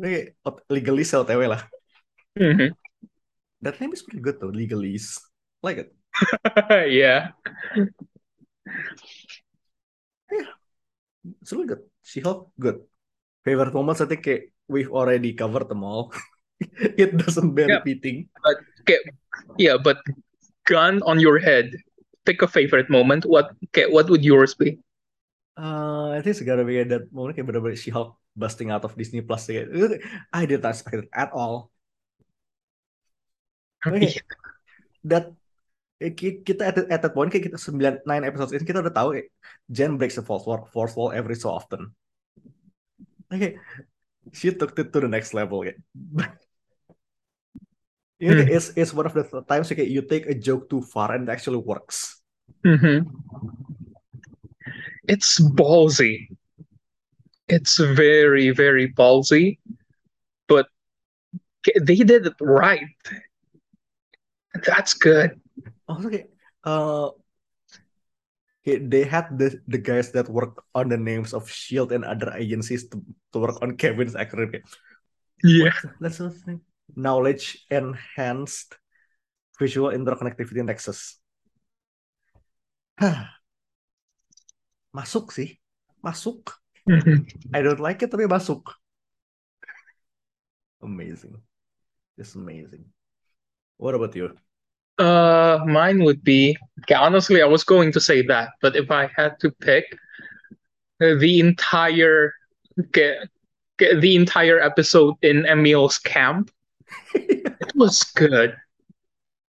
Ini 0.00 0.32
legalese 0.72 1.12
LTW 1.12 1.52
lah. 1.52 1.62
Mm-hmm. 2.32 2.72
That 3.60 3.76
name 3.76 3.92
is 3.92 4.00
pretty 4.00 4.24
good 4.24 4.40
though, 4.40 4.48
legalese. 4.48 5.20
Like 5.60 5.84
it. 5.84 5.88
yeah. 6.88 7.36
Yeah. 10.32 10.50
It's 11.44 11.52
really 11.52 11.68
good. 11.68 11.84
She-Hulk, 12.00 12.48
good. 12.56 12.80
Favorite 13.44 13.76
moments, 13.76 14.00
I 14.00 14.08
think 14.08 14.24
okay, 14.24 14.48
we've 14.72 14.88
already 14.88 15.36
covered 15.36 15.68
them 15.68 15.84
all. 15.84 16.16
it 16.80 17.16
doesn't 17.20 17.52
bear 17.52 17.68
yeah. 17.68 17.76
repeating. 17.84 18.32
But, 18.40 18.56
okay, 18.80 19.00
yeah, 19.60 19.76
but 19.76 20.00
gun 20.64 21.04
on 21.04 21.20
your 21.20 21.38
head, 21.38 21.76
pick 22.24 22.40
a 22.40 22.48
favorite 22.48 22.88
moment. 22.88 23.28
What 23.28 23.52
okay, 23.68 23.84
what 23.84 24.08
would 24.08 24.24
yours 24.24 24.56
be? 24.56 24.80
Uh, 25.60 26.16
I 26.16 26.24
think 26.24 26.36
it's 26.36 26.40
gotta 26.40 26.64
be 26.64 26.80
that 26.80 27.12
moment 27.12 27.36
kayak 27.36 27.52
bener-bener 27.52 27.76
She-Hulk 27.76 28.19
busting 28.36 28.70
out 28.70 28.84
of 28.86 28.96
Disney 28.96 29.20
Plus 29.20 29.46
kayak 29.46 29.68
I 30.32 30.42
didn't 30.46 30.66
expect 30.66 31.06
it 31.06 31.10
at 31.12 31.30
all. 31.32 31.70
Okay. 33.80 34.20
that 35.08 35.32
eh, 36.04 36.12
kita 36.12 36.60
at, 36.60 36.76
at 36.92 37.00
that 37.00 37.16
point 37.16 37.32
kayak 37.32 37.48
kita 37.48 37.56
sembilan 37.56 38.04
nine 38.04 38.28
episodes 38.28 38.52
ini 38.52 38.68
kita 38.68 38.84
udah 38.84 38.92
tahu 38.92 39.16
kayak 39.16 39.32
Jen 39.72 39.96
breaks 39.96 40.20
the 40.20 40.24
fourth 40.24 40.44
wall, 40.44 40.68
fourth 40.68 40.92
wall 41.00 41.16
every 41.16 41.32
so 41.32 41.48
often. 41.48 41.96
Okay, 43.32 43.56
she 44.36 44.52
took 44.52 44.76
it 44.76 44.92
to 44.92 45.00
the 45.00 45.08
next 45.08 45.32
level 45.32 45.64
kayak. 45.64 45.80
you 48.20 48.36
know, 48.36 48.44
hmm. 48.44 48.52
it's 48.52 48.76
it's 48.76 48.92
one 48.92 49.08
of 49.08 49.16
the 49.16 49.24
times 49.48 49.72
kayak 49.72 49.88
you 49.88 50.04
take 50.04 50.28
a 50.28 50.36
joke 50.36 50.68
too 50.68 50.84
far 50.84 51.16
and 51.16 51.24
it 51.24 51.32
actually 51.32 51.62
works. 51.62 52.20
Mm-hmm 52.60 53.08
it's 55.10 55.40
ballsy. 55.40 56.30
It's 57.50 57.78
very, 57.78 58.50
very 58.50 58.92
ballsy, 58.94 59.58
but 60.46 60.66
they 61.66 61.98
did 61.98 62.26
it 62.26 62.38
right. 62.40 62.86
That's 64.54 64.94
good. 64.94 65.40
Okay, 65.90 66.26
uh, 66.64 67.10
okay, 68.62 68.78
they 68.78 69.02
had 69.02 69.34
the, 69.38 69.58
the 69.66 69.78
guys 69.78 70.12
that 70.12 70.30
work 70.30 70.62
on 70.74 70.88
the 70.88 70.96
names 70.96 71.34
of 71.34 71.50
Shield 71.50 71.90
and 71.92 72.04
other 72.04 72.32
agencies 72.34 72.88
to, 72.88 73.02
to 73.32 73.38
work 73.38 73.58
on 73.62 73.76
Kevin's 73.76 74.14
accurate. 74.14 74.62
Yeah, 75.42 75.74
let's 75.98 76.18
think. 76.18 76.62
Knowledge 76.94 77.66
enhanced 77.70 78.74
visual 79.58 79.90
interconnectivity 79.90 80.62
nexus. 80.64 81.18
masuk 84.96 85.30
sih 85.32 85.56
masuk 86.02 86.59
I 87.54 87.60
don't 87.60 87.80
like 87.80 88.02
it 88.02 88.10
tapi 88.10 88.24
masuk 88.24 88.62
amazing. 90.82 91.36
Just 92.18 92.34
amazing. 92.34 92.84
What 93.76 93.94
about 93.94 94.16
you? 94.16 94.36
Uh, 94.98 95.60
mine 95.66 96.04
would 96.04 96.22
be. 96.22 96.56
Okay, 96.82 96.94
honestly, 96.94 97.42
I 97.42 97.46
was 97.46 97.64
going 97.64 97.92
to 97.92 98.00
say 98.00 98.22
that, 98.26 98.50
but 98.60 98.76
if 98.76 98.90
I 98.90 99.10
had 99.16 99.40
to 99.40 99.50
pick, 99.50 99.84
uh, 101.00 101.14
the 101.18 101.40
entire, 101.40 102.34
okay, 102.78 103.16
okay, 103.80 103.98
the 103.98 104.16
entire 104.16 104.60
episode 104.60 105.14
in 105.22 105.46
Emil's 105.46 105.98
camp, 105.98 106.50
it 107.14 107.72
was 107.74 108.02
good. 108.14 108.54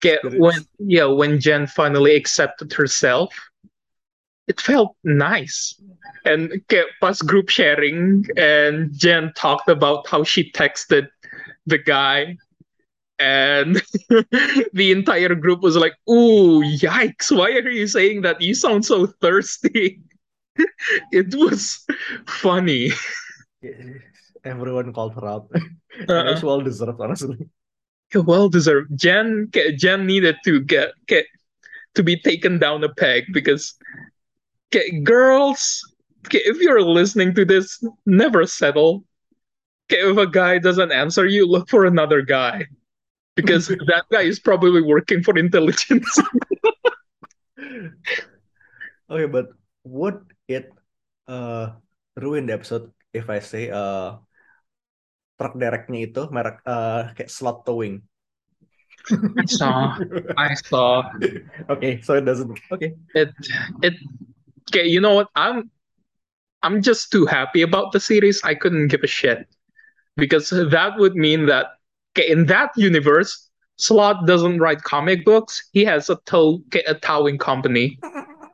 Get 0.01 0.20
when 0.37 0.64
yeah, 0.79 1.07
when 1.07 1.41
Jen 1.41 1.66
finally 1.66 2.14
accepted 2.14 2.72
herself, 2.72 3.33
it 4.47 4.61
felt 4.61 4.97
nice. 5.05 5.81
And 6.25 6.63
pas 7.01 7.23
group 7.23 7.49
sharing, 7.49 8.27
and 8.37 8.93
Jen 8.93 9.33
talked 9.35 9.69
about 9.69 10.07
how 10.09 10.25
she 10.25 10.51
texted 10.53 11.09
the 11.67 11.79
guy 11.79 12.37
and 13.19 13.81
the 14.73 14.91
entire 14.91 15.35
group 15.35 15.61
was 15.61 15.77
like, 15.77 15.95
"Ooh, 16.09 16.63
yikes! 16.63 17.37
Why 17.37 17.53
are 17.53 17.71
you 17.71 17.87
saying 17.87 18.23
that? 18.23 18.41
You 18.41 18.55
sound 18.55 18.85
so 18.85 19.07
thirsty." 19.07 20.01
it 21.13 21.35
was 21.35 21.85
funny. 22.27 22.91
Everyone 24.45 24.93
called 24.93 25.15
her 25.15 25.27
out. 25.27 25.51
Uh-uh. 26.09 26.33
It's 26.33 26.43
well 26.43 26.61
deserved, 26.61 27.01
honestly. 27.01 27.49
Well 28.15 28.49
deserved. 28.49 28.97
Jen, 28.97 29.51
Jen 29.77 30.07
needed 30.07 30.37
to 30.45 30.61
get, 30.61 30.93
get 31.07 31.27
to 31.95 32.03
be 32.03 32.17
taken 32.21 32.59
down 32.59 32.85
a 32.85 32.93
peg 32.93 33.25
because 33.33 33.75
get, 34.75 35.07
girls, 35.07 35.87
if 36.35 36.59
you're 36.59 36.83
listening 36.83 37.31
to 37.39 37.47
this, 37.47 37.79
never 38.07 38.43
settle. 38.47 39.07
Okay, 39.87 40.03
If 40.03 40.18
a 40.18 40.27
guy 40.27 40.59
doesn't 40.59 40.91
answer 40.91 41.31
you, 41.31 41.47
look 41.47 41.70
for 41.70 41.87
another 41.87 42.22
guy 42.27 42.66
because 43.39 43.68
that 43.91 44.11
guy 44.11 44.27
is 44.27 44.43
probably 44.43 44.83
working 44.83 45.22
for 45.22 45.39
Intelligencia. 45.39 46.27
okay, 49.11 49.29
but 49.31 49.55
would 49.87 50.18
it 50.49 50.75
uh, 51.31 51.79
ruin 52.18 52.51
the 52.51 52.55
episode 52.59 52.91
if 53.12 53.31
I 53.31 53.39
say 53.39 53.70
uh, 53.70 54.18
truck 55.39 55.55
directnya 55.55 56.11
itu 56.11 56.27
merek 56.35 56.59
uh, 56.66 57.14
kayak 57.14 57.31
Slott 57.31 57.62
towing? 57.62 58.03
I 59.12 59.45
saw. 59.45 60.01
I 60.41 60.55
saw. 60.57 61.05
Okay, 61.68 62.01
so 62.01 62.16
it 62.16 62.25
doesn't. 62.25 62.57
Okay. 62.72 62.97
It 63.12 63.37
it. 63.85 64.01
Okay, 64.75 64.91
you 64.91 64.99
know 64.99 65.14
what? 65.14 65.31
I'm 65.39 65.70
I'm 66.66 66.83
just 66.83 67.12
too 67.14 67.27
happy 67.31 67.62
about 67.62 67.93
the 67.95 68.01
series. 68.01 68.43
I 68.43 68.59
couldn't 68.59 68.89
give 68.89 69.07
a 69.07 69.07
shit 69.07 69.47
because 70.18 70.51
that 70.51 70.99
would 70.99 71.14
mean 71.14 71.47
that 71.47 71.79
Okay, 72.14 72.31
in 72.31 72.47
that 72.47 72.70
universe, 72.79 73.51
Slott 73.75 74.27
doesn't 74.27 74.62
write 74.62 74.83
comic 74.87 75.25
books. 75.25 75.66
He 75.75 75.85
has 75.85 76.07
a 76.07 76.16
tow 76.27 76.62
a 76.87 76.95
towing 76.95 77.39
company, 77.39 77.99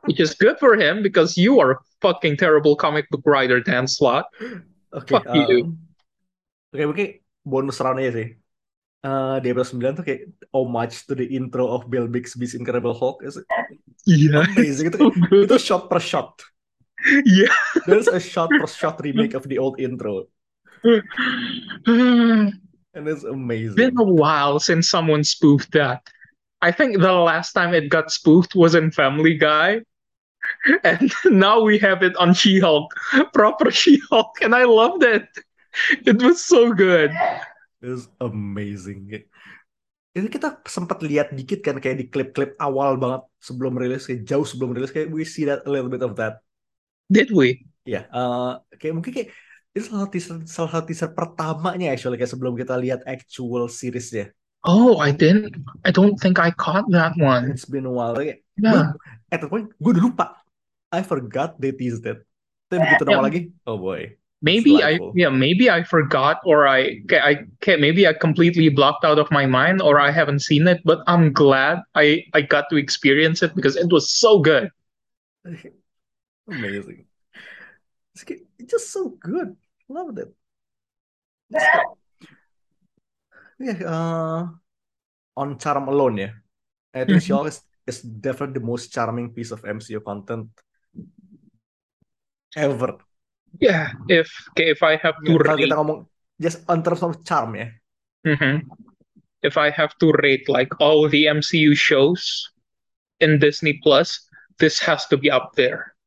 which 0.09 0.19
is 0.19 0.33
good 0.33 0.57
for 0.57 0.73
him 0.73 1.05
because 1.05 1.37
you 1.37 1.61
are 1.61 1.77
a 1.77 1.79
fucking 2.01 2.37
terrible 2.37 2.75
comic 2.75 3.05
book 3.13 3.21
writer, 3.25 3.61
Dan 3.61 3.85
Slott. 3.85 4.25
Okay, 4.93 5.13
Fuck 5.13 5.29
um, 5.29 5.45
you. 5.45 5.77
Okay, 6.73 6.85
mungkin 6.89 7.07
bonus 7.45 7.77
round 7.85 8.01
aja 8.01 8.11
sih. 8.17 8.29
Uh, 9.01 9.37
di 9.41 9.49
episode 9.49 9.81
9 9.81 9.97
tuh 10.01 10.05
kayak 10.05 10.29
homage 10.53 11.05
to 11.05 11.13
the 11.13 11.25
intro 11.25 11.69
of 11.69 11.89
Bill 11.89 12.09
Bixby's 12.09 12.57
Incredible 12.57 12.93
Hulk. 12.97 13.21
Iya. 13.21 13.45
Yeah. 14.05 14.45
Amazing. 14.57 14.91
Itu, 14.93 15.11
itu 15.45 15.57
shot 15.57 15.89
per 15.89 15.99
shot. 15.99 16.41
Yeah. 17.25 17.53
There's 17.85 18.07
a 18.07 18.19
shot 18.19 18.49
per 18.49 18.67
shot 18.67 19.01
remake 19.01 19.33
of 19.33 19.47
the 19.49 19.57
old 19.57 19.79
intro. 19.79 20.25
and 20.85 21.01
it's 22.93 23.23
amazing. 23.23 23.75
Been 23.75 23.97
a 23.97 24.03
while 24.03 24.59
since 24.59 24.89
someone 24.89 25.23
spoofed 25.23 25.71
that. 25.73 26.01
I 26.61 26.71
think 26.71 27.01
the 27.01 27.11
last 27.13 27.53
time 27.53 27.73
it 27.73 27.89
got 27.89 28.11
spoofed 28.11 28.55
was 28.55 28.75
in 28.75 28.91
Family 28.91 29.35
Guy. 29.37 29.81
And 30.83 31.13
now 31.25 31.61
we 31.61 31.77
have 31.79 32.01
it 32.01 32.17
on 32.17 32.33
She-Hulk, 32.33 32.89
proper 33.33 33.69
She-Hulk, 33.69 34.41
and 34.41 34.55
I 34.55 34.65
loved 34.65 35.03
it. 35.03 35.29
It 36.05 36.21
was 36.21 36.43
so 36.43 36.73
good. 36.73 37.11
It 37.81 37.87
was 37.87 38.09
amazing. 38.19 39.21
Ini 40.11 40.27
kita 40.27 40.59
sempat 40.67 40.99
lihat 40.99 41.31
dikit 41.31 41.63
kan 41.63 41.79
kayak 41.79 41.97
di 42.03 42.05
klip-klip 42.11 42.59
awal 42.59 42.99
banget 42.99 43.23
sebelum 43.39 43.79
rilis, 43.79 44.03
kayak 44.03 44.27
jauh 44.27 44.43
sebelum 44.43 44.75
rilis 44.75 44.91
kayak 44.91 45.07
we 45.07 45.23
see 45.23 45.47
that 45.47 45.63
a 45.63 45.69
little 45.71 45.87
bit 45.87 46.03
of 46.03 46.19
that. 46.19 46.43
Did 47.07 47.31
we? 47.31 47.63
Ya, 47.87 48.03
yeah, 48.03 48.03
uh, 48.11 48.59
kayak 48.75 48.93
mungkin 48.99 49.11
kayak 49.15 49.29
itu 49.71 49.87
salah 49.87 50.03
satu 50.05 50.11
teaser 50.11 50.35
salah 50.51 50.71
satu 50.75 50.85
teaser 50.91 51.09
pertamanya 51.15 51.95
actually 51.95 52.19
kayak 52.19 52.27
sebelum 52.27 52.59
kita 52.59 52.75
lihat 52.75 53.07
actual 53.07 53.71
seriesnya. 53.71 54.35
Oh, 54.67 55.01
I 55.01 55.15
didn't. 55.15 55.57
I 55.87 55.89
don't 55.89 56.19
think 56.19 56.37
I 56.37 56.53
caught 56.53 56.85
that 56.93 57.17
one. 57.17 57.49
It's 57.49 57.65
been 57.65 57.89
a 57.89 57.93
while. 57.93 58.13
Kayak, 58.13 58.45
yeah. 58.61 58.93
Gue, 58.93 59.01
at 59.33 59.41
that 59.41 59.49
point, 59.49 59.73
gue 59.73 59.91
udah 59.95 60.03
lupa. 60.05 60.37
I 60.93 61.01
forgot 61.01 61.57
they 61.57 61.73
teased 61.73 62.05
it. 62.05 62.21
Tapi 62.69 62.83
begitu 62.83 63.09
yeah. 63.09 63.23
lagi, 63.23 63.41
oh 63.65 63.79
boy. 63.79 64.20
Maybe 64.41 64.81
I 64.81 64.97
yeah 65.13 65.29
maybe 65.29 65.69
I 65.69 65.83
forgot 65.83 66.41
or 66.45 66.67
I 66.67 66.97
I 67.11 67.45
can 67.61 67.79
maybe 67.79 68.07
I 68.07 68.13
completely 68.13 68.69
blocked 68.69 69.05
out 69.05 69.19
of 69.19 69.29
my 69.29 69.45
mind 69.45 69.81
or 69.81 69.99
I 69.99 70.09
haven't 70.09 70.39
seen 70.39 70.67
it 70.67 70.81
but 70.83 71.05
I'm 71.05 71.31
glad 71.31 71.85
I 71.93 72.25
I 72.33 72.41
got 72.41 72.65
to 72.71 72.77
experience 72.77 73.43
it 73.43 73.53
because 73.53 73.75
it 73.75 73.91
was 73.91 74.11
so 74.11 74.39
good. 74.39 74.69
Amazing. 76.49 77.05
It's 78.13 78.25
just 78.65 78.91
so 78.91 79.09
good. 79.09 79.55
Loved 79.87 80.19
it. 80.19 80.33
Yeah, 83.61 83.77
uh, 83.85 84.49
on 85.37 85.57
charm 85.59 85.87
alone, 85.87 86.17
yeah. 86.17 86.33
I 86.93 87.05
think 87.05 87.21
mm-hmm. 87.21 87.45
she 87.45 87.47
is, 87.47 87.61
is 87.85 88.01
definitely 88.01 88.59
the 88.59 88.65
most 88.65 88.91
charming 88.91 89.29
piece 89.29 89.51
of 89.51 89.61
MCU 89.61 90.03
content 90.03 90.49
ever. 92.55 92.97
Yeah, 93.59 93.91
if 94.07 94.31
okay, 94.55 94.71
if 94.71 94.83
I 94.83 94.95
have 94.97 95.15
to 95.25 95.33
yeah, 95.35 95.43
rate, 95.43 95.67
kita 95.67 95.75
ngomong 95.75 96.07
just 96.39 96.63
on 96.71 96.83
terms 96.83 97.03
of 97.03 97.19
charm, 97.25 97.55
yeah. 97.55 97.71
Mm-hmm. 98.25 98.69
If 99.41 99.57
I 99.57 99.73
have 99.73 99.97
to 99.99 100.13
rate 100.21 100.47
like 100.47 100.69
all 100.79 101.09
the 101.09 101.25
MCU 101.25 101.73
shows 101.75 102.45
in 103.19 103.41
Disney 103.41 103.81
Plus, 103.81 104.21
this 104.61 104.77
has 104.79 105.05
to 105.09 105.17
be 105.17 105.29
up 105.29 105.57
there. 105.57 105.97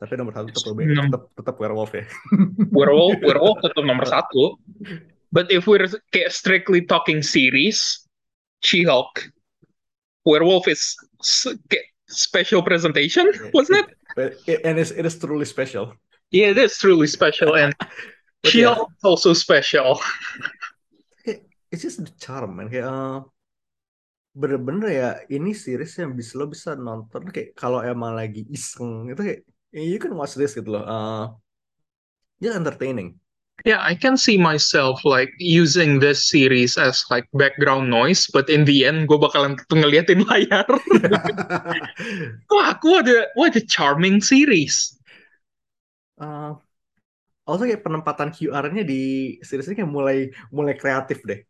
Tapi 0.00 0.16
nomor 0.16 0.32
satu 0.32 0.48
tetap, 0.48 0.80
tetap, 0.80 1.22
tetap 1.36 1.56
werewolf 1.60 1.92
ya. 1.92 2.08
werewolf, 2.76 3.20
werewolf 3.20 3.60
tetap 3.60 3.84
nomor 3.88 4.08
satu. 4.08 4.56
But 5.28 5.52
if 5.52 5.68
we're 5.68 5.86
strictly 6.32 6.82
talking 6.88 7.20
series, 7.20 8.00
She-Hulk, 8.64 9.28
werewolf 10.24 10.66
is 10.66 10.96
special 12.08 12.64
presentation, 12.64 13.30
wasn't 13.52 13.86
it? 14.16 14.40
And 14.64 14.80
it's, 14.80 14.90
it 14.90 15.06
is 15.06 15.20
truly 15.20 15.44
special. 15.44 15.94
Yeah, 16.30 16.54
is 16.54 16.78
truly 16.78 17.06
special, 17.06 17.58
and 17.58 17.74
She-Hulk 18.46 18.90
yeah. 18.90 19.08
also 19.08 19.34
special. 19.34 20.00
It's 21.70 21.86
just 21.86 22.02
the 22.02 22.10
charm, 22.18 22.58
man. 22.58 22.66
Kayak 22.66 22.90
uh, 22.90 23.22
bener-bener 24.34 24.90
ya 24.90 25.10
ini 25.30 25.54
series 25.54 25.94
yang 26.02 26.18
bisa 26.18 26.34
lo 26.34 26.50
bisa 26.50 26.74
nonton 26.74 27.30
kayak 27.30 27.54
kalau 27.54 27.78
emang 27.78 28.18
lagi 28.18 28.42
iseng 28.50 29.06
itu 29.06 29.22
kayak 29.22 29.40
you 29.70 29.98
can 30.02 30.18
watch 30.18 30.34
this 30.34 30.58
gitu 30.58 30.66
loh. 30.66 30.82
Uh, 30.82 31.30
yeah, 32.42 32.58
entertaining. 32.58 33.22
Yeah, 33.62 33.78
I 33.84 33.94
can 33.94 34.16
see 34.16 34.40
myself 34.40 35.04
like 35.04 35.28
using 35.36 36.00
this 36.00 36.26
series 36.26 36.80
as 36.80 37.04
like 37.12 37.28
background 37.36 37.92
noise, 37.92 38.24
but 38.32 38.48
in 38.48 38.64
the 38.64 38.88
end 38.88 39.06
gue 39.06 39.20
bakalan 39.20 39.60
ngeliatin 39.68 40.24
layar. 40.24 40.64
Wah, 42.50 42.72
what 42.80 43.04
a 43.04 43.28
what 43.36 43.54
a 43.54 43.62
charming 43.62 44.24
series. 44.24 44.96
Uh, 46.20 46.52
also 47.48 47.64
kayak 47.64 47.80
penempatan 47.80 48.28
QR-nya 48.30 48.84
di 48.84 49.36
series 49.40 49.72
ini 49.72 49.80
kayak 49.80 49.90
mulai 49.90 50.18
mulai 50.52 50.76
kreatif 50.76 51.24
deh. 51.24 51.40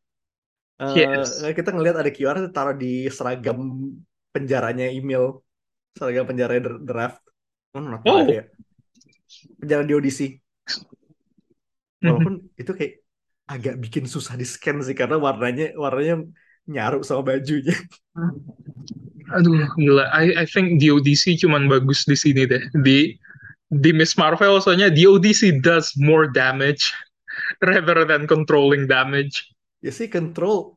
Uh, 0.80 0.94
yes. 0.96 1.42
Kita 1.42 1.74
ngelihat 1.74 2.00
ada 2.00 2.10
QR 2.14 2.38
taruh 2.54 2.78
di 2.78 3.10
seragam 3.10 3.90
penjaranya 4.30 4.88
email, 4.88 5.42
seragam 5.92 6.24
penjara 6.24 6.56
draft. 6.80 7.20
Hmm, 7.74 8.00
oh. 8.06 8.24
ya. 8.24 8.46
Perjalanan 9.58 9.86
di 9.90 9.94
audisi. 9.94 10.26
Walaupun 12.00 12.34
mm-hmm. 12.40 12.62
itu 12.62 12.72
kayak 12.72 12.94
agak 13.50 13.74
bikin 13.82 14.04
susah 14.08 14.38
di 14.38 14.46
scan 14.48 14.80
sih 14.80 14.96
karena 14.96 15.20
warnanya 15.20 15.76
warnanya 15.76 16.24
nyaru 16.64 17.04
sama 17.04 17.34
bajunya. 17.34 17.76
Aduh, 19.36 19.68
gila. 19.78 20.08
I 20.10 20.42
I 20.42 20.46
think 20.48 20.80
the 20.80 20.90
audisi 20.90 21.36
cuman 21.36 21.68
bagus 21.68 22.08
di 22.08 22.16
sini 22.16 22.48
deh. 22.48 22.62
Di 22.82 23.14
di 23.70 23.94
Miss 23.94 24.18
Marvel 24.18 24.58
soalnya 24.58 24.90
the 24.90 25.06
audisi 25.06 25.54
does 25.62 25.94
more 25.94 26.26
damage 26.26 26.90
rather 27.62 28.02
than 28.02 28.26
controlling 28.26 28.90
damage. 28.90 29.46
Ya 29.80 29.94
sih 29.94 30.10
control 30.10 30.74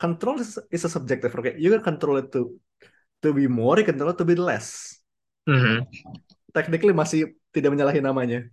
control 0.00 0.40
is, 0.40 0.56
is 0.72 0.82
a 0.82 0.90
subjective. 0.90 1.30
Okay, 1.36 1.54
you 1.60 1.68
can 1.68 1.84
control 1.84 2.18
it 2.18 2.32
to 2.32 2.56
to 3.20 3.36
be 3.36 3.44
more, 3.44 3.76
you 3.76 3.84
can 3.84 3.94
control 3.94 4.16
it 4.16 4.18
to 4.18 4.26
be 4.26 4.34
less. 4.34 4.98
Mm 5.44 5.60
-hmm 5.60 5.78
technically 6.52 6.92
masih 6.92 7.34
tidak 7.54 7.72
menyalahi 7.74 8.02
namanya. 8.02 8.46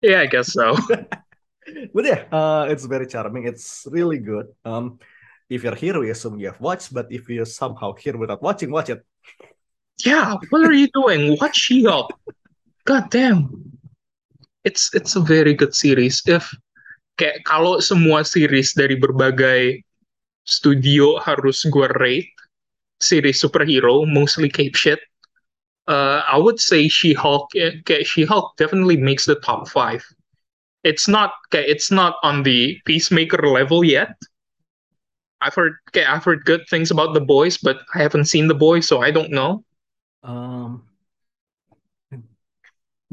Yeah, 0.00 0.24
I 0.24 0.28
guess 0.30 0.54
so. 0.54 0.74
But 1.94 2.04
yeah, 2.08 2.20
uh, 2.32 2.66
it's 2.66 2.88
very 2.88 3.06
charming. 3.06 3.46
It's 3.46 3.86
really 3.86 4.18
good. 4.18 4.50
Um, 4.64 4.98
if 5.46 5.62
you're 5.62 5.76
here, 5.76 6.00
we 6.00 6.10
assume 6.10 6.40
you 6.40 6.50
have 6.50 6.58
watched, 6.58 6.90
but 6.90 7.06
if 7.12 7.28
you're 7.28 7.46
somehow 7.46 7.94
here 7.94 8.16
without 8.16 8.42
watching, 8.42 8.72
watch 8.72 8.90
it. 8.90 9.04
Yeah, 10.02 10.40
what 10.48 10.64
are 10.64 10.72
you 10.72 10.88
doing? 10.90 11.36
Watch 11.38 11.68
She-Hulk. 11.68 12.16
God 12.84 13.10
damn. 13.10 13.48
It's 14.64 14.92
it's 14.92 15.16
a 15.16 15.24
very 15.24 15.54
good 15.54 15.74
series. 15.74 16.20
If 16.28 16.48
kayak 17.16 17.44
kalau 17.48 17.80
semua 17.80 18.24
series 18.24 18.72
dari 18.76 18.96
berbagai 18.96 19.84
studio 20.44 21.20
harus 21.20 21.64
gue 21.68 21.88
rate 22.00 22.32
series 23.00 23.40
superhero, 23.40 24.04
mostly 24.04 24.48
cape 24.52 24.76
shit, 24.76 25.00
uh, 25.88 26.20
I 26.28 26.36
would 26.36 26.60
say 26.60 26.88
She-Hulk. 26.88 27.52
Okay, 27.56 28.04
She-Hulk 28.04 28.56
definitely 28.56 28.96
makes 28.96 29.24
the 29.24 29.40
top 29.40 29.68
five. 29.68 30.04
It's 30.84 31.08
not 31.08 31.32
okay, 31.48 31.64
it's 31.64 31.90
not 31.90 32.16
on 32.22 32.42
the 32.42 32.80
Peacemaker 32.84 33.44
level 33.48 33.84
yet. 33.84 34.16
I've 35.40 35.56
heard 35.56 35.76
okay, 35.88 36.04
I've 36.04 36.24
heard 36.24 36.44
good 36.44 36.64
things 36.68 36.90
about 36.90 37.12
the 37.12 37.20
boys, 37.20 37.56
but 37.56 37.80
I 37.94 38.00
haven't 38.00 38.28
seen 38.28 38.48
the 38.48 38.56
boys, 38.56 38.88
so 38.88 39.00
I 39.00 39.10
don't 39.10 39.32
know. 39.32 39.64
Um, 40.22 40.84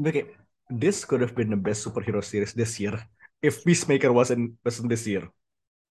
okay, 0.00 0.30
this 0.70 1.04
could 1.04 1.20
have 1.20 1.34
been 1.34 1.50
the 1.50 1.58
best 1.58 1.86
superhero 1.86 2.22
series 2.22 2.54
this 2.54 2.78
year 2.78 2.94
if 3.42 3.64
Peacemaker 3.64 4.12
wasn't 4.12 4.54
wasn't 4.64 4.88
this 4.88 5.06
year. 5.06 5.26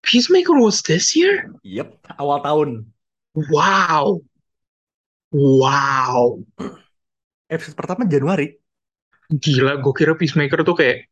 Peacemaker 0.03 0.55
was 0.55 0.81
this 0.85 1.15
year? 1.15 1.51
Yep, 1.63 2.15
awal 2.19 2.39
tahun. 2.43 2.69
Wow. 3.51 4.21
Wow. 5.33 6.41
Episode 7.51 7.75
pertama 7.75 8.07
Januari. 8.07 8.55
Gila, 9.27 9.83
gue 9.83 9.93
kira 9.93 10.15
Peacemaker 10.15 10.63
tuh 10.63 10.77
kayak 10.79 11.11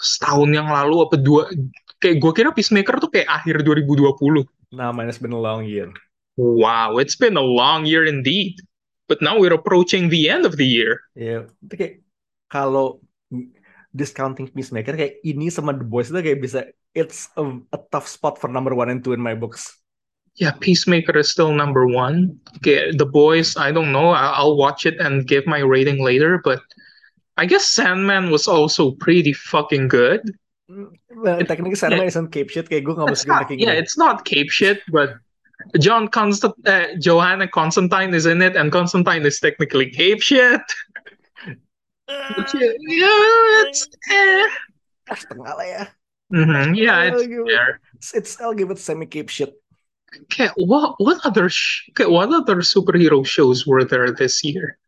setahun 0.00 0.48
yang 0.48 0.70
lalu 0.70 0.96
apa 1.04 1.16
dua 1.20 1.50
kayak 1.98 2.16
gue 2.22 2.32
kira 2.32 2.50
Peacemaker 2.54 2.96
tuh 3.02 3.10
kayak 3.10 3.28
akhir 3.28 3.66
2020. 3.66 4.46
Nah, 4.70 4.94
man, 4.94 5.10
it's 5.10 5.18
been 5.18 5.34
a 5.34 5.38
long 5.38 5.66
year. 5.66 5.90
Wow, 6.38 7.02
it's 7.02 7.18
been 7.18 7.34
a 7.34 7.42
long 7.42 7.84
year 7.84 8.06
indeed. 8.06 8.56
But 9.10 9.18
now 9.18 9.34
we're 9.42 9.58
approaching 9.58 10.06
the 10.06 10.30
end 10.30 10.46
of 10.46 10.54
the 10.54 10.62
year. 10.62 11.02
Yeah, 11.18 11.50
kayak 11.66 12.06
kalau 12.46 13.02
discounting 13.90 14.54
Peacemaker 14.54 14.94
kayak 14.94 15.18
ini 15.26 15.50
sama 15.50 15.74
The 15.74 15.82
Boys 15.82 16.14
itu 16.14 16.22
kayak 16.22 16.38
bisa 16.38 16.70
it's 16.94 17.26
a, 17.34 17.42
a 17.74 17.78
tough 17.90 18.06
spot 18.06 18.38
for 18.38 18.46
number 18.46 18.70
one 18.70 18.86
and 18.86 19.02
two 19.02 19.10
in 19.10 19.18
my 19.18 19.34
books. 19.34 19.82
Yeah, 20.38 20.54
Peacemaker 20.54 21.18
is 21.18 21.26
still 21.26 21.50
number 21.50 21.90
one. 21.90 22.38
Okay, 22.62 22.94
The 22.94 23.06
Boys, 23.06 23.58
I 23.58 23.74
don't 23.74 23.90
know. 23.90 24.14
I'll 24.14 24.54
watch 24.54 24.86
it 24.86 25.02
and 25.02 25.26
give 25.26 25.44
my 25.44 25.58
rating 25.58 26.06
later, 26.06 26.38
but 26.38 26.62
I 27.36 27.50
guess 27.50 27.66
Sandman 27.66 28.30
was 28.30 28.46
also 28.46 28.92
pretty 28.92 29.34
fucking 29.34 29.88
good. 29.90 30.22
Hmm, 30.70 30.94
well, 31.10 31.42
technically 31.42 31.74
Sandman 31.74 32.06
yeah. 32.06 32.14
isn't 32.14 32.30
cape 32.30 32.54
shit 32.54 32.70
kayak 32.70 32.86
gue 32.86 32.94
gak 32.94 33.10
masukin 33.10 33.58
Yeah, 33.58 33.74
it's 33.74 33.98
not 33.98 34.22
cape 34.22 34.54
shit, 34.54 34.86
but 34.94 35.18
John 35.78 36.08
Constant 36.08 36.54
uh, 36.66 36.96
Johanna 36.98 37.48
Constantine 37.48 38.14
is 38.14 38.26
in 38.26 38.42
it, 38.42 38.56
and 38.56 38.72
Constantine 38.72 39.24
is 39.26 39.38
technically 39.40 39.90
cape 39.90 40.22
shit. 40.22 40.60
yeah, 42.08 43.60
it's 43.66 43.86
eh. 44.10 44.46
Mm-hmm. 46.32 46.74
Yeah, 46.74 47.10
it's, 47.10 47.22
it's, 47.94 48.14
it's 48.14 48.40
I'll 48.40 48.54
give 48.54 48.70
it 48.70 48.78
semi 48.78 49.06
cape 49.06 49.28
shit. 49.28 49.54
Okay, 50.26 50.48
what 50.56 50.94
what 50.98 51.18
other 51.24 51.48
sh- 51.48 51.90
okay, 51.90 52.10
what 52.10 52.32
other 52.32 52.56
superhero 52.62 53.24
shows 53.24 53.66
were 53.66 53.84
there 53.84 54.10
this 54.10 54.42
year? 54.42 54.78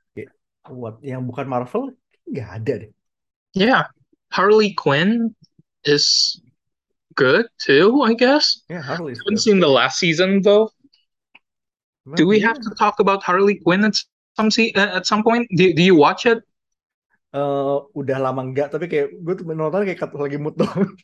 What 0.66 1.02
yang 1.02 1.26
bukan 1.30 1.46
Marvel? 1.46 1.94
Nggak 2.26 2.48
ada 2.62 2.74
deh. 2.86 2.92
Yeah, 3.54 3.90
Harley 4.30 4.74
Quinn 4.74 5.34
is 5.84 6.38
good 7.14 7.46
too, 7.58 8.02
I 8.02 8.14
guess. 8.14 8.60
Yeah, 8.68 8.82
Harley. 8.82 9.14
Haven't 9.14 9.38
seen 9.38 9.60
the 9.60 9.68
last 9.68 9.98
season 9.98 10.42
though. 10.42 10.70
Well, 12.04 12.16
do 12.16 12.26
we 12.26 12.40
have 12.40 12.58
to 12.60 12.70
talk 12.78 12.98
about 12.98 13.22
Harley 13.22 13.56
Quinn 13.56 13.84
at 13.84 13.96
some 14.36 14.50
see 14.50 14.72
uh, 14.74 14.96
at 14.96 15.06
some 15.06 15.22
point? 15.22 15.48
Do, 15.54 15.72
do 15.72 15.82
you 15.82 15.94
watch 15.94 16.26
it? 16.26 16.42
Uh, 17.32 17.88
udah 17.96 18.20
lama 18.20 18.44
enggak, 18.44 18.68
tapi 18.68 18.92
kayak 18.92 19.16
gue 19.24 19.34
tuh 19.40 19.48
nonton 19.48 19.88
kayak 19.88 20.12
lagi 20.12 20.36
mood 20.36 20.56
doang. 20.58 20.92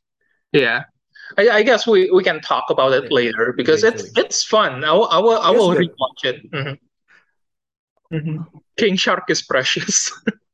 Yeah. 0.49 0.89
I, 1.37 1.61
I, 1.61 1.63
guess 1.63 1.87
we, 1.87 2.09
we 2.09 2.25
can 2.25 2.41
talk 2.41 2.71
about 2.71 2.97
it 2.97 3.13
later 3.13 3.53
because 3.53 3.85
it's 3.85 4.09
it's 4.17 4.41
fun. 4.41 4.81
I 4.81 4.97
will 4.97 5.09
I 5.13 5.19
will, 5.21 5.39
I 5.45 5.51
will 5.53 5.77
rewatch 5.77 6.25
it. 6.25 6.41
Mm-hmm. 6.51 8.17
Mm-hmm. 8.17 8.59
King 8.81 8.97
Shark 8.97 9.29
is 9.29 9.43
precious. 9.43 10.09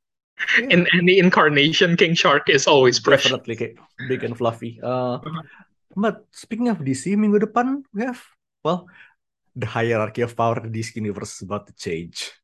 yeah. 0.58 0.68
In 0.70 0.86
any 0.94 1.18
incarnation, 1.18 1.96
King 1.96 2.14
Shark 2.14 2.48
is 2.50 2.66
always 2.66 3.00
precious. 3.00 3.30
Definitely 3.30 3.56
kayak 3.56 3.74
big 4.08 4.24
and 4.24 4.36
fluffy. 4.36 4.80
Uh, 4.82 5.18
but 5.96 6.26
speaking 6.34 6.68
of 6.68 6.82
DC, 6.82 7.14
minggu 7.14 7.40
depan 7.42 7.86
we 7.94 8.02
have 8.02 8.20
well 8.66 8.86
the 9.54 9.66
hierarchy 9.66 10.22
of 10.22 10.34
power 10.36 10.58
in 10.66 10.72
this 10.74 10.94
universe 10.94 11.38
is 11.38 11.42
about 11.46 11.66
to 11.66 11.74
change. 11.78 12.34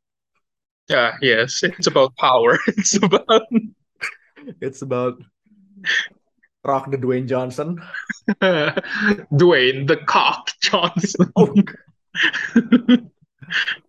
Yeah, 0.88 1.18
yes, 1.22 1.62
it's 1.62 1.86
about 1.86 2.16
power. 2.16 2.59
It's 2.66 2.99
about 2.99 3.47
it's 4.61 4.82
about 4.82 5.22
Rock 6.64 6.91
the 6.91 6.99
Dwayne 6.99 7.26
Johnson. 7.26 7.82
Dwayne 9.30 9.86
the 9.86 9.99
Cock 10.07 10.51
Johnson. 10.62 11.30
oh. 11.36 11.55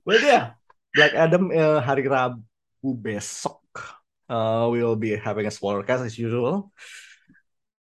well, 0.06 0.22
yeah, 0.22 0.58
Black 0.94 1.14
Adam 1.14 1.50
uh, 1.50 1.82
hari 1.82 2.06
Rabu 2.06 2.94
besok 3.02 3.61
uh, 4.32 4.72
we 4.72 4.80
will 4.80 4.96
be 4.96 5.20
having 5.20 5.46
a 5.46 5.52
spoiler 5.52 5.84
cast 5.84 6.08
as 6.08 6.16
usual. 6.16 6.72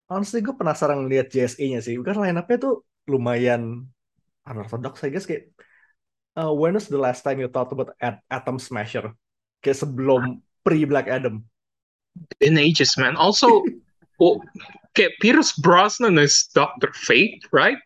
Honestly, 0.09 0.41
gue 0.41 0.57
penasaran 0.57 1.05
lihat 1.05 1.29
JSA-nya 1.29 1.85
sih. 1.85 2.01
Kan 2.01 2.17
line-up-nya 2.17 2.57
tuh 2.57 2.81
lumayan 3.05 3.85
unorthodox, 4.49 5.05
I 5.05 5.13
guess. 5.13 5.29
Kayak 5.29 5.53
uh, 6.41 6.49
when 6.57 6.73
was 6.73 6.89
the 6.89 6.97
last 6.97 7.21
time 7.21 7.45
you 7.45 7.53
thought 7.53 7.69
about 7.69 7.93
At 8.01 8.25
Atom 8.33 8.57
Smasher? 8.57 9.13
Kayak 9.61 9.85
sebelum 9.85 10.41
pre 10.65 10.89
Black 10.89 11.13
Adam. 11.13 11.45
In 12.41 12.57
ages, 12.57 12.97
man. 12.97 13.21
Also, 13.21 13.61
oh, 14.25 14.41
kayak 14.97 15.21
Pierce 15.21 15.53
Brosnan 15.61 16.17
is 16.17 16.49
Doctor 16.57 16.89
Fate, 16.97 17.45
right? 17.53 17.79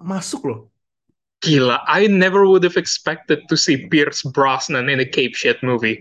Masuk 0.00 0.48
loh. 0.48 0.60
Gila, 1.44 1.84
I 1.84 2.08
never 2.08 2.48
would 2.48 2.64
have 2.64 2.80
expected 2.80 3.44
to 3.52 3.60
see 3.60 3.84
Pierce 3.92 4.24
Brosnan 4.24 4.88
in 4.88 5.04
a 5.04 5.06
Cape 5.06 5.36
Shit 5.36 5.60
movie. 5.60 6.00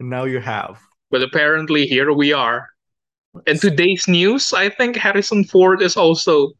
Now 0.00 0.24
you 0.24 0.40
have. 0.40 0.80
But 1.10 1.22
apparently 1.22 1.86
here 1.86 2.12
we 2.12 2.32
are. 2.32 2.70
In 3.46 3.58
today's 3.58 4.08
news, 4.08 4.54
I 4.54 4.70
think 4.70 4.96
Harrison 4.96 5.44
Ford 5.44 5.82
is 5.82 5.96
also 5.96 6.54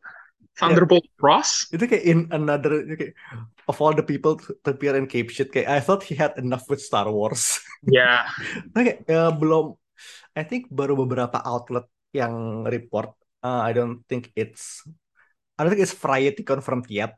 Thunderbolt 0.59 1.07
yeah. 1.07 1.23
Ross. 1.25 1.67
Itu 1.73 1.89
kayak 1.89 2.05
in 2.05 2.29
another 2.31 2.85
kayak, 2.95 3.17
of 3.67 3.81
all 3.81 3.97
the 3.97 4.05
people 4.05 4.37
to 4.39 4.69
appear 4.69 4.95
in 4.95 5.09
Cape 5.09 5.33
Shit, 5.33 5.51
kayak 5.51 5.67
I 5.67 5.81
thought 5.81 6.05
he 6.05 6.15
had 6.15 6.37
enough 6.37 6.69
with 6.69 6.83
Star 6.83 7.09
Wars. 7.09 7.59
Yeah. 7.89 8.29
Okay, 8.77 9.01
uh, 9.09 9.33
belum. 9.33 9.73
I 10.37 10.45
think 10.45 10.69
baru 10.69 11.01
beberapa 11.01 11.41
outlet 11.41 11.89
yang 12.13 12.69
report. 12.69 13.17
Uh, 13.41 13.65
I 13.65 13.73
don't 13.73 14.05
think 14.05 14.29
it's. 14.37 14.85
I 15.57 15.65
don't 15.65 15.73
think 15.73 15.89
it's 15.89 15.97
Variety 15.97 16.45
confirmed 16.45 16.93
yet. 16.93 17.17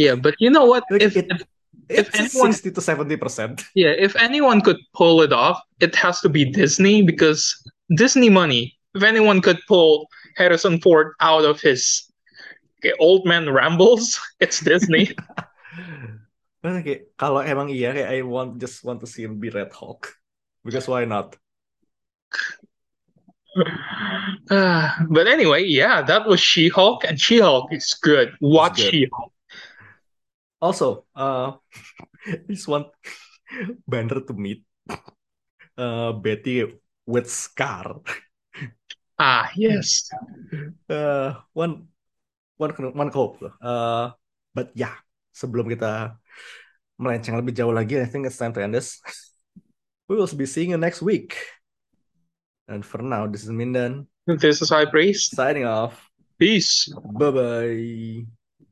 Yeah, 0.00 0.16
but 0.16 0.32
you 0.40 0.48
know 0.48 0.64
what? 0.64 0.88
Like 0.88 1.04
if, 1.04 1.12
it, 1.20 1.28
if, 1.28 1.44
if 1.88 2.14
anyone, 2.14 2.52
sixty 2.52 2.70
to 2.70 2.80
seventy 2.80 3.16
percent. 3.16 3.64
Yeah, 3.74 3.94
if 3.96 4.16
anyone 4.16 4.60
could 4.60 4.78
pull 4.94 5.22
it 5.22 5.32
off, 5.32 5.60
it 5.80 5.94
has 5.96 6.20
to 6.20 6.28
be 6.28 6.44
Disney 6.44 7.02
because 7.02 7.54
Disney 7.94 8.30
money. 8.30 8.76
If 8.94 9.02
anyone 9.02 9.40
could 9.40 9.60
pull 9.68 10.08
Harrison 10.36 10.80
Ford 10.80 11.14
out 11.20 11.44
of 11.44 11.60
his 11.60 12.10
okay, 12.80 12.94
old 13.00 13.26
man 13.26 13.50
rambles, 13.50 14.18
it's 14.40 14.60
Disney. 14.60 15.14
kalau 17.16 17.40
emang 17.40 17.72
iya 17.72 17.94
kayak 17.94 18.10
I 18.12 18.20
want 18.26 18.60
just 18.60 18.84
want 18.84 19.00
to 19.00 19.08
see 19.08 19.24
him 19.24 19.40
be 19.40 19.48
Red 19.48 19.72
Hulk 19.72 20.12
because 20.66 20.84
why 20.90 21.06
not? 21.06 21.38
Uh, 24.50 24.90
but 25.10 25.26
anyway, 25.26 25.64
yeah, 25.64 26.02
that 26.02 26.26
was 26.26 26.40
She-Hulk, 26.40 27.04
and 27.04 27.18
She-Hulk 27.18 27.72
is 27.72 27.96
good. 28.02 28.34
Watch 28.40 28.80
She-Hulk. 28.80 29.32
Also, 30.58 31.06
uh, 31.14 31.54
just 32.50 32.66
want 32.66 32.90
Banner 33.88 34.20
to 34.26 34.34
meet 34.34 34.66
uh, 35.78 36.12
Betty 36.12 36.66
with 37.06 37.30
Scar. 37.30 38.02
Ah, 39.18 39.50
yes. 39.54 40.08
Uh, 40.88 41.36
one 41.52 41.84
one 42.56 42.72
one 42.96 43.12
hope. 43.12 43.36
Uh, 43.60 44.16
but 44.56 44.72
yeah, 44.72 44.96
sebelum 45.36 45.68
kita 45.68 46.16
melenceng 46.96 47.36
lebih 47.36 47.52
jauh 47.52 47.68
lagi, 47.68 48.00
I 48.00 48.08
think 48.08 48.24
it's 48.24 48.40
time 48.40 48.56
to 48.56 48.64
end 48.64 48.72
this. 48.72 48.96
We 50.08 50.16
will 50.16 50.32
be 50.32 50.48
seeing 50.48 50.72
you 50.72 50.80
next 50.80 51.04
week. 51.04 51.36
And 52.64 52.80
for 52.80 53.04
now, 53.04 53.28
this 53.28 53.44
is 53.44 53.52
Mindan. 53.52 54.08
This 54.24 54.64
is 54.64 54.72
High 54.72 54.88
Priest. 54.88 55.36
Signing 55.36 55.68
off. 55.68 56.08
Peace. 56.40 56.88
Bye 57.12 57.30
bye. 57.30 58.37